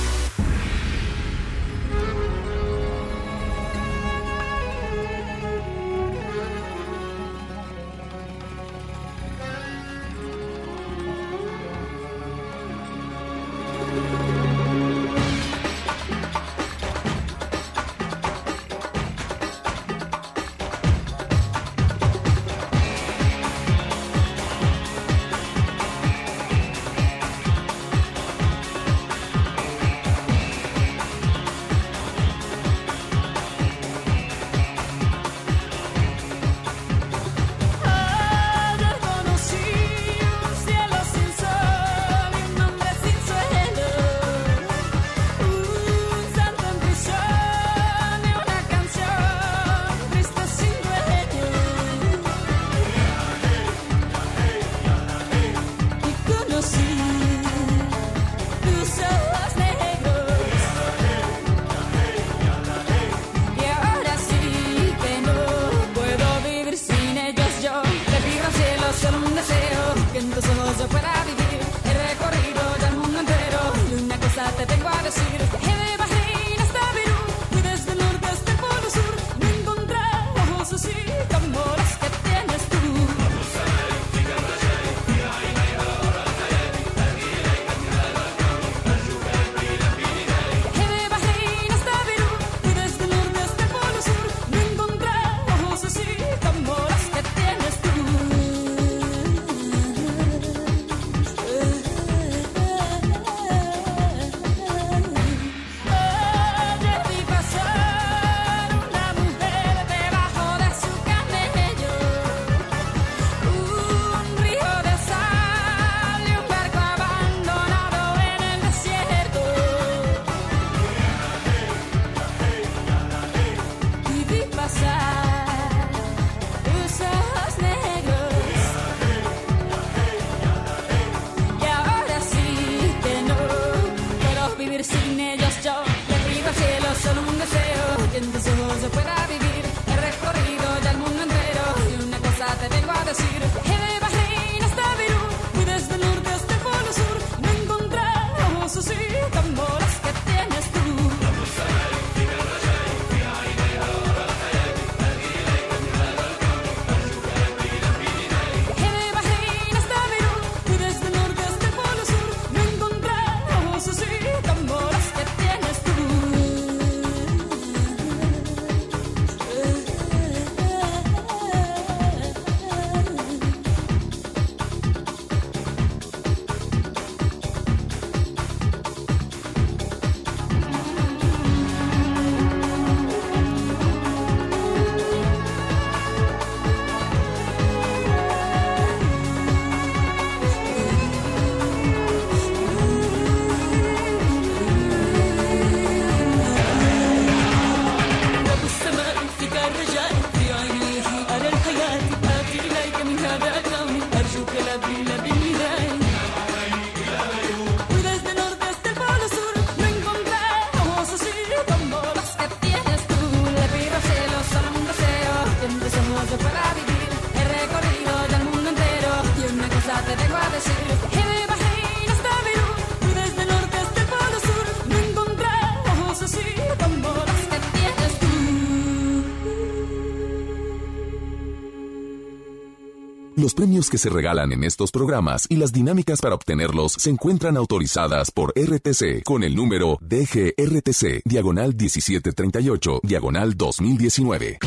Que 233.71 233.97
se 233.97 234.09
regalan 234.09 234.51
en 234.51 234.65
estos 234.65 234.91
programas 234.91 235.47
y 235.49 235.55
las 235.55 235.71
dinámicas 235.71 236.19
para 236.19 236.35
obtenerlos 236.35 236.91
se 236.91 237.09
encuentran 237.09 237.55
autorizadas 237.55 238.29
por 238.29 238.51
RTC 238.51 239.23
con 239.23 239.43
el 239.43 239.55
número 239.55 239.97
DGRTC, 240.01 241.21
diagonal 241.23 241.73
1738, 241.73 242.99
diagonal 243.03 243.55
2019. 243.55 244.59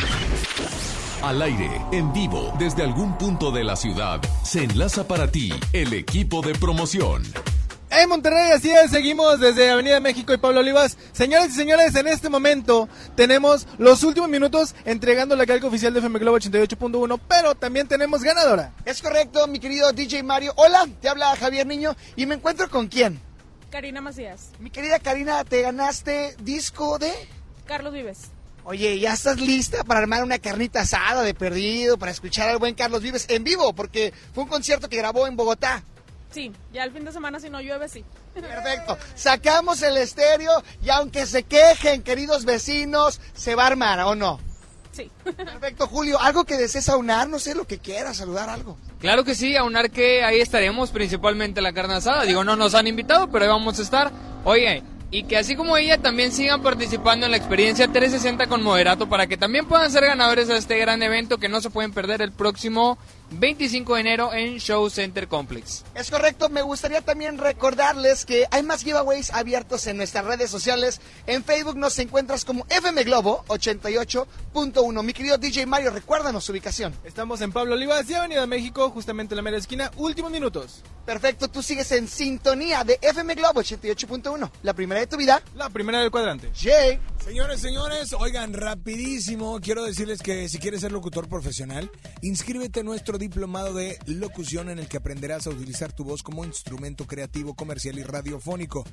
Al 1.22 1.42
aire, 1.42 1.70
en 1.92 2.12
vivo, 2.14 2.54
desde 2.58 2.82
algún 2.82 3.18
punto 3.18 3.50
de 3.50 3.64
la 3.64 3.76
ciudad, 3.76 4.22
se 4.42 4.64
enlaza 4.64 5.06
para 5.06 5.30
ti 5.30 5.52
el 5.74 5.92
equipo 5.92 6.40
de 6.40 6.54
promoción. 6.54 7.22
En 7.90 8.08
Monterrey, 8.08 8.50
así 8.50 8.70
es, 8.70 8.90
seguimos 8.90 9.38
desde 9.38 9.70
Avenida 9.70 10.00
México 10.00 10.34
y 10.34 10.38
Pablo 10.38 10.60
Olivas. 10.60 10.98
Señoras 11.12 11.50
y 11.50 11.52
señores, 11.52 11.94
en 11.94 12.08
este 12.08 12.28
momento 12.28 12.88
tenemos 13.14 13.66
los 13.78 14.02
últimos 14.02 14.28
minutos 14.28 14.74
entregando 14.84 15.36
la 15.36 15.46
calca 15.46 15.66
oficial 15.66 15.92
de 15.92 16.00
FM 16.00 16.18
Globo 16.18 16.38
88.1, 16.38 17.20
pero 17.28 17.54
también 17.54 17.88
tenemos 17.88 18.22
ganadora. 18.22 18.72
Es 18.84 19.02
correcto, 19.02 19.46
mi 19.46 19.58
querido 19.58 19.92
DJ 19.92 20.22
Mario. 20.22 20.52
Hola, 20.56 20.86
te 21.00 21.08
habla 21.08 21.34
Javier 21.36 21.66
Niño 21.66 21.96
y 22.16 22.26
me 22.26 22.34
encuentro 22.34 22.68
con 22.68 22.88
quién. 22.88 23.20
Karina 23.70 24.00
Macías. 24.00 24.50
Mi 24.58 24.70
querida 24.70 24.98
Karina, 24.98 25.44
te 25.44 25.62
ganaste 25.62 26.36
disco 26.40 26.98
de... 26.98 27.12
Carlos 27.66 27.92
Vives. 27.92 28.30
Oye, 28.64 28.98
¿ya 28.98 29.12
estás 29.12 29.40
lista 29.40 29.84
para 29.84 30.00
armar 30.00 30.22
una 30.22 30.38
carnita 30.38 30.80
asada 30.80 31.22
de 31.22 31.34
perdido, 31.34 31.98
para 31.98 32.12
escuchar 32.12 32.48
al 32.48 32.58
buen 32.58 32.74
Carlos 32.74 33.02
Vives 33.02 33.26
en 33.28 33.44
vivo? 33.44 33.74
Porque 33.74 34.12
fue 34.32 34.44
un 34.44 34.48
concierto 34.48 34.88
que 34.88 34.96
grabó 34.96 35.26
en 35.26 35.36
Bogotá. 35.36 35.82
Sí, 36.30 36.50
ya 36.72 36.84
el 36.84 36.92
fin 36.92 37.04
de 37.04 37.12
semana 37.12 37.38
si 37.40 37.50
no 37.50 37.60
llueve, 37.60 37.88
sí. 37.88 38.04
Perfecto. 38.34 38.98
Sacamos 39.14 39.82
el 39.82 39.96
estéreo 39.96 40.62
y 40.82 40.90
aunque 40.90 41.26
se 41.26 41.44
quejen, 41.44 42.02
queridos 42.02 42.44
vecinos, 42.44 43.20
se 43.34 43.54
va 43.54 43.64
a 43.64 43.68
armar, 43.68 44.00
¿o 44.00 44.14
no? 44.14 44.40
Sí. 44.92 45.10
Perfecto, 45.24 45.88
Julio. 45.88 46.20
¿Algo 46.20 46.44
que 46.44 46.56
desees 46.56 46.88
aunar? 46.88 47.28
No 47.28 47.38
sé 47.38 47.54
lo 47.54 47.66
que 47.66 47.78
quieras, 47.78 48.16
saludar 48.16 48.48
algo. 48.48 48.78
Claro 49.00 49.24
que 49.24 49.34
sí, 49.34 49.56
aunar 49.56 49.90
que 49.90 50.24
ahí 50.24 50.40
estaremos, 50.40 50.90
principalmente 50.90 51.60
la 51.60 51.72
carne 51.72 51.94
asada. 51.94 52.24
Digo, 52.24 52.44
no 52.44 52.54
nos 52.56 52.74
han 52.74 52.86
invitado, 52.86 53.28
pero 53.30 53.44
ahí 53.44 53.50
vamos 53.50 53.78
a 53.78 53.82
estar. 53.82 54.12
Oye, 54.44 54.84
y 55.10 55.24
que 55.24 55.36
así 55.36 55.54
como 55.54 55.76
ella 55.76 55.98
también 55.98 56.32
sigan 56.32 56.62
participando 56.62 57.26
en 57.26 57.32
la 57.32 57.38
experiencia 57.38 57.86
360 57.86 58.48
con 58.48 58.62
Moderato 58.62 59.08
para 59.08 59.26
que 59.26 59.36
también 59.36 59.66
puedan 59.66 59.90
ser 59.90 60.04
ganadores 60.04 60.48
de 60.48 60.56
este 60.56 60.78
gran 60.78 61.02
evento 61.02 61.38
que 61.38 61.48
no 61.48 61.60
se 61.60 61.70
pueden 61.70 61.92
perder 61.92 62.20
el 62.20 62.32
próximo 62.32 62.98
25 63.38 63.94
de 63.94 64.00
enero 64.00 64.32
en 64.32 64.58
Show 64.58 64.88
Center 64.90 65.28
Complex. 65.28 65.84
Es 65.94 66.10
correcto, 66.10 66.48
me 66.48 66.62
gustaría 66.62 67.00
también 67.00 67.38
recordarles 67.38 68.24
que 68.24 68.46
hay 68.50 68.62
más 68.62 68.82
giveaways 68.82 69.32
abiertos 69.32 69.86
en 69.86 69.96
nuestras 69.96 70.24
redes 70.24 70.50
sociales. 70.50 71.00
En 71.26 71.44
Facebook 71.44 71.76
nos 71.76 71.98
encuentras 71.98 72.44
como 72.44 72.66
FM 72.68 73.04
Globo 73.04 73.44
88.1. 73.48 75.02
Mi 75.02 75.12
querido 75.12 75.38
DJ 75.38 75.66
Mario, 75.66 75.90
recuérdanos 75.90 76.44
su 76.44 76.52
ubicación. 76.52 76.94
Estamos 77.04 77.40
en 77.40 77.52
Pablo 77.52 77.74
Olivas 77.74 78.08
y 78.08 78.14
Avenida 78.14 78.46
México, 78.46 78.90
justamente 78.90 79.34
en 79.34 79.36
la 79.36 79.42
mera 79.42 79.56
esquina. 79.56 79.90
Últimos 79.96 80.30
minutos. 80.30 80.82
Perfecto, 81.04 81.48
tú 81.48 81.62
sigues 81.62 81.92
en 81.92 82.08
sintonía 82.08 82.82
de 82.82 82.98
FM 83.02 83.34
Globo 83.34 83.60
88.1. 83.60 84.50
La 84.62 84.72
primera 84.72 85.00
de 85.00 85.06
tu 85.06 85.16
vida. 85.16 85.42
La 85.54 85.68
primera 85.68 86.00
del 86.00 86.10
cuadrante. 86.10 86.50
Jay. 86.54 86.98
Señores, 87.24 87.60
señores, 87.60 88.12
oigan, 88.12 88.52
rapidísimo, 88.52 89.58
quiero 89.62 89.82
decirles 89.82 90.20
que 90.20 90.46
si 90.50 90.58
quieres 90.58 90.82
ser 90.82 90.92
locutor 90.92 91.26
profesional, 91.26 91.90
inscríbete 92.20 92.80
en 92.80 92.86
nuestro 92.86 93.16
diplomado 93.16 93.72
de 93.72 93.98
locución 94.04 94.68
en 94.68 94.78
el 94.78 94.88
que 94.88 94.98
aprenderás 94.98 95.46
a 95.46 95.50
utilizar 95.50 95.90
tu 95.90 96.04
voz 96.04 96.22
como 96.22 96.44
instrumento 96.44 97.06
creativo, 97.06 97.54
comercial 97.54 97.98
y 97.98 98.02
radiofónico. 98.02 98.84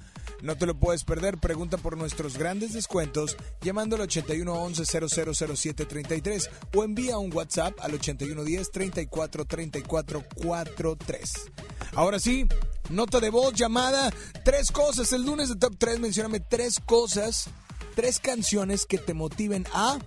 No 0.42 0.56
te 0.56 0.66
lo 0.66 0.80
puedes 0.80 1.04
perder, 1.04 1.40
pregunta 1.40 1.78
por 1.78 1.98
nuestros 1.98 2.38
grandes 2.38 2.72
descuentos 2.72 3.36
llamando 3.60 3.98
al 3.98 4.04
8111 4.04 4.86
000733 5.36 6.50
o 6.74 6.86
envía 6.86 7.18
un 7.18 7.36
WhatsApp 7.36 7.74
al 7.82 7.96
8110 7.96 8.72
34 8.72 9.44
34 9.44 10.24
43. 10.42 11.34
Ahora 11.96 12.18
sí, 12.18 12.48
nota 12.90 13.20
de 13.20 13.30
voz, 13.30 13.54
llamada, 13.56 14.10
tres 14.46 14.72
cosas, 14.72 15.12
el 15.12 15.26
lunes 15.26 15.50
de 15.50 15.58
Top 15.58 15.76
3, 15.78 16.00
mencióname 16.00 16.40
tres 16.40 16.80
cosas 16.80 17.50
tres 17.96 18.20
canciones 18.20 18.86
que 18.86 18.98
te 18.98 19.14
motiven 19.14 19.66
a... 19.74 20.00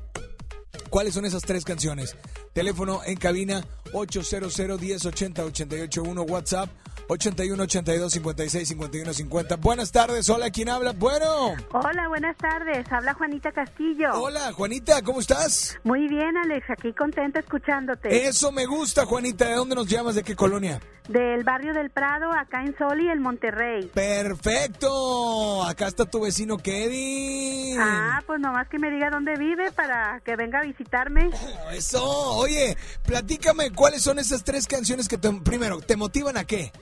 ¿Cuáles 0.90 1.14
son 1.14 1.24
esas 1.24 1.42
tres 1.42 1.64
canciones? 1.64 2.16
Teléfono 2.52 3.01
en 3.05 3.16
cabina 3.16 3.64
800 3.92 4.59
1080 4.59 5.44
881 5.44 6.22
WhatsApp 6.22 6.70
81 7.09 7.62
82 7.62 8.12
56 8.12 8.68
51 8.68 9.12
50. 9.12 9.56
Buenas 9.56 9.92
tardes, 9.92 10.28
hola, 10.30 10.51
¿quién 10.51 10.68
habla? 10.68 10.92
Bueno. 10.92 11.55
Hola, 11.72 12.09
buenas 12.09 12.36
tardes. 12.36 12.90
Habla 12.90 13.14
Juanita 13.14 13.52
Castillo. 13.52 14.12
Hola, 14.14 14.52
Juanita, 14.52 15.02
¿cómo 15.02 15.20
estás? 15.20 15.78
Muy 15.84 16.09
bien, 16.09 16.36
Alex, 16.36 16.68
aquí 16.70 16.92
contenta 16.92 17.40
escuchándote. 17.40 18.26
Eso 18.26 18.52
me 18.52 18.66
gusta, 18.66 19.05
Juanita. 19.05 19.46
¿De 19.46 19.55
dónde 19.55 19.74
nos 19.74 19.86
llamas? 19.86 20.14
¿De 20.14 20.22
qué 20.22 20.34
colonia? 20.34 20.80
Del 21.09 21.44
barrio 21.44 21.74
del 21.74 21.90
Prado, 21.90 22.32
acá 22.32 22.62
en 22.62 22.74
Soli, 22.78 23.10
el 23.10 23.20
Monterrey. 23.20 23.90
Perfecto. 23.92 25.62
Acá 25.62 25.86
está 25.86 26.06
tu 26.06 26.20
vecino 26.20 26.56
Kevin. 26.56 27.78
Ah, 27.78 28.22
pues 28.26 28.40
nomás 28.40 28.68
que 28.68 28.78
me 28.78 28.90
diga 28.90 29.10
dónde 29.10 29.34
vive 29.36 29.70
para 29.72 30.20
que 30.24 30.34
venga 30.36 30.62
visitarme. 30.65 31.31
Eso. 31.73 32.03
Oye, 32.05 32.77
platícame, 33.05 33.70
¿cuáles 33.70 34.03
son 34.03 34.19
esas 34.19 34.43
tres 34.45 34.66
canciones 34.66 35.09
que 35.09 35.19
te, 35.19 35.31
primero, 35.45 35.81
te 35.81 35.97
motivan 35.97 36.36
a 36.36 36.45
qué? 36.45 36.73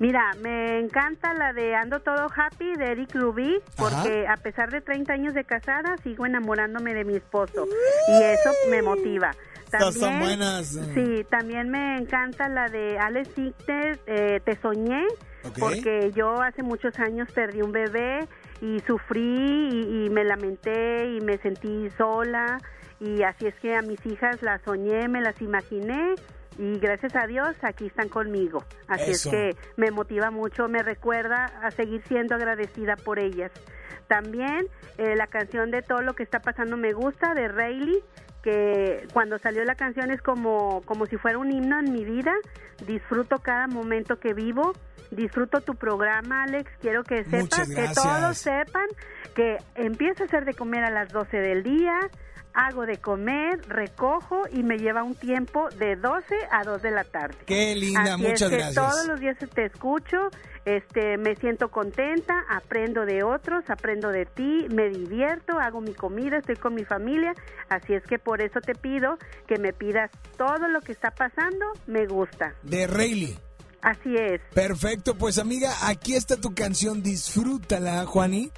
Mira, 0.00 0.30
me 0.40 0.78
encanta 0.78 1.34
la 1.34 1.52
de 1.52 1.74
Ando 1.74 2.00
Todo 2.00 2.26
Happy 2.34 2.74
de 2.76 2.92
Eric 2.92 3.14
Rubí, 3.14 3.60
porque 3.76 4.26
a 4.26 4.38
pesar 4.38 4.70
de 4.70 4.80
30 4.80 5.12
años 5.12 5.34
de 5.34 5.44
casada, 5.44 5.94
sigo 6.02 6.24
enamorándome 6.24 6.94
de 6.94 7.04
mi 7.04 7.16
esposo. 7.16 7.66
Y 8.08 8.22
eso 8.22 8.50
me 8.70 8.80
motiva. 8.80 9.32
Estas 9.64 9.94
son 9.94 10.18
buenas. 10.18 10.68
Sí, 10.94 11.24
también 11.28 11.68
me 11.68 11.98
encanta 11.98 12.48
la 12.48 12.68
de 12.68 12.98
Alex 12.98 13.28
Signer, 13.34 14.00
eh, 14.06 14.40
Te 14.42 14.58
Soñé, 14.62 15.06
porque 15.58 16.10
yo 16.14 16.40
hace 16.40 16.62
muchos 16.62 16.98
años 16.98 17.28
perdí 17.34 17.60
un 17.60 17.70
bebé 17.70 18.26
y 18.62 18.80
sufrí 18.86 19.68
y, 19.70 20.06
y 20.06 20.10
me 20.10 20.24
lamenté 20.24 21.14
y 21.14 21.20
me 21.20 21.36
sentí 21.38 21.90
sola. 21.98 22.58
Y 23.00 23.22
así 23.22 23.46
es 23.46 23.54
que 23.56 23.74
a 23.74 23.82
mis 23.82 24.04
hijas 24.06 24.42
las 24.42 24.60
soñé, 24.62 25.08
me 25.08 25.20
las 25.22 25.40
imaginé 25.40 26.14
y 26.58 26.78
gracias 26.78 27.16
a 27.16 27.26
Dios 27.26 27.56
aquí 27.62 27.86
están 27.86 28.08
conmigo. 28.08 28.62
Así 28.86 29.12
Eso. 29.12 29.30
es 29.30 29.34
que 29.34 29.56
me 29.76 29.90
motiva 29.90 30.30
mucho, 30.30 30.68
me 30.68 30.82
recuerda 30.82 31.46
a 31.62 31.70
seguir 31.70 32.02
siendo 32.06 32.34
agradecida 32.34 32.96
por 32.96 33.18
ellas. 33.18 33.50
También 34.08 34.66
eh, 34.98 35.14
la 35.16 35.26
canción 35.28 35.70
de 35.70 35.82
todo 35.82 36.02
lo 36.02 36.14
que 36.14 36.22
está 36.22 36.40
pasando 36.40 36.76
me 36.76 36.92
gusta 36.92 37.32
de 37.32 37.48
Rayleigh, 37.48 38.02
que 38.42 39.06
cuando 39.12 39.38
salió 39.38 39.64
la 39.64 39.74
canción 39.74 40.10
es 40.10 40.20
como, 40.20 40.82
como 40.84 41.06
si 41.06 41.16
fuera 41.16 41.38
un 41.38 41.50
himno 41.50 41.78
en 41.78 41.92
mi 41.92 42.04
vida. 42.04 42.34
Disfruto 42.86 43.38
cada 43.38 43.66
momento 43.66 44.18
que 44.18 44.34
vivo. 44.34 44.72
Disfruto 45.10 45.60
tu 45.60 45.74
programa, 45.74 46.42
Alex. 46.44 46.70
Quiero 46.80 47.04
que 47.04 47.24
sepas, 47.24 47.68
que 47.68 47.88
todos 47.94 48.38
sepan 48.38 48.86
que 49.34 49.58
empiezo 49.74 50.24
a 50.24 50.26
hacer 50.26 50.44
de 50.44 50.54
comer 50.54 50.84
a 50.84 50.90
las 50.90 51.12
12 51.12 51.36
del 51.36 51.62
día, 51.62 51.98
hago 52.54 52.86
de 52.86 52.98
comer, 52.98 53.60
recojo 53.68 54.42
y 54.52 54.62
me 54.62 54.78
lleva 54.78 55.02
un 55.02 55.14
tiempo 55.14 55.68
de 55.78 55.96
12 55.96 56.34
a 56.50 56.64
2 56.64 56.82
de 56.82 56.90
la 56.90 57.04
tarde. 57.04 57.36
Qué 57.46 57.74
linda, 57.74 58.14
Así 58.14 58.22
muchas 58.22 58.42
es 58.42 58.48
que 58.48 58.56
gracias. 58.56 58.74
Todos 58.74 59.06
los 59.06 59.20
días 59.20 59.36
te 59.54 59.64
escucho, 59.64 60.16
este, 60.64 61.16
me 61.18 61.36
siento 61.36 61.70
contenta, 61.70 62.44
aprendo 62.48 63.06
de 63.06 63.22
otros, 63.22 63.64
aprendo 63.68 64.08
de 64.08 64.26
ti, 64.26 64.66
me 64.70 64.88
divierto, 64.88 65.58
hago 65.58 65.80
mi 65.80 65.94
comida, 65.94 66.38
estoy 66.38 66.56
con 66.56 66.74
mi 66.74 66.84
familia, 66.84 67.34
así 67.68 67.94
es 67.94 68.02
que 68.04 68.18
por 68.18 68.42
eso 68.42 68.60
te 68.60 68.74
pido 68.74 69.18
que 69.46 69.58
me 69.58 69.72
pidas 69.72 70.10
todo 70.36 70.68
lo 70.68 70.80
que 70.80 70.92
está 70.92 71.10
pasando, 71.10 71.64
me 71.86 72.06
gusta. 72.06 72.54
De 72.62 72.86
Rayleigh. 72.86 73.38
Así 73.82 74.14
es. 74.14 74.42
Perfecto, 74.52 75.16
pues 75.16 75.38
amiga, 75.38 75.72
aquí 75.82 76.14
está 76.14 76.36
tu 76.36 76.54
canción, 76.54 77.02
disfrútala, 77.02 78.04
Juani. 78.04 78.50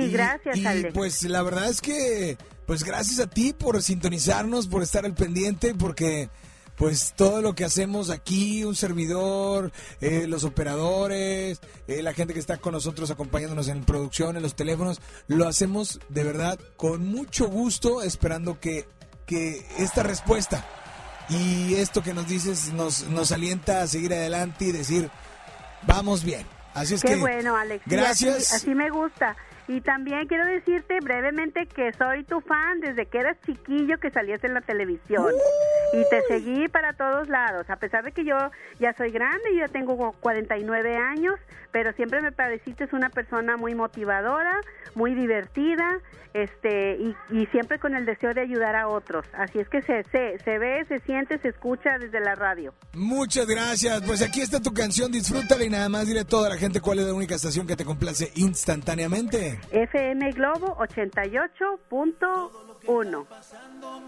Sí, 0.00 0.10
gracias, 0.10 0.56
Y 0.56 0.66
Ale. 0.66 0.92
pues 0.92 1.22
la 1.22 1.42
verdad 1.42 1.68
es 1.68 1.80
que, 1.80 2.36
pues 2.66 2.82
gracias 2.84 3.20
a 3.20 3.28
ti 3.28 3.52
por 3.52 3.82
sintonizarnos, 3.82 4.66
por 4.66 4.82
estar 4.82 5.04
al 5.04 5.14
pendiente, 5.14 5.74
porque 5.74 6.28
pues 6.76 7.12
todo 7.16 7.40
lo 7.40 7.54
que 7.54 7.64
hacemos 7.64 8.10
aquí, 8.10 8.64
un 8.64 8.74
servidor, 8.74 9.70
eh, 10.00 10.26
los 10.26 10.42
operadores, 10.42 11.60
eh, 11.86 12.02
la 12.02 12.12
gente 12.14 12.34
que 12.34 12.40
está 12.40 12.56
con 12.56 12.72
nosotros 12.72 13.10
acompañándonos 13.12 13.68
en 13.68 13.84
producción, 13.84 14.36
en 14.36 14.42
los 14.42 14.56
teléfonos, 14.56 15.00
lo 15.28 15.46
hacemos 15.46 16.00
de 16.08 16.24
verdad 16.24 16.58
con 16.76 17.06
mucho 17.06 17.46
gusto, 17.46 18.02
esperando 18.02 18.58
que, 18.58 18.88
que 19.26 19.64
esta 19.78 20.02
respuesta 20.02 20.66
y 21.28 21.74
esto 21.76 22.02
que 22.02 22.12
nos 22.12 22.26
dices 22.26 22.72
nos, 22.72 23.04
nos 23.08 23.30
alienta 23.30 23.82
a 23.82 23.86
seguir 23.86 24.12
adelante 24.12 24.64
y 24.66 24.72
decir, 24.72 25.10
vamos 25.86 26.24
bien. 26.24 26.44
Así 26.74 26.94
es 26.94 27.02
Qué 27.02 27.10
que... 27.10 27.16
bueno, 27.16 27.56
Alex. 27.56 27.84
Gracias. 27.86 28.52
así, 28.52 28.56
así 28.56 28.74
me 28.74 28.90
gusta. 28.90 29.36
Y 29.66 29.80
también 29.80 30.26
quiero 30.26 30.44
decirte 30.44 31.00
brevemente 31.00 31.66
que 31.66 31.92
soy 31.94 32.22
tu 32.24 32.40
fan 32.40 32.80
desde 32.80 33.06
que 33.06 33.18
eras 33.18 33.36
chiquillo 33.46 33.98
que 33.98 34.10
salías 34.10 34.44
en 34.44 34.54
la 34.54 34.60
televisión. 34.60 35.32
y 35.92 36.08
te 36.10 36.22
seguí 36.22 36.68
para 36.68 36.92
todos 36.92 37.28
lados, 37.28 37.70
a 37.70 37.76
pesar 37.76 38.04
de 38.04 38.10
que 38.12 38.24
yo 38.24 38.36
ya 38.80 38.92
soy 38.94 39.10
grande, 39.10 39.52
yo 39.52 39.60
ya 39.60 39.68
tengo 39.68 40.12
49 40.20 40.96
años, 40.96 41.38
pero 41.74 41.92
siempre 41.94 42.22
me 42.22 42.30
pareciste 42.30 42.88
una 42.92 43.10
persona 43.10 43.56
muy 43.56 43.74
motivadora, 43.74 44.60
muy 44.94 45.12
divertida, 45.12 45.98
este 46.32 46.96
y, 47.00 47.16
y 47.36 47.46
siempre 47.46 47.80
con 47.80 47.96
el 47.96 48.06
deseo 48.06 48.32
de 48.32 48.42
ayudar 48.42 48.76
a 48.76 48.86
otros. 48.86 49.26
Así 49.32 49.58
es 49.58 49.68
que 49.68 49.82
se, 49.82 50.04
se, 50.04 50.38
se 50.38 50.58
ve, 50.58 50.84
se 50.86 51.00
siente, 51.00 51.36
se 51.38 51.48
escucha 51.48 51.98
desde 51.98 52.20
la 52.20 52.36
radio. 52.36 52.72
Muchas 52.92 53.48
gracias. 53.48 54.02
Pues 54.02 54.22
aquí 54.22 54.40
está 54.40 54.62
tu 54.62 54.72
canción, 54.72 55.10
disfrútala 55.10 55.64
y 55.64 55.68
nada 55.68 55.88
más 55.88 56.06
dile 56.06 56.20
a 56.20 56.24
toda 56.24 56.48
la 56.48 56.56
gente 56.56 56.80
cuál 56.80 57.00
es 57.00 57.06
la 57.06 57.12
única 57.12 57.34
estación 57.34 57.66
que 57.66 57.74
te 57.74 57.84
complace 57.84 58.30
instantáneamente. 58.36 59.58
FM 59.72 60.30
Globo 60.30 60.76
88.1. 60.76 63.26
Todo 63.80 64.00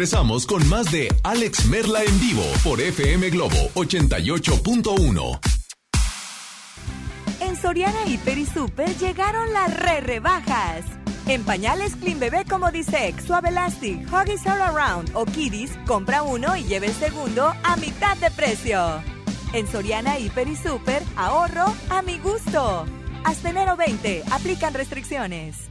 regresamos 0.00 0.46
con 0.46 0.66
más 0.70 0.90
de 0.90 1.14
Alex 1.24 1.66
Merla 1.66 2.02
en 2.02 2.20
vivo 2.20 2.42
por 2.64 2.80
FM 2.80 3.28
Globo 3.28 3.68
88.1. 3.74 5.38
En 7.40 7.54
Soriana 7.54 8.06
Hiper 8.06 8.38
y 8.38 8.46
Super 8.46 8.96
llegaron 8.96 9.52
las 9.52 9.78
re 9.78 10.00
rebajas. 10.00 10.86
En 11.26 11.44
pañales 11.44 11.96
Clean 11.96 12.18
Bebé 12.18 12.46
como 12.48 12.70
Disex, 12.70 13.24
Suave 13.24 13.50
Elastic, 13.50 14.10
Huggies 14.10 14.46
All 14.46 14.62
Around 14.62 15.10
o 15.12 15.26
Kiddies, 15.26 15.72
compra 15.86 16.22
uno 16.22 16.56
y 16.56 16.64
lleve 16.64 16.86
el 16.86 16.94
segundo 16.94 17.52
a 17.62 17.76
mitad 17.76 18.16
de 18.16 18.30
precio. 18.30 19.02
En 19.52 19.70
Soriana 19.70 20.18
Hiper 20.18 20.48
y 20.48 20.56
Super, 20.56 21.02
ahorro 21.14 21.74
a 21.90 22.00
mi 22.00 22.18
gusto. 22.20 22.86
Hasta 23.24 23.50
enero 23.50 23.76
20, 23.76 24.22
aplican 24.30 24.72
restricciones. 24.72 25.69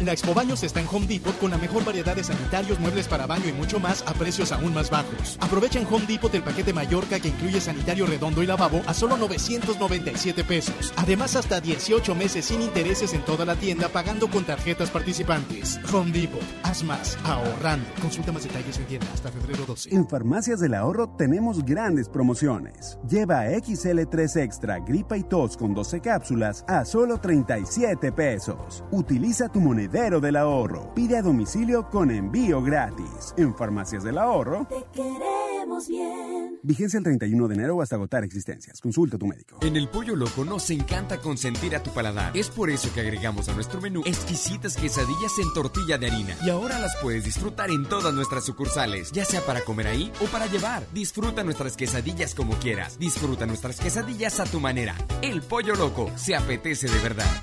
La 0.00 0.12
Expo 0.12 0.32
Baños 0.32 0.62
está 0.62 0.80
en 0.80 0.86
Home 0.90 1.06
Depot 1.06 1.38
con 1.38 1.50
la 1.50 1.58
mejor 1.58 1.84
variedad 1.84 2.16
de 2.16 2.24
sanitarios, 2.24 2.80
muebles 2.80 3.06
para 3.06 3.26
baño 3.26 3.46
y 3.50 3.52
mucho 3.52 3.78
más 3.78 4.02
a 4.06 4.14
precios 4.14 4.50
aún 4.50 4.72
más 4.72 4.88
bajos. 4.88 5.36
Aprovecha 5.40 5.78
en 5.78 5.86
Home 5.92 6.06
Depot 6.06 6.34
el 6.34 6.42
paquete 6.42 6.72
Mallorca 6.72 7.20
que 7.20 7.28
incluye 7.28 7.60
sanitario 7.60 8.06
redondo 8.06 8.42
y 8.42 8.46
lavabo 8.46 8.80
a 8.86 8.94
solo 8.94 9.18
997 9.18 10.42
pesos. 10.44 10.94
Además, 10.96 11.36
hasta 11.36 11.60
18 11.60 12.14
meses 12.14 12.46
sin 12.46 12.62
intereses 12.62 13.12
en 13.12 13.22
toda 13.26 13.44
la 13.44 13.56
tienda 13.56 13.90
pagando 13.90 14.30
con 14.30 14.44
tarjetas 14.44 14.88
participantes. 14.88 15.78
Home 15.92 16.12
Depot, 16.12 16.40
haz 16.62 16.82
más, 16.82 17.18
ahorrando. 17.24 17.86
Consulta 18.00 18.32
más 18.32 18.44
detalles 18.44 18.78
en 18.78 18.86
tienda 18.86 19.06
hasta 19.12 19.30
febrero 19.30 19.66
12. 19.66 19.94
En 19.94 20.08
Farmacias 20.08 20.60
del 20.60 20.74
Ahorro 20.74 21.10
tenemos 21.18 21.62
grandes 21.62 22.08
promociones. 22.08 22.98
Lleva 23.06 23.44
XL3 23.48 24.44
Extra, 24.44 24.78
gripa 24.78 25.18
y 25.18 25.24
tos 25.24 25.58
con 25.58 25.74
12 25.74 26.00
cápsulas 26.00 26.64
a 26.66 26.86
solo 26.86 27.18
37 27.18 28.12
pesos. 28.12 28.82
Utiliza 28.92 29.50
tu 29.50 29.60
monedita 29.60 29.89
del 29.90 30.36
ahorro. 30.36 30.94
Pide 30.94 31.16
a 31.16 31.22
domicilio 31.22 31.90
con 31.90 32.10
envío 32.12 32.62
gratis. 32.62 33.34
En 33.36 33.54
Farmacias 33.56 34.04
del 34.04 34.18
Ahorro. 34.18 34.66
Te 34.68 34.84
queremos 34.92 35.88
bien. 35.88 36.58
Vigencia 36.62 36.98
el 36.98 37.04
31 37.04 37.48
de 37.48 37.54
enero 37.54 37.76
o 37.76 37.82
hasta 37.82 37.96
agotar 37.96 38.22
existencias. 38.22 38.80
Consulta 38.80 39.16
a 39.16 39.18
tu 39.18 39.26
médico. 39.26 39.58
En 39.62 39.76
el 39.76 39.88
Pollo 39.88 40.14
Loco 40.14 40.44
nos 40.44 40.70
encanta 40.70 41.18
consentir 41.18 41.74
a 41.74 41.82
tu 41.82 41.90
paladar. 41.90 42.36
Es 42.36 42.50
por 42.50 42.70
eso 42.70 42.92
que 42.94 43.00
agregamos 43.00 43.48
a 43.48 43.54
nuestro 43.54 43.80
menú 43.80 44.02
exquisitas 44.06 44.76
quesadillas 44.76 45.32
en 45.42 45.52
tortilla 45.54 45.98
de 45.98 46.06
harina. 46.06 46.36
Y 46.44 46.50
ahora 46.50 46.78
las 46.78 46.96
puedes 47.02 47.24
disfrutar 47.24 47.70
en 47.70 47.88
todas 47.88 48.14
nuestras 48.14 48.44
sucursales, 48.44 49.10
ya 49.10 49.24
sea 49.24 49.40
para 49.40 49.62
comer 49.62 49.88
ahí 49.88 50.12
o 50.22 50.26
para 50.26 50.46
llevar. 50.46 50.84
Disfruta 50.94 51.42
nuestras 51.42 51.76
quesadillas 51.76 52.34
como 52.34 52.54
quieras. 52.54 52.98
Disfruta 52.98 53.44
nuestras 53.44 53.80
quesadillas 53.80 54.38
a 54.38 54.44
tu 54.44 54.60
manera. 54.60 54.94
El 55.20 55.42
Pollo 55.42 55.74
Loco 55.74 56.10
se 56.16 56.36
apetece 56.36 56.88
de 56.88 56.98
verdad. 57.00 57.42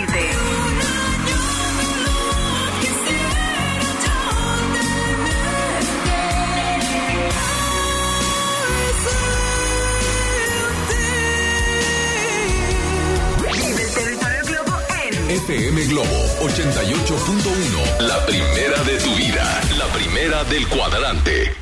FM 15.31 15.85
Globo 15.85 16.27
88.1. 16.41 18.01
La 18.01 18.25
primera 18.25 18.83
de 18.83 18.97
tu 18.97 19.15
vida. 19.15 19.61
La 19.77 19.85
primera 19.93 20.43
del 20.43 20.67
cuadrante. 20.67 21.53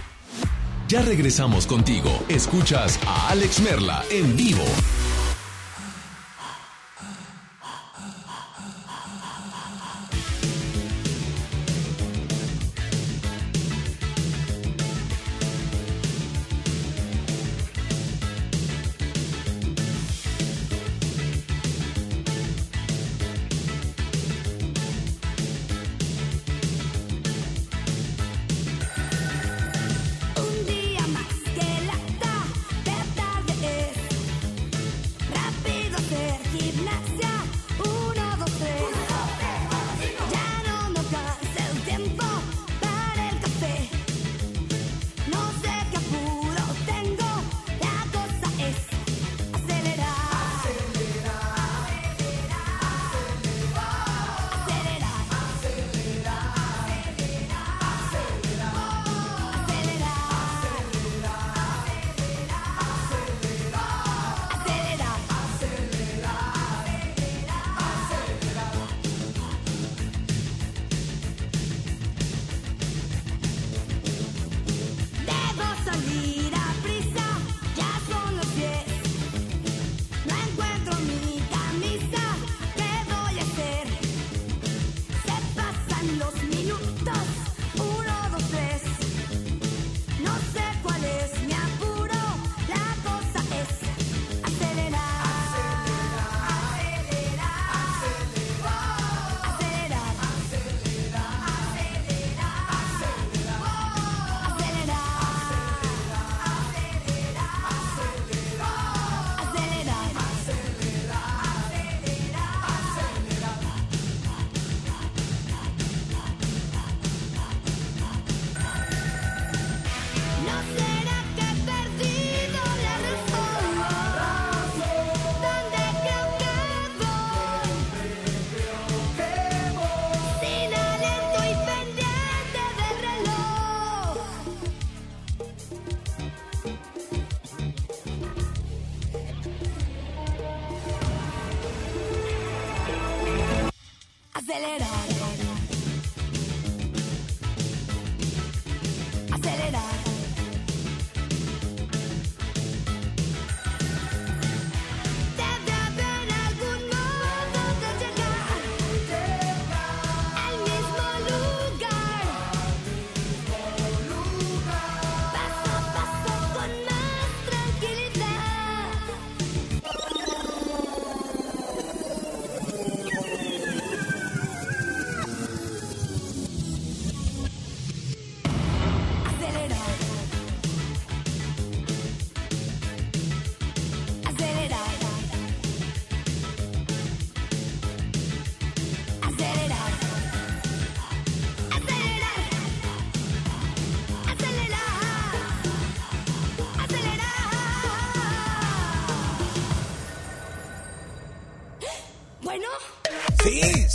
Ya 0.88 1.04
regresamos 1.04 1.68
contigo. 1.68 2.10
Escuchas 2.30 3.00
a 3.06 3.30
Alex 3.30 3.60
Merla 3.60 4.04
en 4.10 4.36
vivo. 4.36 4.66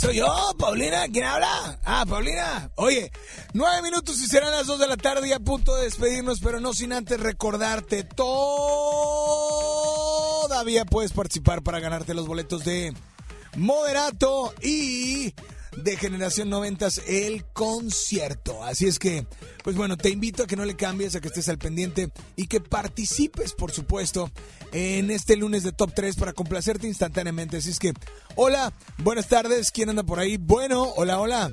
Soy 0.05 0.17
yo, 0.17 0.55
Paulina. 0.59 1.05
¿Quién 1.11 1.25
habla? 1.25 1.79
Ah, 1.83 2.05
Paulina. 2.07 2.69
Oye, 2.75 3.11
nueve 3.53 3.81
minutos 3.81 4.21
y 4.21 4.27
serán 4.27 4.51
las 4.51 4.67
dos 4.67 4.77
de 4.79 4.87
la 4.87 4.97
tarde 4.97 5.27
y 5.27 5.33
a 5.33 5.39
punto 5.39 5.75
de 5.75 5.85
despedirnos, 5.85 6.39
pero 6.41 6.59
no 6.59 6.73
sin 6.73 6.93
antes 6.93 7.19
recordarte, 7.19 8.03
todavía 8.03 8.45
puedes 10.85 11.11
participar 11.11 11.63
para 11.63 11.79
ganarte 11.79 12.13
los 12.13 12.27
boletos 12.27 12.63
de 12.65 12.93
Moderato 13.57 14.53
y 14.61 15.33
de 15.75 15.97
Generación 15.97 16.51
90 16.51 16.87
el 17.07 17.43
concierto. 17.45 18.63
Así 18.63 18.85
es 18.87 18.99
que, 18.99 19.25
pues 19.65 19.75
bueno, 19.75 19.97
te 19.97 20.11
invito 20.11 20.43
a 20.43 20.45
que 20.45 20.55
no 20.55 20.63
le 20.63 20.75
cambies, 20.75 21.15
a 21.15 21.21
que 21.21 21.27
estés 21.27 21.49
al 21.49 21.57
pendiente 21.57 22.11
y 22.35 22.45
que 22.45 22.61
participes, 22.61 23.53
por 23.53 23.71
supuesto, 23.71 24.29
en 24.71 25.09
este 25.09 25.35
lunes 25.35 25.63
de 25.63 25.71
Top 25.71 25.91
3 25.91 26.17
para 26.17 26.33
complacerte 26.33 26.85
instantáneamente. 26.85 27.57
Así 27.57 27.71
es 27.71 27.79
que, 27.79 27.91
hola, 28.35 28.71
buenas 28.99 29.27
tardes, 29.27 29.71
¿quién 29.71 29.89
anda 29.89 30.03
por 30.03 30.19
ahí? 30.19 30.37
Bueno, 30.37 30.83
hola, 30.95 31.19
hola. 31.19 31.51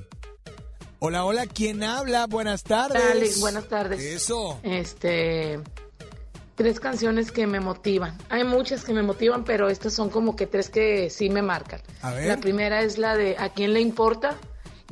Hola, 0.99 1.25
hola, 1.25 1.47
¿quién 1.47 1.83
habla? 1.83 2.27
Buenas 2.27 2.65
tardes. 2.65 3.03
Alex, 3.03 3.41
buenas 3.41 3.67
tardes. 3.69 4.03
Eso. 4.03 4.61
Este, 4.63 5.59
tres 6.55 6.81
canciones 6.81 7.33
que 7.33 7.47
me 7.47 7.61
motivan. 7.61 8.19
Hay 8.29 8.45
muchas 8.45 8.85
que 8.85 8.93
me 8.93 9.03
motivan, 9.03 9.43
pero 9.43 9.71
estas 9.71 9.95
son 9.95 10.11
como 10.11 10.37
que 10.37 10.47
tres 10.47 10.69
que 10.69 11.09
sí 11.09 11.31
me 11.31 11.41
marcan. 11.41 11.81
A 12.03 12.11
ver. 12.11 12.27
La 12.27 12.37
primera 12.37 12.83
es 12.83 12.99
la 12.99 13.17
de 13.17 13.37
¿A 13.39 13.55
quién 13.55 13.73
le 13.73 13.81
importa? 13.81 14.37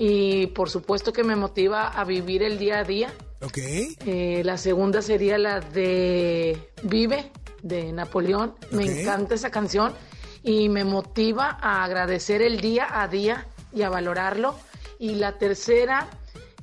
Y 0.02 0.46
por 0.46 0.70
supuesto 0.70 1.12
que 1.12 1.24
me 1.24 1.36
motiva 1.36 1.88
a 1.88 2.04
vivir 2.04 2.42
el 2.42 2.58
día 2.58 2.78
a 2.78 2.84
día. 2.84 3.12
Ok. 3.42 3.58
Eh, 4.06 4.40
la 4.46 4.56
segunda 4.56 5.02
sería 5.02 5.36
la 5.36 5.60
de 5.60 6.56
Vive, 6.82 7.30
de 7.62 7.92
Napoleón. 7.92 8.54
Me 8.70 8.84
encanta 8.84 9.34
esa 9.34 9.50
canción 9.50 9.92
y 10.42 10.70
me 10.70 10.84
motiva 10.84 11.58
a 11.60 11.84
agradecer 11.84 12.40
el 12.40 12.62
día 12.62 12.86
a 13.02 13.08
día 13.08 13.46
y 13.74 13.82
a 13.82 13.90
valorarlo. 13.90 14.54
Y 14.98 15.16
la 15.16 15.36
tercera, 15.36 16.08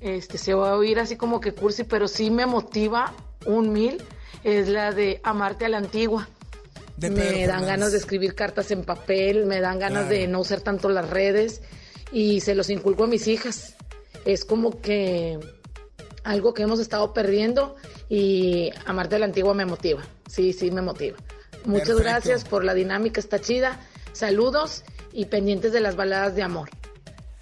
este, 0.02 0.40
se 0.40 0.56
va 0.56 0.72
a 0.72 0.76
oír 0.76 0.98
así 1.00 1.16
como 1.16 1.40
que 1.40 1.54
cursi, 1.54 1.84
pero 1.84 2.08
sí 2.08 2.32
me 2.32 2.48
motiva 2.48 3.14
un 3.46 3.72
mil, 3.72 4.02
es 4.44 4.68
la 4.68 4.92
de 4.94 5.22
Amarte 5.24 5.66
a 5.66 5.70
la 5.70 5.78
Antigua. 5.78 6.28
Me 6.98 7.10
dan 7.12 7.16
Fernández. 7.18 7.68
ganas 7.68 7.92
de 7.92 8.00
escribir 8.00 8.34
cartas 8.34 8.72
en 8.72 8.84
papel, 8.84 9.46
me 9.46 9.62
dan 9.62 9.78
ganas 9.78 10.06
Claro. 10.08 10.16
de 10.22 10.28
no 10.28 10.40
usar 10.40 10.62
tanto 10.62 10.90
las 10.90 11.08
redes 11.08 11.62
y 12.12 12.42
se 12.42 12.56
los 12.56 12.70
inculco 12.70 13.04
a 13.04 13.08
mis 13.08 13.28
hijas. 13.28 13.76
Es 14.26 14.46
como 14.46 14.82
que 14.82 15.40
algo 16.24 16.54
que 16.54 16.64
hemos 16.64 16.80
estado 16.80 17.14
perdiendo 17.14 17.76
y 18.10 18.70
amarte 18.86 19.16
a 19.16 19.20
la 19.20 19.26
antigua 19.26 19.54
me 19.54 19.66
motiva. 19.66 20.04
Sí, 20.30 20.54
sí, 20.54 20.72
me 20.72 20.82
motiva. 20.82 21.18
Muchas 21.66 21.88
Perfecto. 21.90 22.04
gracias 22.04 22.44
por 22.44 22.64
la 22.64 22.74
dinámica, 22.74 23.20
está 23.20 23.40
chida. 23.40 23.80
Saludos 24.14 24.84
y 25.14 25.26
pendientes 25.26 25.72
de 25.72 25.80
las 25.80 25.96
baladas 25.96 26.36
de 26.36 26.44
amor. 26.44 26.70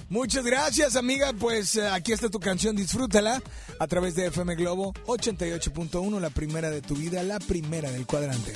Muchas 0.09 0.45
gracias, 0.45 0.95
amiga. 0.95 1.33
Pues 1.33 1.75
eh, 1.75 1.87
aquí 1.87 2.13
está 2.13 2.29
tu 2.29 2.39
canción, 2.39 2.75
disfrútala 2.75 3.41
a 3.79 3.87
través 3.87 4.15
de 4.15 4.27
FM 4.27 4.55
Globo 4.55 4.93
88.1, 5.05 6.19
la 6.19 6.29
primera 6.29 6.69
de 6.69 6.81
tu 6.81 6.95
vida, 6.95 7.23
la 7.23 7.39
primera 7.39 7.91
del 7.91 8.05
cuadrante. 8.05 8.53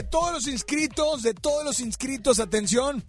De 0.00 0.08
todos 0.08 0.32
los 0.32 0.46
inscritos, 0.46 1.22
de 1.22 1.34
todos 1.34 1.62
los 1.62 1.78
inscritos, 1.78 2.40
atención. 2.40 3.04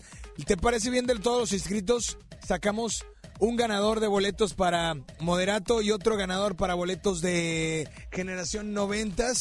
¿Te 0.45 0.57
parece 0.57 0.89
bien 0.89 1.05
de 1.05 1.15
todos 1.15 1.39
los 1.39 1.53
inscritos? 1.53 2.18
Sacamos 2.45 3.05
un 3.39 3.55
ganador 3.55 4.01
de 4.01 4.07
boletos 4.07 4.55
para 4.55 4.97
Moderato 5.22 5.81
y 5.81 5.91
otro 5.91 6.18
ganador 6.18 6.57
para 6.57 6.73
boletos 6.73 7.22
de 7.22 7.89
Generación 8.11 8.73
90, 8.73 9.34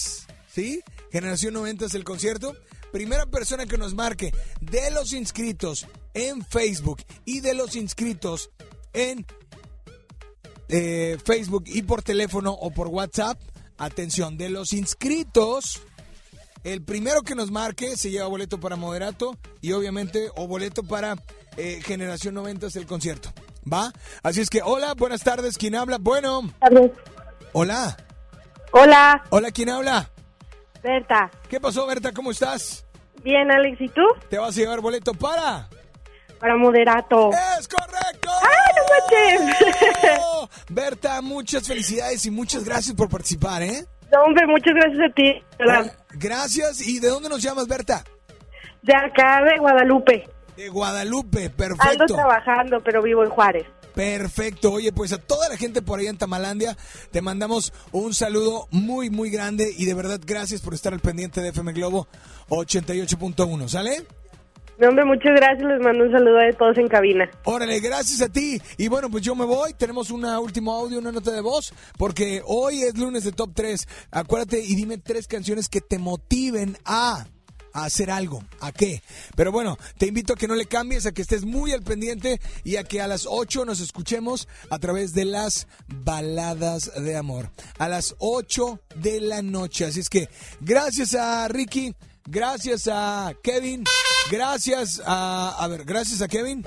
¿sí? 0.48 0.80
Generación 1.10 1.54
90 1.54 1.86
el 1.92 2.04
concierto. 2.04 2.54
Primera 2.92 3.26
persona 3.26 3.66
que 3.66 3.78
nos 3.78 3.94
marque 3.94 4.32
de 4.60 4.92
los 4.92 5.12
inscritos 5.12 5.88
en 6.14 6.44
Facebook 6.44 7.02
y 7.24 7.40
de 7.40 7.54
los 7.54 7.74
inscritos 7.74 8.50
en 8.92 9.26
eh, 10.68 11.18
Facebook 11.24 11.64
y 11.66 11.82
por 11.82 12.02
teléfono 12.02 12.52
o 12.52 12.70
por 12.70 12.86
WhatsApp. 12.86 13.40
Atención, 13.76 14.36
de 14.36 14.50
los 14.50 14.72
inscritos, 14.72 15.80
el 16.64 16.82
primero 16.82 17.22
que 17.22 17.34
nos 17.34 17.50
marque 17.50 17.96
se 17.96 18.10
lleva 18.10 18.26
boleto 18.26 18.60
para 18.60 18.76
Moderato 18.76 19.36
y 19.60 19.72
obviamente 19.72 20.28
o 20.36 20.46
boleto 20.46 20.82
para 20.82 21.16
eh, 21.56 21.80
Generación 21.82 22.34
90 22.34 22.68
el 22.74 22.86
concierto. 22.86 23.30
¿Va? 23.70 23.92
Así 24.22 24.40
es 24.40 24.50
que, 24.50 24.62
hola, 24.62 24.94
buenas 24.94 25.22
tardes, 25.22 25.58
¿quién 25.58 25.74
habla? 25.74 25.98
Bueno. 26.00 26.42
Hola. 27.52 27.96
Hola. 28.72 29.24
Hola, 29.30 29.50
¿quién 29.50 29.70
habla? 29.70 30.10
Berta. 30.82 31.30
¿Qué 31.48 31.60
pasó, 31.60 31.86
Berta? 31.86 32.12
¿Cómo 32.12 32.30
estás? 32.30 32.84
Bien, 33.22 33.50
Alex, 33.50 33.80
¿y 33.80 33.88
tú? 33.88 34.02
Te 34.28 34.38
vas 34.38 34.56
a 34.56 34.60
llevar 34.60 34.80
boleto 34.80 35.12
para... 35.12 35.68
Para 36.38 36.56
Moderato. 36.56 37.30
¡Es 37.58 37.68
correcto! 37.68 38.30
¡Ay, 38.42 38.74
no 38.76 39.50
manches! 39.50 40.64
Berta, 40.70 41.20
muchas 41.20 41.66
felicidades 41.66 42.24
y 42.24 42.30
muchas 42.30 42.64
gracias 42.64 42.96
por 42.96 43.10
participar, 43.10 43.62
¿eh? 43.62 43.84
No, 44.12 44.22
hombre, 44.24 44.46
muchas 44.46 44.74
gracias 44.74 45.10
a 45.10 45.14
ti. 45.14 45.42
Gracias. 46.12 46.86
¿Y 46.86 46.98
de 46.98 47.08
dónde 47.08 47.28
nos 47.28 47.42
llamas, 47.42 47.68
Berta? 47.68 48.04
De 48.82 48.94
acá, 48.94 49.42
de 49.44 49.58
Guadalupe. 49.58 50.28
De 50.56 50.68
Guadalupe, 50.68 51.44
Ando 51.44 51.56
perfecto. 51.56 52.14
trabajando, 52.14 52.80
pero 52.82 53.02
vivo 53.02 53.22
en 53.24 53.30
Juárez. 53.30 53.66
Perfecto. 53.94 54.72
Oye, 54.72 54.92
pues 54.92 55.12
a 55.12 55.18
toda 55.18 55.48
la 55.48 55.56
gente 55.56 55.82
por 55.82 55.98
ahí 55.98 56.06
en 56.06 56.16
Tamalandia, 56.16 56.76
te 57.10 57.20
mandamos 57.20 57.72
un 57.92 58.14
saludo 58.14 58.66
muy, 58.70 59.10
muy 59.10 59.30
grande 59.30 59.72
y 59.76 59.84
de 59.84 59.94
verdad 59.94 60.20
gracias 60.24 60.60
por 60.60 60.74
estar 60.74 60.92
al 60.92 61.00
pendiente 61.00 61.40
de 61.40 61.48
FM 61.50 61.72
Globo 61.72 62.06
88.1, 62.48 63.68
¿sale? 63.68 64.06
No, 64.80 64.88
hombre, 64.88 65.04
muchas 65.04 65.34
gracias. 65.36 65.62
Les 65.68 65.80
mando 65.80 66.04
un 66.04 66.10
saludo 66.10 66.38
a 66.38 66.52
todos 66.56 66.78
en 66.78 66.88
cabina. 66.88 67.30
Órale, 67.44 67.80
gracias 67.80 68.22
a 68.22 68.30
ti. 68.30 68.60
Y 68.78 68.88
bueno, 68.88 69.10
pues 69.10 69.22
yo 69.22 69.34
me 69.34 69.44
voy. 69.44 69.74
Tenemos 69.74 70.10
un 70.10 70.24
último 70.24 70.72
audio, 70.72 70.98
una 70.98 71.12
nota 71.12 71.32
de 71.32 71.42
voz, 71.42 71.74
porque 71.98 72.40
hoy 72.46 72.82
es 72.82 72.96
lunes 72.96 73.24
de 73.24 73.32
Top 73.32 73.50
3. 73.54 73.86
Acuérdate 74.10 74.58
y 74.58 74.74
dime 74.74 74.96
tres 74.96 75.26
canciones 75.26 75.68
que 75.68 75.82
te 75.82 75.98
motiven 75.98 76.78
a 76.86 77.26
a 77.72 77.84
hacer 77.84 78.10
algo, 78.10 78.42
¿a 78.60 78.72
qué? 78.72 79.02
Pero 79.36 79.52
bueno, 79.52 79.78
te 79.96 80.06
invito 80.06 80.32
a 80.32 80.36
que 80.36 80.48
no 80.48 80.54
le 80.54 80.66
cambies, 80.66 81.06
a 81.06 81.12
que 81.12 81.22
estés 81.22 81.44
muy 81.44 81.72
al 81.72 81.82
pendiente 81.82 82.40
y 82.64 82.76
a 82.76 82.84
que 82.84 83.00
a 83.00 83.06
las 83.06 83.26
8 83.28 83.64
nos 83.64 83.80
escuchemos 83.80 84.48
a 84.70 84.78
través 84.78 85.14
de 85.14 85.24
las 85.24 85.68
baladas 85.86 86.90
de 87.00 87.16
amor. 87.16 87.50
A 87.78 87.88
las 87.88 88.16
8 88.18 88.80
de 88.96 89.20
la 89.20 89.42
noche. 89.42 89.84
Así 89.84 90.00
es 90.00 90.08
que 90.08 90.28
gracias 90.60 91.14
a 91.14 91.46
Ricky, 91.48 91.94
gracias 92.26 92.88
a 92.90 93.32
Kevin, 93.42 93.84
gracias 94.30 95.02
a... 95.04 95.56
A 95.58 95.68
ver, 95.68 95.84
gracias 95.84 96.22
a 96.22 96.28
Kevin. 96.28 96.64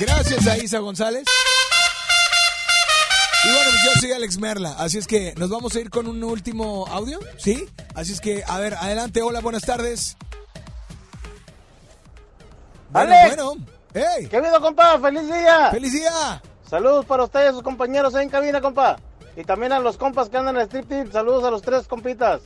Gracias 0.00 0.46
a 0.46 0.58
Isa 0.58 0.78
González. 0.78 1.24
Y 3.44 3.48
bueno, 3.48 3.70
pues 3.70 3.82
yo 3.84 4.00
soy 4.00 4.12
Alex 4.12 4.38
Merla, 4.38 4.74
así 4.78 4.98
es 4.98 5.06
que 5.06 5.34
nos 5.36 5.50
vamos 5.50 5.74
a 5.76 5.80
ir 5.80 5.90
con 5.90 6.06
un 6.06 6.24
último 6.24 6.86
audio, 6.86 7.20
¿sí? 7.36 7.68
Así 7.94 8.12
es 8.12 8.20
que, 8.20 8.42
a 8.46 8.58
ver, 8.58 8.74
adelante, 8.74 9.20
hola, 9.20 9.40
buenas 9.40 9.62
tardes. 9.62 10.16
Bueno, 12.90 13.12
Alex. 13.12 13.36
bueno, 13.36 13.66
hey. 13.92 14.28
¿Qué 14.30 14.36
habido, 14.38 14.60
compa? 14.60 14.98
¡Feliz 14.98 15.26
día! 15.26 15.70
¡Feliz 15.70 15.92
día! 15.92 16.42
Saludos 16.68 17.04
para 17.04 17.24
ustedes 17.24 17.50
y 17.50 17.54
sus 17.54 17.62
compañeros 17.62 18.14
ahí 18.14 18.24
en 18.24 18.30
cabina, 18.30 18.60
compa. 18.60 18.98
Y 19.36 19.44
también 19.44 19.72
a 19.72 19.78
los 19.78 19.96
compas 19.96 20.28
que 20.28 20.36
andan 20.38 20.56
en 20.56 20.62
Strip 20.62 20.88
Team. 20.88 21.12
Saludos 21.12 21.44
a 21.44 21.50
los 21.50 21.60
tres 21.60 21.86
compitas. 21.86 22.42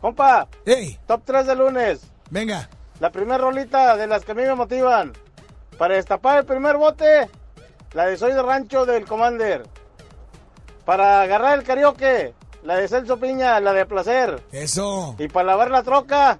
Compa. 0.00 0.48
Hey. 0.64 0.98
Top 1.06 1.22
3 1.24 1.46
de 1.46 1.56
lunes. 1.56 2.00
Venga. 2.30 2.68
La 3.00 3.10
primera 3.10 3.38
rolita 3.38 3.96
de 3.96 4.06
las 4.06 4.24
que 4.24 4.32
a 4.32 4.34
mí 4.34 4.42
me 4.42 4.54
motivan. 4.54 5.12
Para 5.78 5.94
destapar 5.94 6.38
el 6.38 6.44
primer 6.44 6.76
bote, 6.76 7.28
la 7.92 8.06
de 8.06 8.16
Soy 8.16 8.32
de 8.32 8.42
Rancho 8.42 8.86
del 8.86 9.06
Commander. 9.06 9.64
Para 10.84 11.22
agarrar 11.22 11.58
el 11.58 11.64
karaoke, 11.64 12.34
la 12.62 12.76
de 12.76 12.88
Celso 12.88 13.18
Piña, 13.18 13.60
la 13.60 13.72
de 13.72 13.86
Placer. 13.86 14.42
Eso. 14.52 15.14
Y 15.18 15.28
para 15.28 15.46
lavar 15.48 15.70
la 15.70 15.82
troca, 15.82 16.38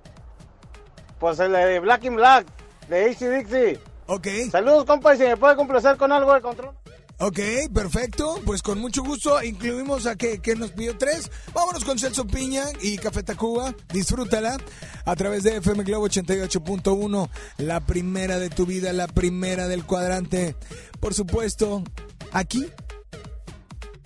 pues 1.18 1.38
la 1.38 1.66
de 1.66 1.80
Black 1.80 2.04
in 2.04 2.16
Black, 2.16 2.46
de 2.88 3.10
AC 3.10 3.18
Dixie. 3.18 3.80
Ok. 4.06 4.26
Saludos, 4.50 4.84
compa, 4.84 5.14
y 5.14 5.18
si 5.18 5.24
me 5.24 5.36
puede 5.36 5.56
complacer 5.56 5.96
con 5.96 6.12
algo 6.12 6.34
de 6.34 6.40
control. 6.40 6.74
Ok, 7.20 7.38
perfecto. 7.72 8.40
Pues 8.46 8.62
con 8.62 8.80
mucho 8.80 9.02
gusto 9.02 9.42
incluimos 9.42 10.06
a 10.06 10.14
que, 10.16 10.40
que 10.40 10.54
nos 10.56 10.70
pidió 10.70 10.96
tres. 10.96 11.30
Vámonos 11.52 11.84
con 11.84 11.98
Celso 11.98 12.26
Piña 12.26 12.64
y 12.80 12.96
Café 12.96 13.22
Tacuba. 13.22 13.74
Disfrútala 13.92 14.56
a 15.04 15.16
través 15.16 15.42
de 15.42 15.58
FM 15.58 15.84
Globo 15.84 16.08
88.1. 16.08 17.28
La 17.58 17.80
primera 17.80 18.38
de 18.38 18.48
tu 18.48 18.64
vida, 18.64 18.94
la 18.94 19.06
primera 19.06 19.68
del 19.68 19.84
cuadrante. 19.84 20.56
Por 20.98 21.12
supuesto, 21.12 21.84
aquí 22.32 22.64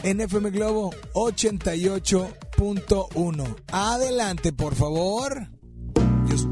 en 0.03 0.21
FM 0.21 0.51
Globo 0.51 0.93
88.1. 1.13 3.57
Adelante, 3.71 4.53
por 4.53 4.75
favor. 4.75 5.51
Dios, 6.27 6.49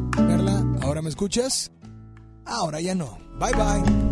¿ahora 0.81 1.03
me 1.03 1.09
escuchas? 1.09 1.73
Ahora 2.47 2.81
ya 2.81 2.95
no. 2.95 3.19
Bye 3.41 3.53
bye. 3.53 4.12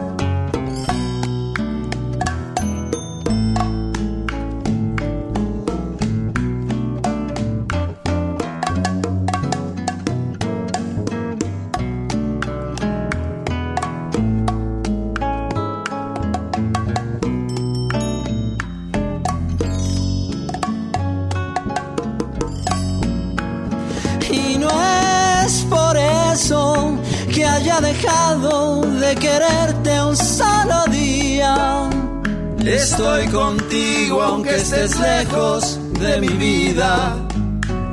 Aunque 34.31 34.55
estés 34.55 34.97
lejos 34.97 35.79
de 35.99 36.21
mi 36.21 36.29
vida, 36.29 37.15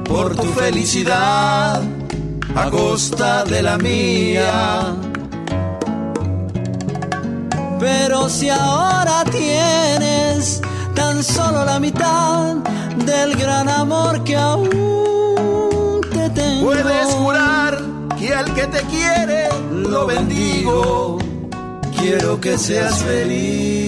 por 0.05 0.37
tu 0.37 0.49
felicidad 0.53 1.83
a 2.55 2.71
costa 2.71 3.45
de 3.45 3.61
la 3.63 3.77
mía. 3.77 4.95
Pero 7.81 8.29
si 8.29 8.49
ahora 8.49 9.25
tienes 9.31 10.61
tan 10.95 11.23
solo 11.23 11.65
la 11.65 11.79
mitad 11.81 12.55
del 13.05 13.37
gran 13.37 13.69
amor 13.69 14.23
que 14.23 14.37
aún 14.37 16.01
te 16.13 16.31
tengo. 16.31 16.67
Puedes 16.67 17.09
jurar 17.15 17.79
que 18.19 18.35
al 18.35 18.55
que 18.55 18.67
te 18.75 18.81
quiere 18.93 19.49
lo 19.73 20.07
bendigo. 20.07 21.19
Quiero 21.99 22.41
que 22.41 22.57
seas 22.57 23.03
feliz, 23.03 23.88